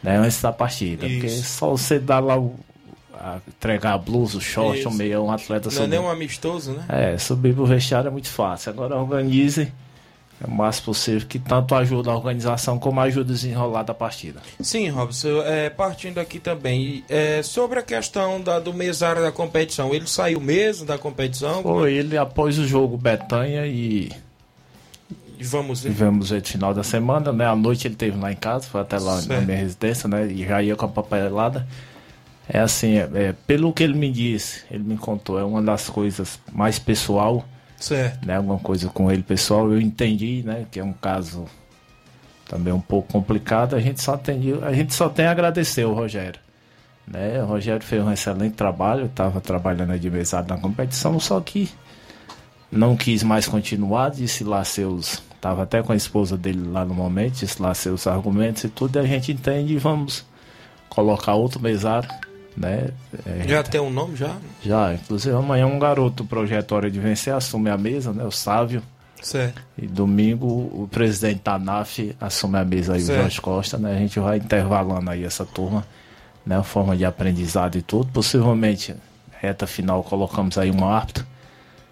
Né, 0.00 0.16
antes 0.16 0.40
da 0.40 0.52
partida. 0.52 1.04
Isso. 1.06 1.14
Porque 1.20 1.28
só 1.28 1.70
você 1.70 1.98
dá 1.98 2.20
lá 2.20 2.38
o. 2.38 2.54
a- 3.12 3.38
entregar 3.48 3.94
a 3.94 3.98
blusa, 3.98 4.38
o 4.38 4.40
short, 4.40 4.78
Isso. 4.78 4.88
o 4.88 4.94
meio, 4.94 5.24
um 5.24 5.32
atleta 5.32 5.68
Não 5.68 5.72
é 5.72 5.74
subir. 5.76 5.88
nem 5.88 5.98
um 5.98 6.08
amistoso, 6.08 6.70
né? 6.70 6.84
É, 6.88 7.18
subir 7.18 7.52
pro 7.52 7.66
vestiário 7.66 8.06
é 8.06 8.10
muito 8.12 8.28
fácil. 8.28 8.70
Agora 8.70 8.94
organize 8.94 9.72
o 10.40 10.48
máximo 10.48 10.84
possível, 10.84 11.26
que 11.26 11.40
tanto 11.40 11.74
ajuda 11.74 12.12
a 12.12 12.14
organização 12.14 12.78
como 12.78 13.00
ajuda 13.00 13.32
a 13.32 13.34
desenrolar 13.34 13.82
da 13.82 13.92
partida. 13.92 14.40
Sim, 14.60 14.88
Robson, 14.90 15.42
é, 15.44 15.68
partindo 15.68 16.18
aqui 16.20 16.38
também, 16.38 17.02
é, 17.08 17.42
sobre 17.42 17.80
a 17.80 17.82
questão 17.82 18.40
da, 18.40 18.60
do 18.60 18.72
mesário 18.72 19.20
da 19.20 19.32
competição, 19.32 19.92
ele 19.92 20.06
saiu 20.06 20.40
mesmo 20.40 20.86
da 20.86 20.96
competição? 20.96 21.60
Foi 21.60 21.92
ele 21.92 22.16
após 22.16 22.56
o 22.56 22.68
jogo 22.68 22.96
Betanha 22.96 23.66
e 23.66 24.12
E 25.38 25.44
Vamos 25.44 25.82
ver. 25.82 25.90
tivemos 25.90 26.30
ele 26.32 26.40
no 26.40 26.46
final 26.46 26.74
da 26.74 26.82
semana, 26.82 27.32
né? 27.32 27.46
À 27.46 27.54
noite 27.54 27.86
ele 27.86 27.94
teve 27.94 28.18
lá 28.18 28.32
em 28.32 28.36
casa, 28.36 28.66
foi 28.66 28.80
até 28.80 28.98
lá 28.98 29.16
na 29.16 29.22
Certo. 29.22 29.46
minha 29.46 29.56
residência, 29.58 30.08
né? 30.08 30.26
E 30.26 30.44
já 30.46 30.60
ia 30.62 30.74
com 30.74 30.84
a 30.86 30.88
papelada. 30.88 31.66
É 32.48 32.58
assim, 32.58 32.96
é, 32.96 33.08
é, 33.14 33.34
pelo 33.46 33.72
que 33.72 33.82
ele 33.82 33.94
me 33.94 34.10
disse, 34.10 34.64
ele 34.70 34.82
me 34.82 34.96
contou, 34.96 35.38
é 35.38 35.44
uma 35.44 35.62
das 35.62 35.88
coisas 35.88 36.40
mais 36.52 36.78
pessoal, 36.78 37.44
Certo. 37.76 38.26
né? 38.26 38.36
Alguma 38.36 38.58
coisa 38.58 38.88
com 38.88 39.10
ele 39.12 39.22
pessoal, 39.22 39.70
eu 39.70 39.80
entendi, 39.80 40.42
né? 40.44 40.66
Que 40.70 40.80
é 40.80 40.84
um 40.84 40.92
caso 40.94 41.44
também 42.48 42.72
um 42.72 42.80
pouco 42.80 43.12
complicado. 43.12 43.76
A 43.76 43.80
gente 43.80 44.02
só 44.02 44.16
tem, 44.16 44.40
a 44.62 44.72
gente 44.72 44.92
só 44.94 45.08
tem 45.08 45.26
a 45.26 45.30
agradecer 45.30 45.84
o 45.84 45.92
Rogério. 45.92 46.40
Né? 47.06 47.42
O 47.42 47.46
Rogério 47.46 47.82
fez 47.84 48.02
um 48.02 48.10
excelente 48.12 48.54
trabalho, 48.54 49.06
estava 49.06 49.40
trabalhando 49.40 49.98
de 49.98 50.10
mesado 50.10 50.48
na 50.52 50.60
competição, 50.60 51.18
só 51.20 51.40
que 51.40 51.70
não 52.72 52.96
quis 52.96 53.22
mais 53.22 53.46
continuar, 53.46 54.10
disse 54.10 54.42
lá 54.44 54.62
seus. 54.64 55.22
Estava 55.38 55.62
até 55.62 55.80
com 55.84 55.92
a 55.92 55.96
esposa 55.96 56.36
dele 56.36 56.68
lá 56.68 56.84
no 56.84 56.92
momento, 56.92 57.34
disse 57.34 57.62
lá 57.62 57.72
seus 57.72 58.08
argumentos 58.08 58.64
e 58.64 58.68
tudo, 58.68 58.96
e 58.96 58.98
a 58.98 59.04
gente 59.04 59.30
entende 59.30 59.72
e 59.74 59.78
vamos 59.78 60.26
colocar 60.88 61.34
outro 61.34 61.60
mesário, 61.60 62.10
né? 62.56 62.88
É, 63.24 63.46
Já 63.46 63.62
tem 63.62 63.80
um 63.80 63.88
nome 63.88 64.16
já? 64.16 64.34
já, 64.60 64.94
inclusive 64.94 65.36
amanhã 65.36 65.66
um 65.66 65.78
garoto 65.78 66.26
Hora 66.72 66.90
de 66.90 66.98
Vencer 66.98 67.32
assume 67.32 67.70
a 67.70 67.78
mesa, 67.78 68.12
né? 68.12 68.24
O 68.24 68.32
Sávio. 68.32 68.82
Certo. 69.22 69.62
E 69.76 69.86
domingo 69.86 70.46
o 70.46 70.88
presidente 70.90 71.40
da 71.44 71.54
ANAF 71.54 72.16
assume 72.20 72.58
a 72.58 72.64
mesa 72.64 72.94
aí, 72.94 73.00
Certo. 73.00 73.18
o 73.18 73.22
Jorge 73.22 73.40
Costa, 73.40 73.78
né? 73.78 73.94
A 73.94 73.98
gente 73.98 74.18
vai 74.18 74.38
intervalando 74.38 75.08
aí 75.08 75.24
essa 75.24 75.44
turma, 75.44 75.86
né? 76.44 76.60
Forma 76.64 76.96
de 76.96 77.04
aprendizado 77.04 77.78
e 77.78 77.82
tudo. 77.82 78.10
Possivelmente, 78.12 78.92
reta 79.40 79.68
final, 79.68 80.02
colocamos 80.02 80.58
aí 80.58 80.70
um 80.72 80.84
árbitro, 80.84 81.24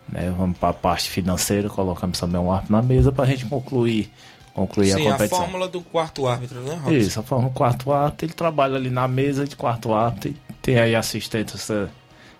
né? 0.08 0.32
Vamos 0.36 0.58
para 0.58 0.70
a 0.70 0.74
parte 0.74 1.08
financeira, 1.08 1.68
colocamos 1.68 2.18
também 2.18 2.40
um 2.40 2.50
árbitro 2.50 2.76
na 2.76 2.82
mesa 2.82 3.12
para 3.12 3.24
a 3.24 3.26
gente 3.28 3.46
concluir, 3.46 4.10
concluir 4.54 4.92
Sim, 4.92 5.06
a 5.06 5.10
a, 5.10 5.12
competição. 5.12 5.38
fórmula 5.38 5.68
do 5.68 5.80
quarto 5.80 6.26
árbitro, 6.26 6.60
né, 6.60 6.74
Robson? 6.74 6.92
Isso, 6.92 7.20
a 7.20 7.22
forma 7.22 7.50
quarto 7.50 7.92
árbitro, 7.92 8.26
ele 8.26 8.34
trabalha 8.34 8.76
ali 8.76 8.90
na 8.90 9.08
mesa 9.08 9.44
de 9.44 9.56
quarto 9.56 9.94
árbitro, 9.94 10.30
e 10.30 10.36
tem 10.62 10.78
aí 10.78 10.94
assistência 10.94 11.88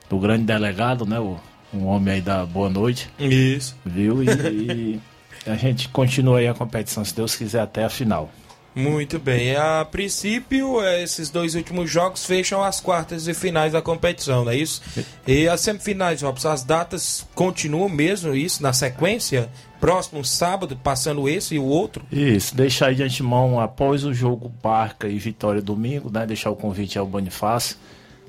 do 0.09 0.19
grande 0.19 0.45
delegado, 0.45 1.05
né? 1.05 1.19
O, 1.19 1.39
um 1.75 1.87
homem 1.87 2.15
aí 2.15 2.21
da 2.21 2.47
Boa 2.47 2.71
Noite. 2.71 3.11
Isso. 3.19 3.77
Viu? 3.85 4.23
E, 4.23 4.27
e 4.27 5.01
a 5.47 5.57
gente 5.57 5.89
continua 5.89 6.39
aí 6.39 6.49
a 6.49 6.55
competição, 6.55 7.05
se 7.05 7.15
Deus 7.15 7.35
quiser, 7.35 7.61
até 7.61 7.85
a 7.85 7.91
final. 7.91 8.31
Muito 8.77 9.19
bem. 9.19 9.57
A 9.57 9.87
princípio, 9.87 10.83
eh, 10.83 11.03
esses 11.03 11.31
dois 11.31 11.55
últimos 11.55 11.91
jogos 11.91 12.27
fecham 12.27 12.63
as 12.63 12.79
quartas 12.79 13.27
e 13.27 13.33
finais 13.33 13.73
da 13.73 13.81
competição, 13.81 14.45
não 14.45 14.53
é 14.53 14.57
isso? 14.57 14.83
E 15.27 15.49
as 15.49 15.63
semifinais, 15.63 16.21
Robson, 16.21 16.51
as 16.51 16.63
datas 16.63 17.27
continuam 17.35 17.89
mesmo, 17.89 18.35
isso, 18.35 18.63
na 18.63 18.75
sequência? 18.75 19.49
Próximo 19.81 20.23
sábado, 20.23 20.77
passando 20.77 21.27
esse 21.27 21.55
e 21.55 21.59
o 21.59 21.65
outro? 21.65 22.05
Isso, 22.13 22.55
deixar 22.55 22.89
aí 22.89 22.95
de 22.95 23.03
antemão, 23.03 23.59
após 23.59 24.05
o 24.05 24.13
jogo 24.13 24.53
Barca 24.63 25.09
e 25.09 25.19
Vitória 25.19 25.63
domingo, 25.63 26.11
né? 26.13 26.27
Deixar 26.27 26.51
o 26.51 26.57
convite 26.57 26.99
ao 26.99 27.07
Bonifácio, 27.07 27.79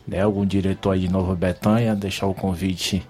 né? 0.07 0.21
Algum 0.21 0.45
diretor 0.45 0.91
aí 0.91 1.01
de 1.01 1.09
Nova 1.09 1.35
Betânia, 1.35 1.93
deixar 1.93 2.25
o 2.25 2.33
convite 2.33 3.05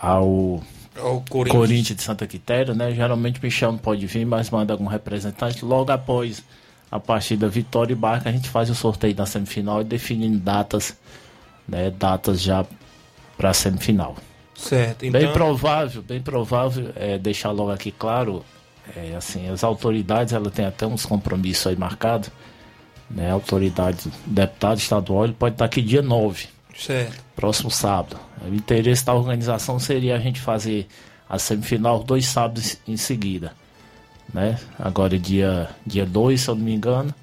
ao 0.00 0.60
Ao 0.96 1.20
Corinthians. 1.28 1.60
Corinthians 1.60 1.96
de 1.96 2.02
Santa 2.02 2.26
Quitéria, 2.26 2.74
né? 2.74 2.92
Geralmente 2.92 3.40
o 3.40 3.42
Michel 3.42 3.72
não 3.72 3.78
pode 3.78 4.06
vir, 4.06 4.24
mas 4.24 4.50
manda 4.50 4.72
algum 4.72 4.86
representante. 4.86 5.64
Logo 5.64 5.90
após 5.90 6.42
a 6.90 7.00
partida 7.00 7.48
Vitória 7.48 7.92
e 7.92 7.96
Barca, 7.96 8.28
a 8.28 8.32
gente 8.32 8.48
faz 8.48 8.70
o 8.70 8.74
sorteio 8.74 9.14
da 9.14 9.26
semifinal 9.26 9.80
e 9.80 9.84
definindo 9.84 10.38
datas, 10.38 10.96
né? 11.68 11.90
Datas 11.90 12.40
já 12.40 12.64
para 13.36 13.50
a 13.50 13.54
semifinal. 13.54 14.16
Certo, 14.54 15.04
então... 15.04 15.20
Bem 15.20 15.32
provável, 15.32 16.02
bem 16.02 16.22
provável, 16.22 16.90
é, 16.94 17.18
deixar 17.18 17.50
logo 17.50 17.72
aqui 17.72 17.90
claro, 17.90 18.44
é, 18.96 19.16
assim, 19.16 19.48
as 19.48 19.64
autoridades, 19.64 20.32
ela 20.32 20.50
tem 20.50 20.64
até 20.64 20.86
uns 20.86 21.04
compromissos 21.04 21.66
aí 21.66 21.76
marcados, 21.76 22.30
né? 23.10 23.30
Autoridade, 23.32 24.10
deputado 24.24 24.78
estadual, 24.78 25.24
ele 25.24 25.34
pode 25.34 25.56
estar 25.56 25.64
aqui 25.64 25.82
dia 25.82 26.02
9, 26.02 26.46
Certo. 26.76 27.22
próximo 27.36 27.70
sábado. 27.70 28.18
O 28.46 28.54
interesse 28.54 29.04
da 29.04 29.14
organização 29.14 29.78
seria 29.78 30.16
a 30.16 30.18
gente 30.18 30.40
fazer 30.40 30.86
a 31.28 31.38
semifinal 31.38 32.02
dois 32.02 32.26
sábados 32.26 32.76
em 32.86 32.96
seguida, 32.96 33.52
né? 34.32 34.58
Agora 34.78 35.18
dia 35.18 35.68
dia 35.86 36.04
2, 36.04 36.40
se 36.40 36.48
eu 36.48 36.54
não 36.54 36.64
me 36.64 36.74
engano. 36.74 37.14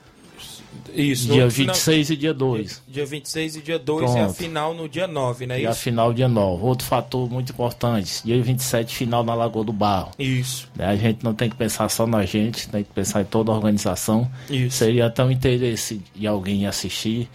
Isso. 0.93 1.28
Dia 1.28 1.43
outro 1.43 1.56
final- 1.56 1.74
26 1.76 2.10
e 2.10 2.18
dia 2.18 2.34
2. 2.34 2.82
Dia 2.88 3.06
26 3.06 3.56
e 3.58 3.62
dia 3.62 3.80
2 3.80 4.14
e 4.16 4.20
a 4.20 4.30
final 4.30 4.74
no 4.74 4.89
dia 4.89 5.08
9, 5.08 5.45
né? 5.45 5.62
E 5.62 5.68
a 5.68 5.72
Isso? 5.72 5.80
final 5.82 6.12
dia 6.14 6.28
9. 6.28 6.64
Outro 6.64 6.86
fator 6.86 7.30
muito 7.30 7.52
importante, 7.54 8.22
dia 8.26 8.41
27, 8.41 8.93
final 8.95 9.24
na 9.24 9.34
Lagoa 9.34 9.64
do 9.64 9.72
Barro. 9.72 10.12
Isso. 10.20 10.70
Né, 10.76 10.86
A 10.86 10.95
gente 10.95 11.24
não 11.24 11.34
tem 11.34 11.49
que 11.49 11.56
pensar 11.56 11.88
só 11.89 12.06
na 12.08 12.26
gente, 12.26 12.68
tem 12.68 12.84
que 12.84 12.91
pensar 12.91 13.22
em 13.22 13.26
toda 13.26 13.52
a 13.52 13.56
organização. 13.56 14.30
Isso. 14.49 14.78
Seria 14.78 15.06
até 15.06 15.24
um 15.24 15.32
interesse 15.32 16.02
de 16.16 16.28
alguém 16.28 16.66
assistir, 16.68 17.30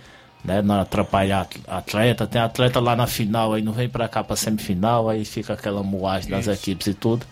né? 0.46 0.62
Não 0.62 0.80
atrapalhar 0.80 1.46
atleta. 1.66 2.26
Tem 2.26 2.40
atleta 2.40 2.80
lá 2.80 2.94
na 2.94 3.06
final, 3.06 3.52
aí 3.52 3.62
não 3.62 3.72
vem 3.72 3.88
pra 3.88 4.08
cá 4.08 4.22
pra 4.22 4.36
semifinal, 4.36 5.08
aí 5.08 5.24
fica 5.24 5.52
aquela 5.54 5.82
moagem 5.82 6.30
das 6.30 6.46
equipes 6.46 6.86
e 6.86 6.94
tudo. 6.94 7.26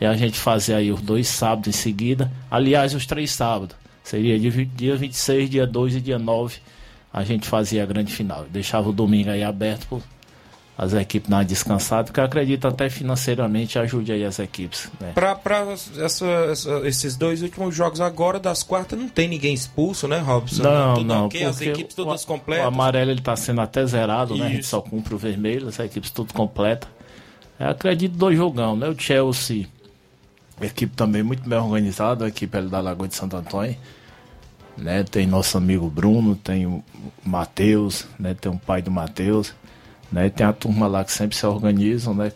E 0.00 0.06
a 0.06 0.14
gente 0.14 0.38
fazer 0.38 0.74
aí 0.74 0.92
os 0.92 1.00
dois 1.00 1.26
sábados 1.26 1.68
em 1.68 1.72
seguida. 1.72 2.30
Aliás, 2.50 2.94
os 2.94 3.06
três 3.06 3.32
sábados. 3.32 3.74
Seria 4.04 4.38
dia, 4.38 4.66
dia 4.66 4.96
26, 4.96 5.50
dia 5.50 5.66
2 5.66 5.96
e 5.96 6.00
dia 6.00 6.18
9. 6.18 6.58
A 7.12 7.24
gente 7.24 7.48
fazia 7.48 7.82
a 7.82 7.86
grande 7.86 8.12
final. 8.12 8.46
Deixava 8.50 8.88
o 8.88 8.92
domingo 8.92 9.30
aí 9.30 9.42
aberto 9.42 9.86
pro 9.86 10.02
as 10.80 10.92
equipes 10.92 11.28
dar 11.28 11.38
uma 11.38 11.44
descansada, 11.44 12.04
porque 12.04 12.20
eu 12.20 12.24
acredito 12.24 12.68
até 12.68 12.88
financeiramente 12.88 13.76
ajude 13.80 14.12
aí 14.12 14.24
as 14.24 14.38
equipes. 14.38 14.88
Né? 15.00 15.12
Essa- 15.98 16.54
esses 16.84 17.16
dois 17.16 17.42
últimos 17.42 17.74
jogos 17.74 18.00
agora 18.00 18.38
das 18.38 18.62
quartas, 18.62 18.96
não 18.96 19.08
tem 19.08 19.26
ninguém 19.26 19.52
expulso, 19.52 20.06
né, 20.06 20.18
Robson? 20.20 20.62
Não, 20.62 20.94
Tudo 20.94 21.06
não, 21.06 21.26
ok, 21.26 21.42
as 21.44 21.60
equipes 21.60 21.94
o- 21.94 21.96
todas 22.04 22.22
O 22.22 22.26
completas. 22.28 22.66
amarelo 22.66 23.10
ele 23.10 23.20
tá 23.20 23.34
sendo 23.34 23.60
até 23.60 23.84
zerado, 23.84 24.36
né? 24.36 24.46
A 24.46 24.48
gente 24.50 24.60
Isso. 24.60 24.70
só 24.70 24.80
cumpre 24.80 25.14
o 25.14 25.18
vermelho, 25.18 25.66
as 25.66 25.78
equipes 25.80 26.10
tudo 26.12 26.32
completa. 26.32 26.86
Eu 27.58 27.70
acredito 27.70 28.16
dois 28.16 28.36
jogão, 28.36 28.76
né? 28.76 28.88
O 28.88 28.96
Chelsea, 28.96 29.66
equipe 30.62 30.94
também 30.94 31.24
muito 31.24 31.48
bem 31.48 31.58
organizada, 31.58 32.24
a 32.24 32.28
equipe 32.28 32.60
da 32.62 32.78
Lagoa 32.80 33.08
de 33.08 33.16
Santo 33.16 33.36
Antônio. 33.36 33.76
Né? 34.76 35.02
Tem 35.02 35.26
nosso 35.26 35.58
amigo 35.58 35.90
Bruno, 35.90 36.36
tem 36.36 36.64
o 36.66 36.84
Matheus, 37.24 38.06
né? 38.16 38.32
Tem 38.40 38.50
o 38.52 38.56
pai 38.56 38.80
do 38.80 38.92
Matheus, 38.92 39.52
né? 40.10 40.30
Tem 40.30 40.46
a 40.46 40.52
turma 40.52 40.86
lá 40.86 41.04
que 41.04 41.12
sempre 41.12 41.36
se 41.36 41.46
organizam, 41.46 42.14
né? 42.14 42.32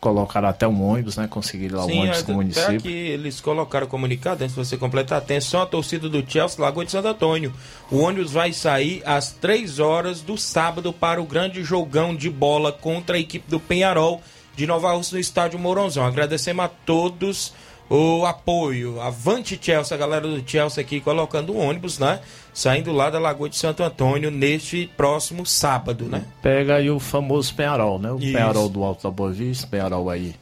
Colocaram 0.00 0.48
até 0.48 0.66
um 0.66 0.82
ônibus, 0.82 1.16
né? 1.16 1.26
Conseguiram 1.28 1.78
lá 1.78 1.84
o 1.84 1.88
Sim, 1.88 1.98
ônibus 1.98 2.18
até 2.18 2.26
com 2.26 2.32
o 2.32 2.36
município. 2.36 2.76
aqui 2.76 2.88
eles 2.88 3.40
colocaram 3.40 3.86
comunicado, 3.86 4.42
antes 4.42 4.56
de 4.56 4.64
você 4.64 4.76
completar, 4.76 5.18
atenção 5.18 5.60
a 5.60 5.66
torcida 5.66 6.08
do 6.08 6.24
Chelsea, 6.26 6.64
Lagoa 6.64 6.84
de 6.84 6.90
Santo 6.90 7.08
Antônio. 7.08 7.52
O 7.90 7.98
ônibus 7.98 8.32
vai 8.32 8.52
sair 8.52 9.02
às 9.04 9.32
3 9.32 9.78
horas 9.78 10.22
do 10.22 10.38
sábado 10.38 10.92
para 10.92 11.20
o 11.20 11.26
grande 11.26 11.62
jogão 11.62 12.16
de 12.16 12.30
bola 12.30 12.72
contra 12.72 13.16
a 13.16 13.20
equipe 13.20 13.50
do 13.50 13.60
Penharol 13.60 14.22
de 14.56 14.66
Nova 14.66 14.92
Rússia 14.92 15.14
no 15.14 15.20
estádio 15.20 15.58
Mourãozão. 15.58 16.04
Agradecemos 16.04 16.64
a 16.64 16.68
todos 16.68 17.52
o 17.90 18.24
apoio. 18.24 19.00
Avante 19.00 19.58
Chelsea, 19.60 19.96
a 19.96 19.98
galera 19.98 20.26
do 20.26 20.48
Chelsea 20.48 20.80
aqui 20.80 21.00
colocando 21.00 21.52
o 21.52 21.58
ônibus, 21.58 21.98
né? 21.98 22.20
Saindo 22.54 22.92
lá 22.92 23.10
da 23.10 23.18
Lagoa 23.18 23.48
de 23.48 23.56
Santo 23.56 23.82
Antônio 23.82 24.30
neste 24.30 24.88
próximo 24.96 25.44
sábado, 25.44 26.04
né? 26.04 26.24
Pega 26.40 26.76
aí 26.76 26.88
o 26.88 27.00
famoso 27.00 27.52
Penharol, 27.54 27.98
né? 27.98 28.12
O 28.12 28.18
Isso. 28.18 28.32
Penharol 28.32 28.68
do 28.68 28.84
Alto 28.84 29.02
da 29.02 29.10
Boa 29.10 29.32
Vista, 29.32 29.66
Penharol 29.66 30.08
aí. 30.08 30.34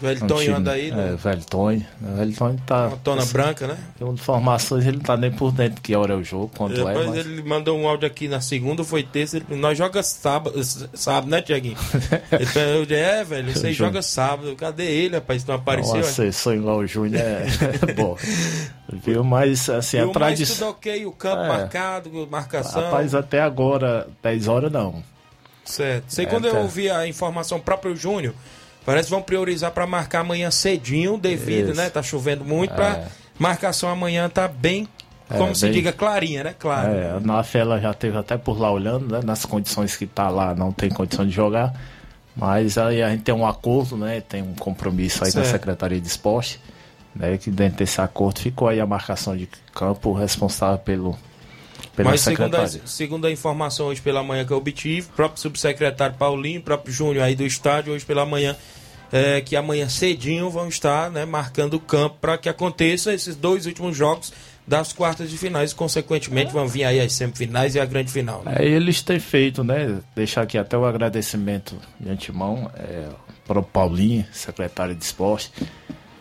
Velho 0.00 0.26
Tonho 0.26 0.40
time- 0.44 0.54
anda 0.56 0.72
aí, 0.72 0.90
né? 0.90 1.12
É, 1.12 1.16
Velho 1.16 1.44
Tonho. 1.44 1.86
O 2.00 2.16
Velho 2.16 2.34
Tonho 2.34 2.62
tá. 2.66 2.88
Uma 2.88 2.96
tona 2.96 3.24
branca, 3.26 3.66
né? 3.66 3.76
Tem 3.98 4.08
informações, 4.08 4.86
ele 4.86 4.96
não 4.96 5.04
tá 5.04 5.16
nem 5.16 5.30
por 5.30 5.52
dentro 5.52 5.82
que 5.82 5.94
hora 5.94 6.14
é 6.14 6.16
o 6.16 6.24
jogo, 6.24 6.50
quando 6.56 6.72
é, 6.72 6.76
Depois 6.76 7.06
mas... 7.08 7.16
ele 7.18 7.42
mandou 7.42 7.78
um 7.78 7.86
áudio 7.86 8.06
aqui 8.06 8.26
na 8.26 8.40
segunda, 8.40 8.82
foi 8.82 9.02
terça. 9.02 9.36
Ele, 9.36 9.56
nós 9.56 9.76
joga 9.76 10.02
sábado, 10.02 10.58
sábado, 10.94 11.28
né, 11.30 11.42
Tiaguinho? 11.42 11.76
ele 12.32 12.46
falou, 12.46 12.68
eu 12.68 12.86
disse, 12.86 13.00
é, 13.00 13.24
velho, 13.24 13.52
você 13.52 13.72
joga 13.72 14.00
sábado. 14.00 14.56
Cadê 14.56 14.84
ele, 14.90 15.16
rapaz? 15.16 15.44
Não 15.44 15.56
apareceu? 15.56 15.94
Uma 15.94 15.98
é? 15.98 16.08
assessor 16.08 16.54
igual 16.54 16.78
o 16.78 16.86
Júnior 16.86 17.20
é, 17.20 17.44
é 17.88 17.92
bom. 17.92 18.16
Viu? 19.04 19.22
Mas, 19.22 19.68
assim, 19.68 19.98
E 19.98 20.00
a 20.00 20.08
tradição... 20.08 20.56
tudo 20.56 20.70
ok, 20.70 21.06
o 21.06 21.12
campo 21.12 21.42
É. 21.42 21.48
marcado, 21.48 22.28
marcação. 22.30 22.82
Rapaz, 22.82 23.14
até 23.14 23.40
agora, 23.40 24.08
10 24.22 24.48
horas 24.48 24.72
não. 24.72 25.02
Certo. 25.64 26.04
Sei 26.08 26.24
É, 26.24 26.28
quando 26.28 26.46
eu 26.46 26.56
ouvi 26.56 26.90
a 26.90 27.06
informação 27.06 27.60
próprio 27.60 27.94
Júnior, 27.94 28.34
parece 28.84 29.06
que 29.06 29.10
vão 29.14 29.22
priorizar 29.22 29.70
para 29.70 29.86
marcar 29.86 30.20
amanhã 30.20 30.50
cedinho, 30.50 31.16
devido, 31.18 31.68
Isso. 31.70 31.76
né? 31.80 31.90
Tá 31.90 32.02
chovendo 32.02 32.44
muito, 32.44 32.72
É. 32.72 32.76
pra 32.76 33.04
marcação 33.38 33.88
amanhã 33.88 34.28
tá 34.28 34.46
bem, 34.48 34.88
É, 35.30 35.36
como 35.36 35.54
se 35.54 35.66
bem- 35.66 35.72
diga, 35.72 35.92
clarinha, 35.92 36.44
né? 36.44 36.54
Claro. 36.58 36.92
É, 36.92 37.10
a 37.12 37.20
Nafela 37.20 37.80
já 37.80 37.92
teve 37.94 38.16
até 38.18 38.36
por 38.36 38.58
lá 38.60 38.70
olhando, 38.70 39.12
né? 39.12 39.20
Nas 39.24 39.44
condições 39.44 39.96
que 39.96 40.06
tá 40.06 40.28
lá, 40.28 40.54
não 40.54 40.72
tem 40.72 40.88
condição 40.90 41.24
de 41.26 41.32
jogar. 41.32 41.72
Mas 42.34 42.78
aí 42.78 43.02
a 43.02 43.10
gente 43.10 43.22
tem 43.24 43.34
um 43.34 43.46
acordo, 43.46 43.96
né? 43.96 44.20
Tem 44.20 44.40
um 44.42 44.54
compromisso 44.54 45.24
aí 45.24 45.30
Certo. 45.32 45.46
Secretaria 45.46 46.00
de 46.00 46.06
Esporte, 46.06 46.60
né? 47.14 47.36
Que 47.36 47.50
dentro 47.50 47.78
desse 47.78 48.00
acordo 48.00 48.38
ficou 48.40 48.68
aí 48.68 48.80
a 48.80 48.86
marcação 48.86 49.36
de 49.36 49.48
campo 49.74 50.12
responsável 50.12 50.78
pelo, 50.78 51.18
pela 51.94 52.10
Mas 52.10 52.20
segundo 52.20 52.54
a, 52.54 52.68
segundo 52.68 53.26
a 53.26 53.30
informação 53.30 53.86
hoje 53.86 54.00
pela 54.00 54.22
manhã 54.22 54.44
que 54.44 54.52
eu 54.52 54.56
obtive, 54.56 55.08
o 55.08 55.12
próprio 55.12 55.40
subsecretário 55.40 56.16
Paulinho, 56.16 56.60
o 56.60 56.62
próprio 56.62 56.92
Júnior 56.92 57.24
aí 57.24 57.34
do 57.34 57.44
estádio, 57.44 57.92
hoje 57.92 58.04
pela 58.04 58.24
manhã, 58.24 58.56
é, 59.12 59.40
que 59.40 59.56
amanhã 59.56 59.88
cedinho 59.88 60.50
vão 60.50 60.68
estar 60.68 61.10
né, 61.10 61.24
marcando 61.24 61.74
o 61.74 61.80
campo 61.80 62.16
para 62.20 62.38
que 62.38 62.48
aconteça 62.48 63.12
esses 63.12 63.34
dois 63.34 63.66
últimos 63.66 63.96
jogos 63.96 64.32
das 64.66 64.92
quartas 64.92 65.30
de 65.30 65.36
finais 65.36 65.72
e, 65.72 65.74
consequentemente, 65.74 66.52
vão 66.52 66.68
vir 66.68 66.84
aí 66.84 67.00
as 67.00 67.12
semifinais 67.14 67.74
e 67.74 67.80
a 67.80 67.84
grande 67.84 68.12
final. 68.12 68.44
né? 68.44 68.54
É, 68.58 68.64
eles 68.64 69.02
têm 69.02 69.18
feito, 69.18 69.64
né? 69.64 69.98
Deixar 70.14 70.42
aqui 70.42 70.56
até 70.56 70.78
o 70.78 70.84
agradecimento 70.84 71.76
de 71.98 72.08
antemão 72.08 72.70
é, 72.76 73.08
para 73.46 73.58
o 73.58 73.62
Paulinho, 73.64 74.24
secretário 74.30 74.94
de 74.94 75.02
esporte, 75.02 75.50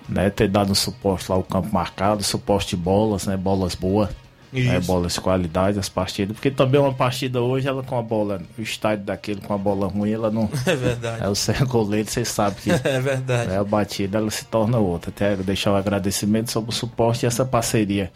né? 0.07 0.31
Ter 0.31 0.47
dado 0.47 0.71
um 0.71 0.75
suporte 0.75 1.29
lá 1.29 1.35
ao 1.35 1.43
campo 1.43 1.71
marcado, 1.71 2.23
suporte 2.23 2.69
de 2.69 2.77
bolas, 2.77 3.27
né? 3.27 3.37
Bolas 3.37 3.75
boas, 3.75 4.09
né, 4.51 4.77
Isso. 4.77 4.87
bolas 4.87 5.13
de 5.13 5.21
qualidade, 5.21 5.79
as 5.79 5.89
partidas. 5.89 6.35
Porque 6.35 6.49
também 6.49 6.79
uma 6.79 6.93
partida 6.93 7.41
hoje, 7.41 7.67
ela 7.67 7.83
com 7.83 7.97
a 7.97 8.01
bola, 8.01 8.41
o 8.57 8.61
estádio 8.61 9.05
daquele 9.05 9.41
com 9.41 9.53
a 9.53 9.57
bola 9.57 9.87
ruim, 9.87 10.11
ela 10.11 10.31
não. 10.31 10.49
É 10.65 10.75
verdade. 10.75 11.23
É 11.23 11.27
o 11.27 11.35
ser 11.35 11.63
goleiro, 11.65 12.09
você 12.09 12.25
sabe 12.25 12.55
que 12.61 12.71
É 12.83 12.99
verdade. 12.99 13.49
né, 13.49 13.59
a 13.59 13.63
batida 13.63 14.17
ela 14.17 14.31
se 14.31 14.45
torna 14.45 14.77
outra. 14.77 15.09
Até 15.09 15.35
deixar 15.35 15.71
o 15.71 15.75
agradecimento 15.75 16.51
sobre 16.51 16.71
o 16.71 16.73
suporte 16.73 17.23
e 17.23 17.27
essa 17.27 17.45
parceria. 17.45 18.11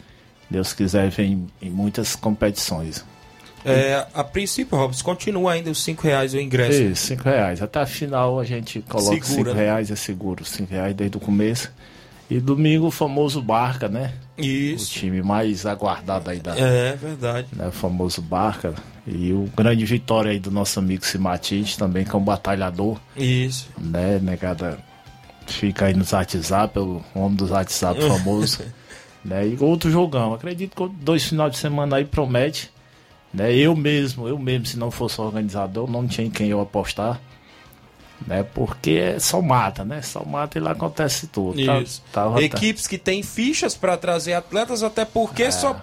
Deus 0.50 0.72
quiser, 0.72 1.08
vem 1.10 1.46
em 1.60 1.70
muitas 1.70 2.14
competições. 2.14 3.04
É, 3.64 4.06
a 4.12 4.22
princípio, 4.22 4.76
Robson, 4.76 5.02
continua 5.02 5.52
ainda 5.52 5.70
os 5.70 5.82
5 5.82 6.02
reais 6.02 6.34
o 6.34 6.38
ingresso. 6.38 6.82
Isso, 6.82 7.06
5 7.06 7.24
reais. 7.24 7.62
Até 7.62 7.80
a 7.80 7.86
final 7.86 8.38
a 8.38 8.44
gente 8.44 8.82
coloca 8.82 9.24
Segura, 9.24 9.50
5 9.50 9.56
né? 9.56 9.64
reais, 9.64 9.90
é 9.90 9.96
seguro. 9.96 10.44
5 10.44 10.70
reais 10.70 10.94
desde 10.94 11.16
o 11.16 11.20
começo. 11.20 11.72
E 12.30 12.40
domingo 12.40 12.86
o 12.86 12.90
famoso 12.90 13.42
Barca, 13.42 13.88
né? 13.88 14.14
Isso. 14.36 14.86
O 14.86 14.88
time 15.00 15.22
mais 15.22 15.66
aguardado 15.66 16.30
aí 16.30 16.40
da. 16.40 16.56
É 16.58 16.96
verdade. 16.96 17.48
Né, 17.52 17.68
o 17.68 17.72
famoso 17.72 18.22
Barca. 18.22 18.74
E 19.06 19.32
o 19.32 19.50
grande 19.54 19.84
vitória 19.84 20.30
aí 20.30 20.38
do 20.38 20.50
nosso 20.50 20.78
amigo 20.78 21.04
Simatite 21.04 21.76
também, 21.76 22.04
que 22.04 22.10
é 22.10 22.18
um 22.18 22.24
batalhador. 22.24 22.98
Isso. 23.16 23.68
Né, 23.78 24.18
negada. 24.20 24.78
Fica 25.46 25.86
aí 25.86 25.94
nos 25.94 26.12
WhatsApp, 26.12 26.78
o 26.78 27.04
homem 27.14 27.36
dos 27.36 27.50
WhatsApp 27.50 28.00
famoso. 28.08 28.62
né, 29.22 29.46
e 29.46 29.56
outro 29.60 29.90
jogão. 29.90 30.32
Acredito 30.32 30.74
que 30.74 30.94
dois 31.04 31.24
final 31.24 31.50
de 31.50 31.58
semana 31.58 31.96
aí 31.96 32.04
promete. 32.06 32.72
Né, 33.32 33.54
eu 33.54 33.76
mesmo, 33.76 34.26
eu 34.26 34.38
mesmo, 34.38 34.64
se 34.64 34.78
não 34.78 34.90
fosse 34.90 35.20
organizador, 35.20 35.90
não 35.90 36.06
tinha 36.06 36.26
em 36.26 36.30
quem 36.30 36.48
eu 36.48 36.60
apostar. 36.60 37.20
Né, 38.26 38.42
porque 38.54 38.90
é 38.92 39.18
só 39.18 39.42
mata, 39.42 39.84
né? 39.84 40.00
Só 40.00 40.24
mata 40.24 40.56
e 40.56 40.60
lá 40.60 40.70
acontece 40.70 41.26
tudo. 41.26 41.62
Tá- 41.64 41.80
Isso. 41.80 42.02
tava- 42.10 42.42
Equipes 42.42 42.86
que 42.86 42.96
têm 42.96 43.22
fichas 43.22 43.74
para 43.74 43.96
trazer 43.98 44.32
atletas, 44.32 44.82
até 44.82 45.02
É. 45.02 45.04
porque 45.04 45.52
só 45.52 45.78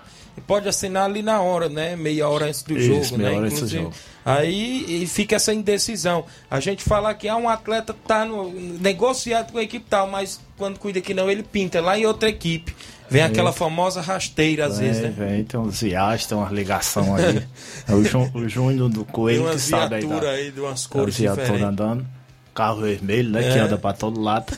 pode 0.48 0.68
assinar 0.68 1.06
ali 1.06 1.22
na 1.22 1.40
hora, 1.42 1.70
né? 1.70 1.96
Meia 1.96 2.28
hora 2.28 2.46
antes 2.48 2.64
do 2.64 2.76
Isso, 2.76 3.10
jogo, 3.12 3.22
né? 3.22 3.36
Inclusive, 3.36 3.84
jogo. 3.84 3.94
Aí 4.26 5.06
fica 5.08 5.36
essa 5.36 5.54
indecisão. 5.54 6.26
A 6.50 6.60
gente 6.60 6.84
fala 6.84 7.14
que 7.14 7.28
ah, 7.28 7.36
um 7.36 7.48
atleta 7.50 7.94
tá 8.08 8.26
no, 8.26 8.52
negociado 8.80 9.52
com 9.52 9.58
a 9.60 9.64
equipe 9.64 9.86
tal, 9.90 10.08
mas 10.08 10.40
quando 10.58 10.80
cuida 10.80 11.00
que 11.02 11.14
não, 11.14 11.30
ele 11.30 11.44
pinta 11.44 11.80
lá 11.82 11.98
em 11.98 12.06
outra 12.08 12.28
equipe. 12.30 12.76
Vem 13.10 13.24
aquela 13.24 13.52
famosa 13.52 14.00
rasteira 14.02 14.66
às 14.68 14.78
Vem, 14.80 14.88
vezes, 14.88 15.04
né? 15.04 15.14
vem, 15.16 15.44
tem 15.44 15.60
uns 15.60 15.82
viagens, 15.82 16.26
tem 16.28 16.38
uma 16.38 16.50
ligação 16.50 17.14
aí. 17.16 17.44
É 17.88 17.94
o, 17.94 18.40
o 18.40 18.48
Júnior 18.48 18.90
do 18.90 19.04
Tem 19.04 19.14
Coelho 19.14 19.50
que 19.52 19.60
sabe 19.60 19.96
aí. 19.96 20.02
da- 20.02 20.08
viaturas 20.08 20.30
aí 20.40 20.52
de 20.52 20.60
umas 20.62 20.86
É, 20.86 20.90
cores 20.90 21.16
diferentes. 21.16 21.62
andando. 21.62 22.06
Carro 22.54 22.82
vermelho, 22.82 23.30
né? 23.30 23.42
Que 23.42 23.58
É. 23.58 23.62
anda 23.62 23.78
pra 23.78 23.94
todo 23.94 24.20
lado. 24.20 24.56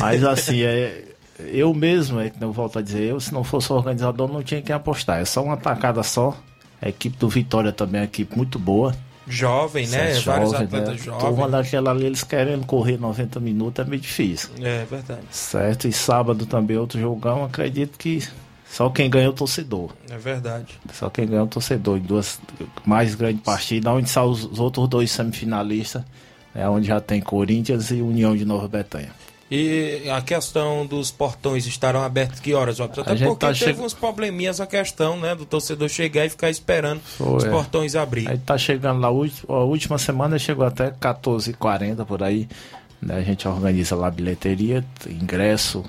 Mas 0.00 0.24
assim, 0.24 0.62
é, 0.62 1.04
eu 1.38 1.72
mesmo, 1.72 2.20
é 2.20 2.30
que 2.30 2.42
eu 2.42 2.52
volto 2.52 2.78
a 2.78 2.82
dizer, 2.82 3.02
eu 3.04 3.20
se 3.20 3.32
não 3.32 3.44
fosse 3.44 3.72
organizador 3.72 4.30
não 4.32 4.42
tinha 4.42 4.60
quem 4.62 4.74
apostar. 4.74 5.20
É 5.20 5.24
só 5.24 5.42
uma 5.42 5.56
tacada 5.56 6.02
só. 6.02 6.36
A 6.82 6.88
equipe 6.88 7.16
do 7.18 7.28
Vitória 7.28 7.72
também 7.72 7.98
é 8.00 8.02
uma 8.02 8.06
equipe 8.06 8.36
muito 8.36 8.58
boa. 8.58 8.94
Jovem, 9.28 9.86
né? 9.86 10.14
Certo, 10.14 10.24
Vários 10.24 10.50
jovem, 10.50 10.66
atletas 10.66 10.88
né? 10.92 10.96
jovens. 11.04 11.22
Turma 11.22 11.48
daquela 11.48 11.90
ali, 11.92 12.06
eles 12.06 12.24
querendo 12.24 12.66
correr 12.66 12.98
90 12.98 13.38
minutos 13.38 13.84
é 13.84 13.88
meio 13.88 14.00
difícil. 14.02 14.50
É 14.60 14.84
verdade. 14.90 15.20
Certo? 15.30 15.86
E 15.86 15.92
sábado 15.92 16.46
também 16.46 16.76
outro 16.76 16.98
jogão, 16.98 17.44
acredito 17.44 17.96
que 17.96 18.26
só 18.68 18.88
quem 18.90 19.08
ganha 19.08 19.26
é 19.26 19.28
o 19.28 19.32
torcedor. 19.32 19.90
É 20.10 20.16
verdade. 20.16 20.80
Só 20.92 21.08
quem 21.10 21.26
ganha 21.26 21.40
é 21.40 21.44
o 21.44 21.46
torcedor. 21.46 21.98
Em 21.98 22.00
duas 22.00 22.40
mais 22.84 23.14
grandes 23.14 23.42
partidas, 23.42 23.92
onde 23.92 24.08
são 24.10 24.28
os 24.28 24.58
outros 24.58 24.88
dois 24.88 25.10
semifinalistas, 25.12 26.02
é 26.54 26.68
onde 26.68 26.88
já 26.88 27.00
tem 27.00 27.20
Corinthians 27.20 27.90
e 27.90 28.02
União 28.02 28.36
de 28.36 28.44
Nova 28.44 28.66
Betânia. 28.68 29.10
E 29.50 30.08
a 30.08 30.22
questão 30.22 30.86
dos 30.86 31.10
portões 31.10 31.66
estarão 31.66 32.02
abertos 32.04 32.38
que 32.38 32.54
horas, 32.54 32.78
Robson? 32.78 33.00
Até 33.00 33.16
porque 33.16 33.34
tá 33.36 33.52
teve 33.52 33.74
che- 33.74 33.80
uns 33.80 33.92
probleminhas 33.92 34.60
a 34.60 34.66
questão, 34.66 35.18
né, 35.18 35.34
do 35.34 35.44
torcedor 35.44 35.88
chegar 35.88 36.24
e 36.24 36.30
ficar 36.30 36.50
esperando 36.50 36.98
os 37.18 37.42
Foi, 37.42 37.48
é. 37.48 37.50
portões 37.50 37.96
abrir. 37.96 38.28
Aí 38.30 38.38
tá 38.38 38.56
chegando 38.56 39.00
lá, 39.00 39.08
a 39.08 39.58
última 39.64 39.98
semana 39.98 40.38
chegou 40.38 40.64
até 40.64 40.92
14h40 40.92 42.04
por 42.06 42.22
aí. 42.22 42.48
Né? 43.02 43.16
A 43.16 43.22
gente 43.22 43.48
organiza 43.48 43.96
lá 43.96 44.06
a 44.06 44.10
bilheteria, 44.10 44.84
ingresso 45.08 45.84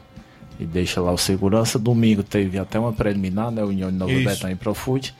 e 0.59 0.65
deixa 0.65 0.99
lá 0.99 1.11
o 1.11 1.17
segurança. 1.17 1.77
Domingo 1.77 2.23
teve 2.23 2.57
até 2.57 2.79
uma 2.79 2.93
preliminar, 2.93 3.51
né? 3.51 3.63
União 3.63 3.91
de 3.91 4.11
Isso. 4.13 4.23
Betão 4.29 4.49
e 4.49 4.55
Profute. 4.55 5.13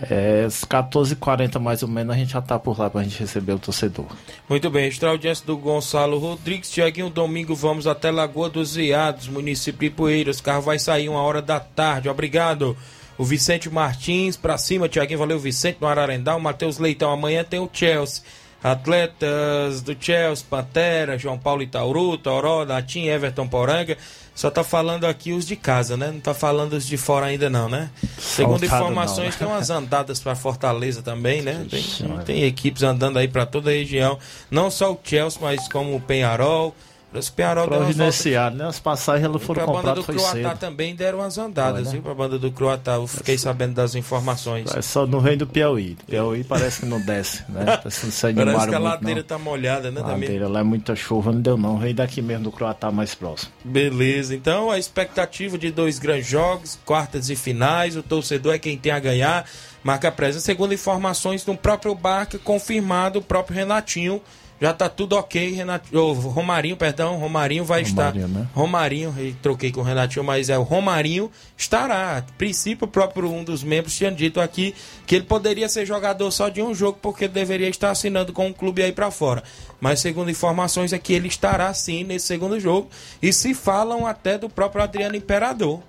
É, 0.00 0.44
às 0.46 0.64
14h40 0.64 1.58
mais 1.58 1.82
ou 1.82 1.88
menos 1.88 2.14
a 2.14 2.18
gente 2.18 2.32
já 2.32 2.40
tá 2.40 2.58
por 2.58 2.78
lá 2.78 2.88
pra 2.88 3.02
gente 3.02 3.18
receber 3.18 3.52
o 3.52 3.58
torcedor. 3.58 4.06
Muito 4.48 4.70
bem, 4.70 4.86
extra 4.86 5.10
audiência 5.10 5.44
do 5.44 5.56
Gonçalo 5.56 6.18
Rodrigues. 6.18 6.70
Tiaguinho, 6.70 7.10
domingo 7.10 7.54
vamos 7.54 7.86
até 7.86 8.10
Lagoa 8.10 8.48
dos 8.48 8.76
Veados, 8.76 9.28
município 9.28 9.88
de 9.88 9.94
Poeiras. 9.94 10.38
O 10.38 10.42
carro 10.42 10.62
vai 10.62 10.78
sair 10.78 11.08
uma 11.08 11.20
hora 11.20 11.42
da 11.42 11.58
tarde. 11.58 12.08
Obrigado. 12.08 12.76
O 13.16 13.24
Vicente 13.24 13.68
Martins, 13.68 14.36
pra 14.36 14.56
cima, 14.56 14.88
Tiaguinho, 14.88 15.18
valeu 15.18 15.40
Vicente 15.40 15.78
no 15.80 15.88
Ararendá. 15.88 16.36
O 16.36 16.40
Matheus 16.40 16.78
Leitão, 16.78 17.10
amanhã 17.10 17.42
tem 17.42 17.58
o 17.58 17.68
Chelsea. 17.72 18.22
Atletas 18.62 19.82
do 19.82 19.96
Chelsea, 19.98 20.44
Pantera, 20.48 21.16
João 21.16 21.38
Paulo 21.38 21.62
Itauru, 21.62 22.18
Toró, 22.18 22.64
Datim, 22.64 23.06
Everton 23.06 23.46
Poranga. 23.46 23.96
Só 24.34 24.50
tá 24.50 24.62
falando 24.62 25.04
aqui 25.04 25.32
os 25.32 25.46
de 25.46 25.56
casa, 25.56 25.96
né? 25.96 26.12
Não 26.12 26.20
tá 26.20 26.32
falando 26.32 26.74
os 26.74 26.86
de 26.86 26.96
fora 26.96 27.26
ainda 27.26 27.50
não, 27.50 27.68
né? 27.68 27.90
Segundo 28.18 28.64
informações, 28.64 29.32
não, 29.32 29.38
tem 29.38 29.48
né? 29.48 29.54
umas 29.54 29.70
andadas 29.70 30.20
para 30.20 30.36
Fortaleza 30.36 31.02
também, 31.02 31.42
né? 31.42 31.66
Tem, 31.68 31.82
tem 32.24 32.44
equipes 32.44 32.84
andando 32.84 33.18
aí 33.18 33.26
para 33.26 33.44
toda 33.44 33.70
a 33.70 33.72
região. 33.72 34.16
Não 34.48 34.70
só 34.70 34.92
o 34.92 35.00
Chelsea, 35.02 35.40
mas 35.42 35.66
como 35.68 35.96
o 35.96 36.00
Penharol. 36.00 36.74
Parece 37.10 37.28
que 37.30 37.32
o 37.32 37.36
Penharol 37.36 37.66
deu 37.68 37.78
umas 37.78 37.86
voltas 37.86 37.96
Providenciado, 37.96 38.56
né? 38.56 38.66
As 38.66 38.78
passagens 38.78 39.24
elas 39.24 39.42
foram 39.42 39.64
Pra 39.64 39.72
banda 39.72 39.94
do 39.94 40.02
compradas 40.02 40.04
foi 40.04 40.14
Croatá 40.16 40.50
cedo. 40.50 40.58
também 40.60 40.94
deram 40.94 41.20
umas 41.20 41.38
andadas, 41.38 41.74
Foi, 41.80 41.84
né? 41.86 41.90
viu? 41.92 42.02
Pra 42.02 42.14
banda 42.14 42.38
do 42.38 42.52
Croatá, 42.52 42.94
eu 42.96 43.06
fiquei 43.06 43.38
sabendo 43.38 43.72
das 43.74 43.94
informações. 43.94 44.74
É 44.76 44.82
só 44.82 45.06
não 45.06 45.18
vem 45.20 45.36
do 45.38 45.46
Piauí. 45.46 45.96
Piauí 46.06 46.44
parece 46.44 46.80
que 46.80 46.86
não 46.86 47.00
desce, 47.00 47.42
né? 47.48 47.64
Parece 47.82 48.00
que 48.00 48.06
não 48.06 48.12
se 48.12 48.34
Parece 48.34 48.68
que 48.68 48.74
a 48.74 48.78
ladeira 48.78 49.20
não. 49.20 49.26
tá 49.26 49.38
molhada, 49.38 49.90
né? 49.90 50.00
Também. 50.02 50.20
Ladeira 50.28 50.48
lá 50.48 50.60
é 50.60 50.62
muita 50.62 50.94
chuva, 50.94 51.32
não 51.32 51.40
deu 51.40 51.56
não. 51.56 51.78
Vem 51.78 51.94
daqui 51.94 52.20
mesmo 52.20 52.44
do 52.44 52.52
Croatá 52.52 52.90
mais 52.90 53.14
próximo. 53.14 53.50
Beleza, 53.64 54.34
então 54.34 54.70
a 54.70 54.78
expectativa 54.78 55.56
de 55.56 55.70
dois 55.70 55.98
grandes 55.98 56.26
jogos, 56.26 56.78
quartas 56.84 57.30
e 57.30 57.36
finais, 57.36 57.96
o 57.96 58.02
torcedor 58.02 58.54
é 58.54 58.58
quem 58.58 58.76
tem 58.76 58.92
a 58.92 58.98
ganhar, 58.98 59.46
marca 59.82 60.08
a 60.08 60.12
presença. 60.12 60.44
Segundo 60.44 60.74
informações 60.74 61.42
do 61.44 61.54
próprio 61.56 61.94
Barca, 61.94 62.38
confirmado 62.38 63.18
o 63.20 63.22
próprio 63.22 63.56
Renatinho, 63.56 64.20
já 64.60 64.72
tá 64.72 64.88
tudo 64.88 65.14
ok, 65.14 65.52
Renat... 65.52 65.82
ô, 65.94 66.12
Romarinho, 66.12 66.76
perdão, 66.76 67.16
Romarinho 67.16 67.64
vai 67.64 67.82
Romarinho, 67.84 68.26
estar. 68.26 68.40
né? 68.40 68.48
Romarinho, 68.52 69.14
troquei 69.40 69.70
com 69.70 69.80
o 69.80 69.84
Renatinho, 69.84 70.24
mas 70.24 70.50
é 70.50 70.58
o 70.58 70.62
Romarinho 70.62 71.30
estará. 71.56 72.18
A 72.18 72.22
princípio, 72.36 72.86
o 72.86 72.90
próprio 72.90 73.32
um 73.32 73.44
dos 73.44 73.62
membros 73.62 73.94
tinha 73.96 74.10
dito 74.10 74.40
aqui 74.40 74.74
que 75.06 75.14
ele 75.14 75.24
poderia 75.24 75.68
ser 75.68 75.86
jogador 75.86 76.30
só 76.30 76.48
de 76.48 76.60
um 76.60 76.74
jogo, 76.74 76.98
porque 77.00 77.28
deveria 77.28 77.68
estar 77.68 77.90
assinando 77.90 78.32
com 78.32 78.48
um 78.48 78.52
clube 78.52 78.82
aí 78.82 78.90
pra 78.90 79.10
fora. 79.10 79.44
Mas 79.80 80.00
segundo 80.00 80.30
informações 80.30 80.92
é 80.92 80.98
que 80.98 81.12
ele 81.12 81.28
estará 81.28 81.72
sim 81.72 82.02
nesse 82.02 82.26
segundo 82.26 82.58
jogo. 82.58 82.88
E 83.22 83.32
se 83.32 83.54
falam 83.54 84.06
até 84.06 84.36
do 84.36 84.48
próprio 84.48 84.82
Adriano 84.82 85.14
Imperador 85.14 85.80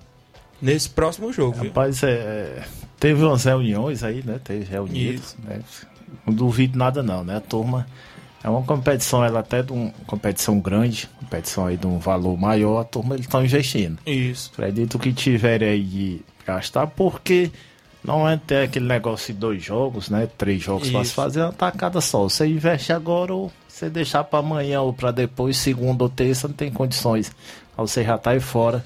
nesse 0.61 0.89
próximo 0.89 1.33
jogo? 1.33 1.57
Rapaz, 1.57 2.03
é, 2.03 2.11
é, 2.11 2.63
teve 2.99 3.23
umas 3.23 3.43
reuniões 3.45 4.03
aí, 4.03 4.21
né? 4.23 4.39
Teve 4.43 4.65
reunidos, 4.65 5.35
né? 5.43 5.59
Não 6.25 6.33
duvido 6.33 6.77
nada 6.77 7.01
não, 7.01 7.23
né? 7.23 7.37
A 7.37 7.41
turma 7.41 7.87
é 8.43 8.49
uma 8.49 8.63
competição, 8.63 9.23
ela 9.23 9.39
até 9.39 9.61
de 9.61 9.73
uma 9.73 9.91
competição 10.07 10.59
grande, 10.59 11.09
competição 11.19 11.65
aí 11.65 11.77
de 11.77 11.85
um 11.85 11.99
valor 11.99 12.37
maior, 12.37 12.79
a 12.79 12.83
turma 12.83 13.15
eles 13.15 13.25
estão 13.25 13.43
investindo. 13.43 13.99
Isso. 14.05 14.51
Acredito 14.53 14.97
que 14.97 15.11
tiverem 15.11 15.69
aí 15.69 15.83
de 15.83 16.21
gastar, 16.45 16.87
porque 16.87 17.51
não 18.03 18.27
é 18.27 18.37
ter 18.37 18.63
aquele 18.63 18.87
negócio 18.87 19.33
de 19.33 19.39
dois 19.39 19.63
jogos, 19.63 20.09
né? 20.09 20.27
Três 20.37 20.61
jogos 20.61 20.89
para 20.89 21.03
se 21.03 21.13
fazer 21.13 21.41
uma 21.41 21.51
tacada 21.51 21.99
só. 21.99 22.23
Você 22.23 22.47
investe 22.47 22.93
agora 22.93 23.33
ou 23.33 23.51
você 23.67 23.89
deixar 23.89 24.23
para 24.23 24.39
amanhã 24.39 24.81
ou 24.81 24.93
para 24.93 25.11
depois, 25.11 25.57
segunda 25.57 26.03
ou 26.03 26.09
terça, 26.09 26.47
não 26.47 26.55
tem 26.55 26.71
condições. 26.71 27.31
Aí 27.77 27.87
você 27.87 28.03
já 28.03 28.17
tá 28.17 28.31
aí 28.31 28.39
fora, 28.39 28.83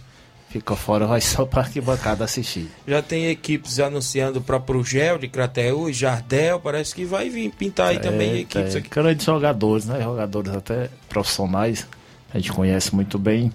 fica 0.54 0.76
fora, 0.76 1.08
vai 1.08 1.20
só 1.20 1.46
para 1.46 1.62
arquibancada 1.64 2.24
assistir. 2.24 2.70
Já 2.88 3.02
tem 3.02 3.26
equipes 3.28 3.80
anunciando 3.80 4.38
o 4.38 4.42
próprio 4.42 4.84
Gel 4.84 5.18
de 5.18 5.28
Crateús, 5.28 5.98
Jardel, 5.98 6.60
parece 6.60 6.94
que 6.94 7.04
vai 7.06 7.28
vir 7.28 7.50
pintar 7.52 7.88
aí 7.88 8.00
também 8.00 8.30
É, 8.34 8.40
equipes 8.42 8.76
é, 8.76 8.78
aqui. 8.78 8.88
Grandes 8.90 9.26
jogadores, 9.26 9.86
né? 9.86 10.00
Jogadores 10.02 10.54
até 10.56 10.90
profissionais, 11.10 11.88
a 12.32 12.38
gente 12.38 12.54
conhece 12.54 12.94
muito 12.94 13.18
bem. 13.18 13.52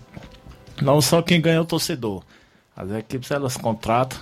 Não 0.83 1.01
só 1.01 1.23
quem 1.23 1.41
ganha 1.41 1.57
é 1.59 1.61
o 1.61 1.65
torcedor. 1.65 2.23
As 2.77 2.91
equipes 2.91 3.31
elas 3.31 3.57
contratam. 3.57 4.19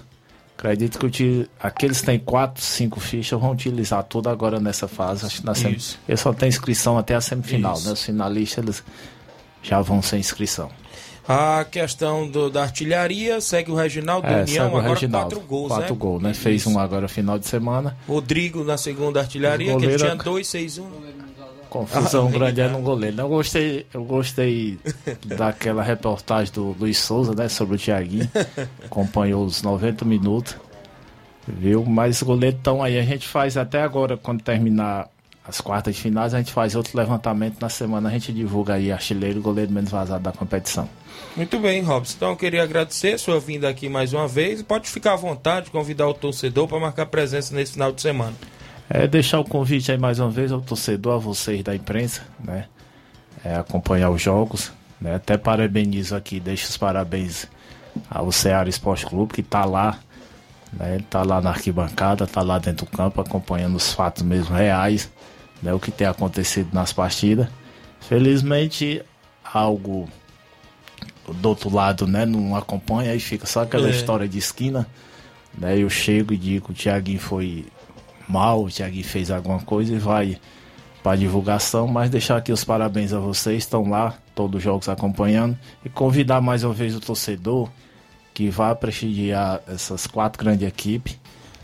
Acredito 0.58 0.98
que 0.98 1.10
ti- 1.10 1.50
aqueles 1.60 2.00
que 2.00 2.06
têm 2.06 2.18
quatro, 2.18 2.62
cinco 2.62 2.98
fichas 3.00 3.38
vão 3.38 3.52
utilizar 3.52 4.02
tudo 4.04 4.28
agora 4.30 4.58
nessa 4.60 4.86
fase. 4.88 5.24
Acho 5.26 5.40
que 5.40 5.46
na 5.46 5.54
sem... 5.54 5.76
Eles 6.08 6.20
só 6.20 6.32
tem 6.32 6.48
inscrição 6.48 6.96
até 6.96 7.14
a 7.14 7.20
semifinal, 7.20 7.74
Isso. 7.74 7.86
né? 7.86 7.92
Os 7.92 8.02
finalistas 8.02 8.64
eles 8.64 8.84
já 9.62 9.80
vão 9.82 10.00
sem 10.00 10.18
inscrição. 10.20 10.70
A 11.28 11.64
questão 11.64 12.28
do- 12.28 12.48
da 12.48 12.62
artilharia 12.62 13.40
segue 13.40 13.70
o 13.70 13.74
Reginaldo 13.74 14.26
É, 14.28 14.42
União, 14.42 14.64
o 14.72 14.76
agora 14.76 14.94
Reginaldo. 14.94 15.34
quatro 15.34 15.48
gols, 15.48 15.68
Quatro 15.72 15.94
né? 15.94 16.00
gols, 16.00 16.22
né? 16.22 16.34
Fez 16.34 16.60
Isso. 16.62 16.70
um 16.70 16.78
agora 16.78 17.08
final 17.08 17.36
de 17.38 17.46
semana. 17.46 17.96
Rodrigo 18.06 18.62
na 18.62 18.76
segunda 18.78 19.20
artilharia, 19.20 19.74
O 19.74 19.78
que 19.78 19.84
ele 19.86 19.92
goleiro- 19.96 20.02
tinha 20.04 20.14
dois, 20.24 20.46
seis, 20.46 20.78
um. 20.78 20.86
Confusão 21.68 22.28
Ah, 22.28 22.30
grande 22.30 22.60
é 22.60 22.64
legal. 22.66 22.78
no 22.80 22.84
goleiro. 22.84 23.20
Eu 23.20 23.28
gostei, 23.28 23.86
eu 23.92 24.04
gostei 24.04 24.78
daquela 25.26 25.82
reportagem 25.82 26.52
do 26.54 26.76
Luiz 26.78 26.96
Souza, 26.98 27.34
né, 27.34 27.48
sobre 27.48 27.74
o 27.74 27.78
Thiaguinho. 27.78 28.30
Acompanhou 28.84 29.44
os 29.44 29.62
90 29.62 30.04
minutos. 30.04 30.54
Viu? 31.48 31.84
Mas 31.84 32.16
os 32.18 32.22
goleiros 32.22 32.58
estão 32.58 32.82
aí. 32.82 32.98
A 32.98 33.02
gente 33.02 33.26
faz 33.26 33.56
até 33.56 33.82
agora, 33.82 34.16
quando 34.16 34.42
terminar 34.42 35.08
as 35.48 35.60
quartas 35.60 35.94
de 35.94 36.00
finais, 36.00 36.34
a 36.34 36.38
gente 36.38 36.52
faz 36.52 36.74
outro 36.74 36.96
levantamento 36.96 37.60
na 37.60 37.68
semana. 37.68 38.08
A 38.08 38.12
gente 38.12 38.32
divulga 38.32 38.74
aí 38.74 38.90
artilheiro 38.90 39.38
e 39.38 39.40
goleiro 39.40 39.72
menos 39.72 39.90
vazado 39.90 40.22
da 40.22 40.32
competição. 40.32 40.88
Muito 41.36 41.58
bem, 41.60 41.82
Robson. 41.82 42.14
Então 42.16 42.30
eu 42.30 42.36
queria 42.36 42.62
agradecer 42.62 43.16
sua 43.18 43.38
vinda 43.38 43.68
aqui 43.68 43.88
mais 43.88 44.12
uma 44.12 44.26
vez. 44.26 44.60
Pode 44.62 44.90
ficar 44.90 45.12
à 45.12 45.16
vontade, 45.16 45.70
convidar 45.70 46.08
o 46.08 46.14
torcedor 46.14 46.66
para 46.66 46.80
marcar 46.80 47.06
presença 47.06 47.54
nesse 47.54 47.74
final 47.74 47.92
de 47.92 48.02
semana. 48.02 48.34
É 48.90 49.06
deixar 49.06 49.38
o 49.38 49.44
convite 49.44 49.92
aí 49.92 49.98
mais 49.98 50.18
uma 50.18 50.30
vez 50.30 50.50
ao 50.50 50.60
torcedor, 50.60 51.14
a 51.14 51.18
vocês 51.18 51.62
da 51.62 51.74
imprensa, 51.74 52.22
né? 52.42 52.66
É, 53.44 53.54
acompanhar 53.54 54.10
os 54.10 54.20
jogos. 54.20 54.72
Né? 55.00 55.14
Até 55.14 55.36
parabenizo 55.36 56.16
aqui, 56.16 56.40
deixo 56.40 56.68
os 56.68 56.76
parabéns 56.76 57.46
ao 58.10 58.32
Ceará 58.32 58.68
Esporte 58.68 59.06
Clube, 59.06 59.34
que 59.34 59.40
está 59.40 59.64
lá, 59.64 59.98
né? 60.72 61.00
Tá 61.08 61.22
lá 61.22 61.40
na 61.40 61.50
arquibancada, 61.50 62.26
tá 62.26 62.42
lá 62.42 62.58
dentro 62.58 62.86
do 62.86 62.90
campo, 62.90 63.20
acompanhando 63.20 63.76
os 63.76 63.92
fatos 63.92 64.22
mesmo 64.22 64.54
reais, 64.54 65.10
né? 65.66 65.74
O 65.74 65.80
que 65.80 65.90
tem 65.90 66.06
acontecido 66.06 66.68
nas 66.72 66.92
partidas. 66.92 67.48
Felizmente, 68.00 69.02
algo 69.44 70.08
do 71.40 71.48
outro 71.48 71.74
lado, 71.74 72.06
né? 72.06 72.24
Não 72.24 72.54
acompanha, 72.54 73.10
aí 73.10 73.18
fica 73.18 73.46
só 73.46 73.62
aquela 73.62 73.88
É. 73.88 73.90
história 73.90 74.28
de 74.28 74.38
esquina. 74.38 74.86
Daí 75.52 75.80
eu 75.80 75.90
chego 75.90 76.32
e 76.32 76.36
digo 76.36 76.66
que 76.66 76.72
o 76.72 76.74
Thiaguinho 76.74 77.18
foi 77.18 77.66
mal, 78.28 78.62
o 78.62 78.70
Thiaguinho 78.70 79.04
fez 79.04 79.28
alguma 79.30 79.58
coisa 79.58 79.92
e 79.92 79.98
vai 79.98 80.38
para 81.02 81.16
divulgação, 81.16 81.88
mas 81.88 82.10
deixar 82.10 82.36
aqui 82.36 82.52
os 82.52 82.62
parabéns 82.64 83.12
a 83.12 83.18
vocês, 83.18 83.58
estão 83.58 83.88
lá, 83.88 84.14
todos 84.34 84.58
os 84.58 84.62
jogos 84.62 84.88
acompanhando, 84.88 85.56
e 85.84 85.88
convidar 85.88 86.40
mais 86.40 86.62
uma 86.62 86.74
vez 86.74 86.94
o 86.94 87.00
torcedor 87.00 87.68
que 88.34 88.50
vá 88.50 88.74
prestigiar 88.74 89.60
essas 89.66 90.06
quatro 90.06 90.42
grandes 90.44 90.66
equipes, 90.66 91.18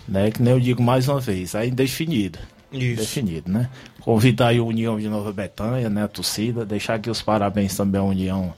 né? 0.08 0.30
Que 0.30 0.42
nem 0.42 0.54
eu 0.54 0.60
digo 0.60 0.82
mais 0.82 1.06
uma 1.08 1.20
vez, 1.20 1.54
aí 1.54 1.68
indefinido. 1.70 2.38
Isso. 2.72 3.00
Definido, 3.00 3.50
né? 3.50 3.68
Convidar 4.00 4.48
aí 4.48 4.58
a 4.58 4.62
União 4.62 4.98
de 4.98 5.08
Nova 5.08 5.32
Betânia, 5.32 5.88
né? 5.88 6.04
A 6.04 6.08
torcida, 6.08 6.64
deixar 6.64 6.94
aqui 6.94 7.10
os 7.10 7.22
parabéns 7.22 7.76
também 7.76 8.00
à 8.00 8.04
União, 8.04 8.52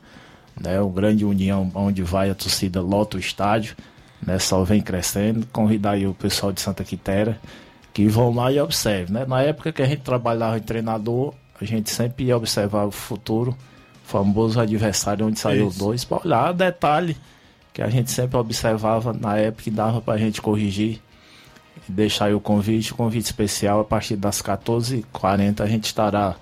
né? 0.61 0.81
O 0.81 0.89
grande 0.89 1.25
União, 1.25 1.71
onde 1.75 2.03
vai 2.03 2.31
a 2.31 2.35
torcida, 2.35 2.81
lota 2.81 3.17
o 3.17 3.21
estádio, 3.21 3.77
né? 4.25 4.39
Só 4.39 4.63
vem 4.65 4.81
crescendo. 4.81 5.47
Convidar 5.53 5.93
aí 5.93 6.07
o 6.07 6.15
pessoal 6.15 6.53
de 6.53 6.61
Santa 6.61 6.85
Quitéria, 6.85 7.39
que 7.93 8.07
vão 8.07 8.35
lá 8.35 8.53
e 8.53 8.61
observem, 8.61 9.15
né? 9.15 9.25
Na 9.27 9.43
época 9.43 9.73
que 9.73 9.83
a 9.83 9.87
gente 9.87 10.03
trabalhava 10.03 10.57
em 10.59 10.63
treinador, 10.63 11.35
a 11.61 11.65
gente 11.65 11.91
sempre 11.91 12.27
ia 12.27 12.37
observar 12.37 12.85
o 12.85 12.91
futuro, 12.91 13.57
famoso 14.05 14.61
adversário 14.61 15.27
onde 15.27 15.39
saiu 15.39 15.69
Isso. 15.69 15.79
dois, 15.79 16.05
para 16.05 16.21
olhar 16.25 16.53
detalhe 16.53 17.17
que 17.73 17.83
a 17.83 17.91
gente 17.91 18.11
sempre 18.11 18.37
observava 18.37 19.13
na 19.13 19.37
época 19.37 19.69
e 19.69 19.73
dava 19.73 20.01
pra 20.01 20.17
gente 20.17 20.41
corrigir 20.41 21.01
deixar 21.89 22.27
aí 22.27 22.35
o 22.35 22.41
convite, 22.41 22.95
convite 22.95 23.25
especial 23.25 23.81
a 23.81 23.85
partir 23.85 24.17
das 24.17 24.41
14h40 24.41 25.61
a 25.61 25.67
gente 25.67 25.85
estará 25.85 26.37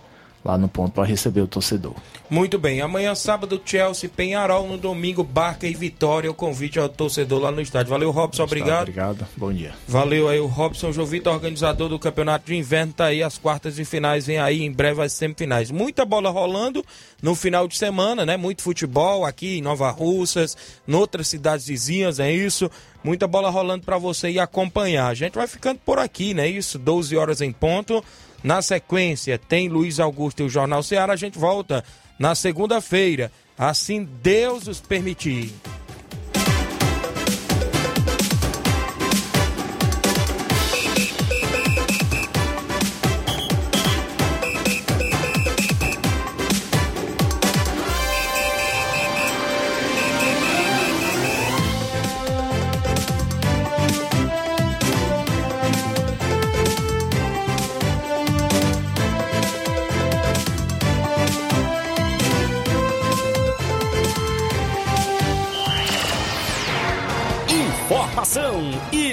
lá 0.45 0.59
no 0.59 0.68
ponto 0.68 0.93
para 0.93 1.05
receber 1.05 1.40
o 1.40 1.47
torcedor. 1.47 1.95
Muito 2.28 2.59
bem, 2.59 2.80
amanhã 2.80 3.14
sábado 3.14 3.61
Chelsea, 3.64 4.09
Penharol, 4.09 4.66
no 4.66 4.78
domingo 4.78 5.22
Barca 5.22 5.66
e 5.66 5.74
Vitória, 5.74 6.30
o 6.30 6.34
convite 6.34 6.78
ao 6.78 6.88
torcedor 6.88 7.40
lá 7.40 7.51
no 7.51 7.61
estádio. 7.61 7.90
Valeu 7.90 8.11
Robson, 8.11 8.45
obrigado. 8.45 8.82
Obrigado, 8.82 9.26
bom 9.36 9.53
dia. 9.53 9.72
Valeu 9.86 10.28
aí 10.28 10.40
o 10.40 10.47
Robson 10.47 10.93
Jovita, 10.93 11.30
organizador 11.30 11.88
do 11.88 11.99
Campeonato 11.99 12.47
de 12.47 12.57
Inverno, 12.57 12.93
tá 12.93 13.07
aí 13.07 13.22
as 13.22 13.36
quartas 13.38 13.76
de 13.76 13.84
finais, 13.84 14.26
vem 14.26 14.38
aí 14.38 14.62
em 14.62 14.72
breve 14.72 15.03
as 15.03 15.12
semifinais. 15.12 15.70
Muita 15.70 16.05
bola 16.05 16.30
rolando 16.30 16.84
no 17.20 17.34
final 17.34 17.68
de 17.68 17.76
semana, 17.76 18.24
né? 18.24 18.36
Muito 18.36 18.62
futebol 18.62 19.24
aqui 19.24 19.59
em 19.59 19.62
Nova 19.62 19.90
Russas, 19.90 20.57
noutras 20.86 21.28
cidades 21.28 21.66
vizinhas, 21.66 22.18
é 22.18 22.32
isso. 22.32 22.70
Muita 23.05 23.26
bola 23.26 23.51
rolando 23.51 23.84
para 23.84 23.99
você 23.99 24.30
ir 24.30 24.38
acompanhar. 24.38 25.09
A 25.09 25.14
gente 25.14 25.34
vai 25.34 25.47
ficando 25.47 25.80
por 25.84 25.99
aqui, 25.99 26.34
né? 26.34 26.49
Isso, 26.49 26.78
12 26.78 27.16
horas 27.16 27.40
em 27.40 27.53
ponto. 27.53 28.03
Na 28.43 28.61
sequência, 28.61 29.38
tem 29.38 29.68
Luiz 29.68 30.01
Augusto 30.01 30.40
e 30.40 30.47
o 30.47 30.49
Jornal 30.49 30.82
Ceará. 30.82 31.12
A 31.12 31.16
gente 31.16 31.38
volta 31.38 31.84
na 32.18 32.34
segunda-feira, 32.34 33.30
assim 33.57 34.05
Deus 34.22 34.66
os 34.66 34.80
permitir. 34.80 35.53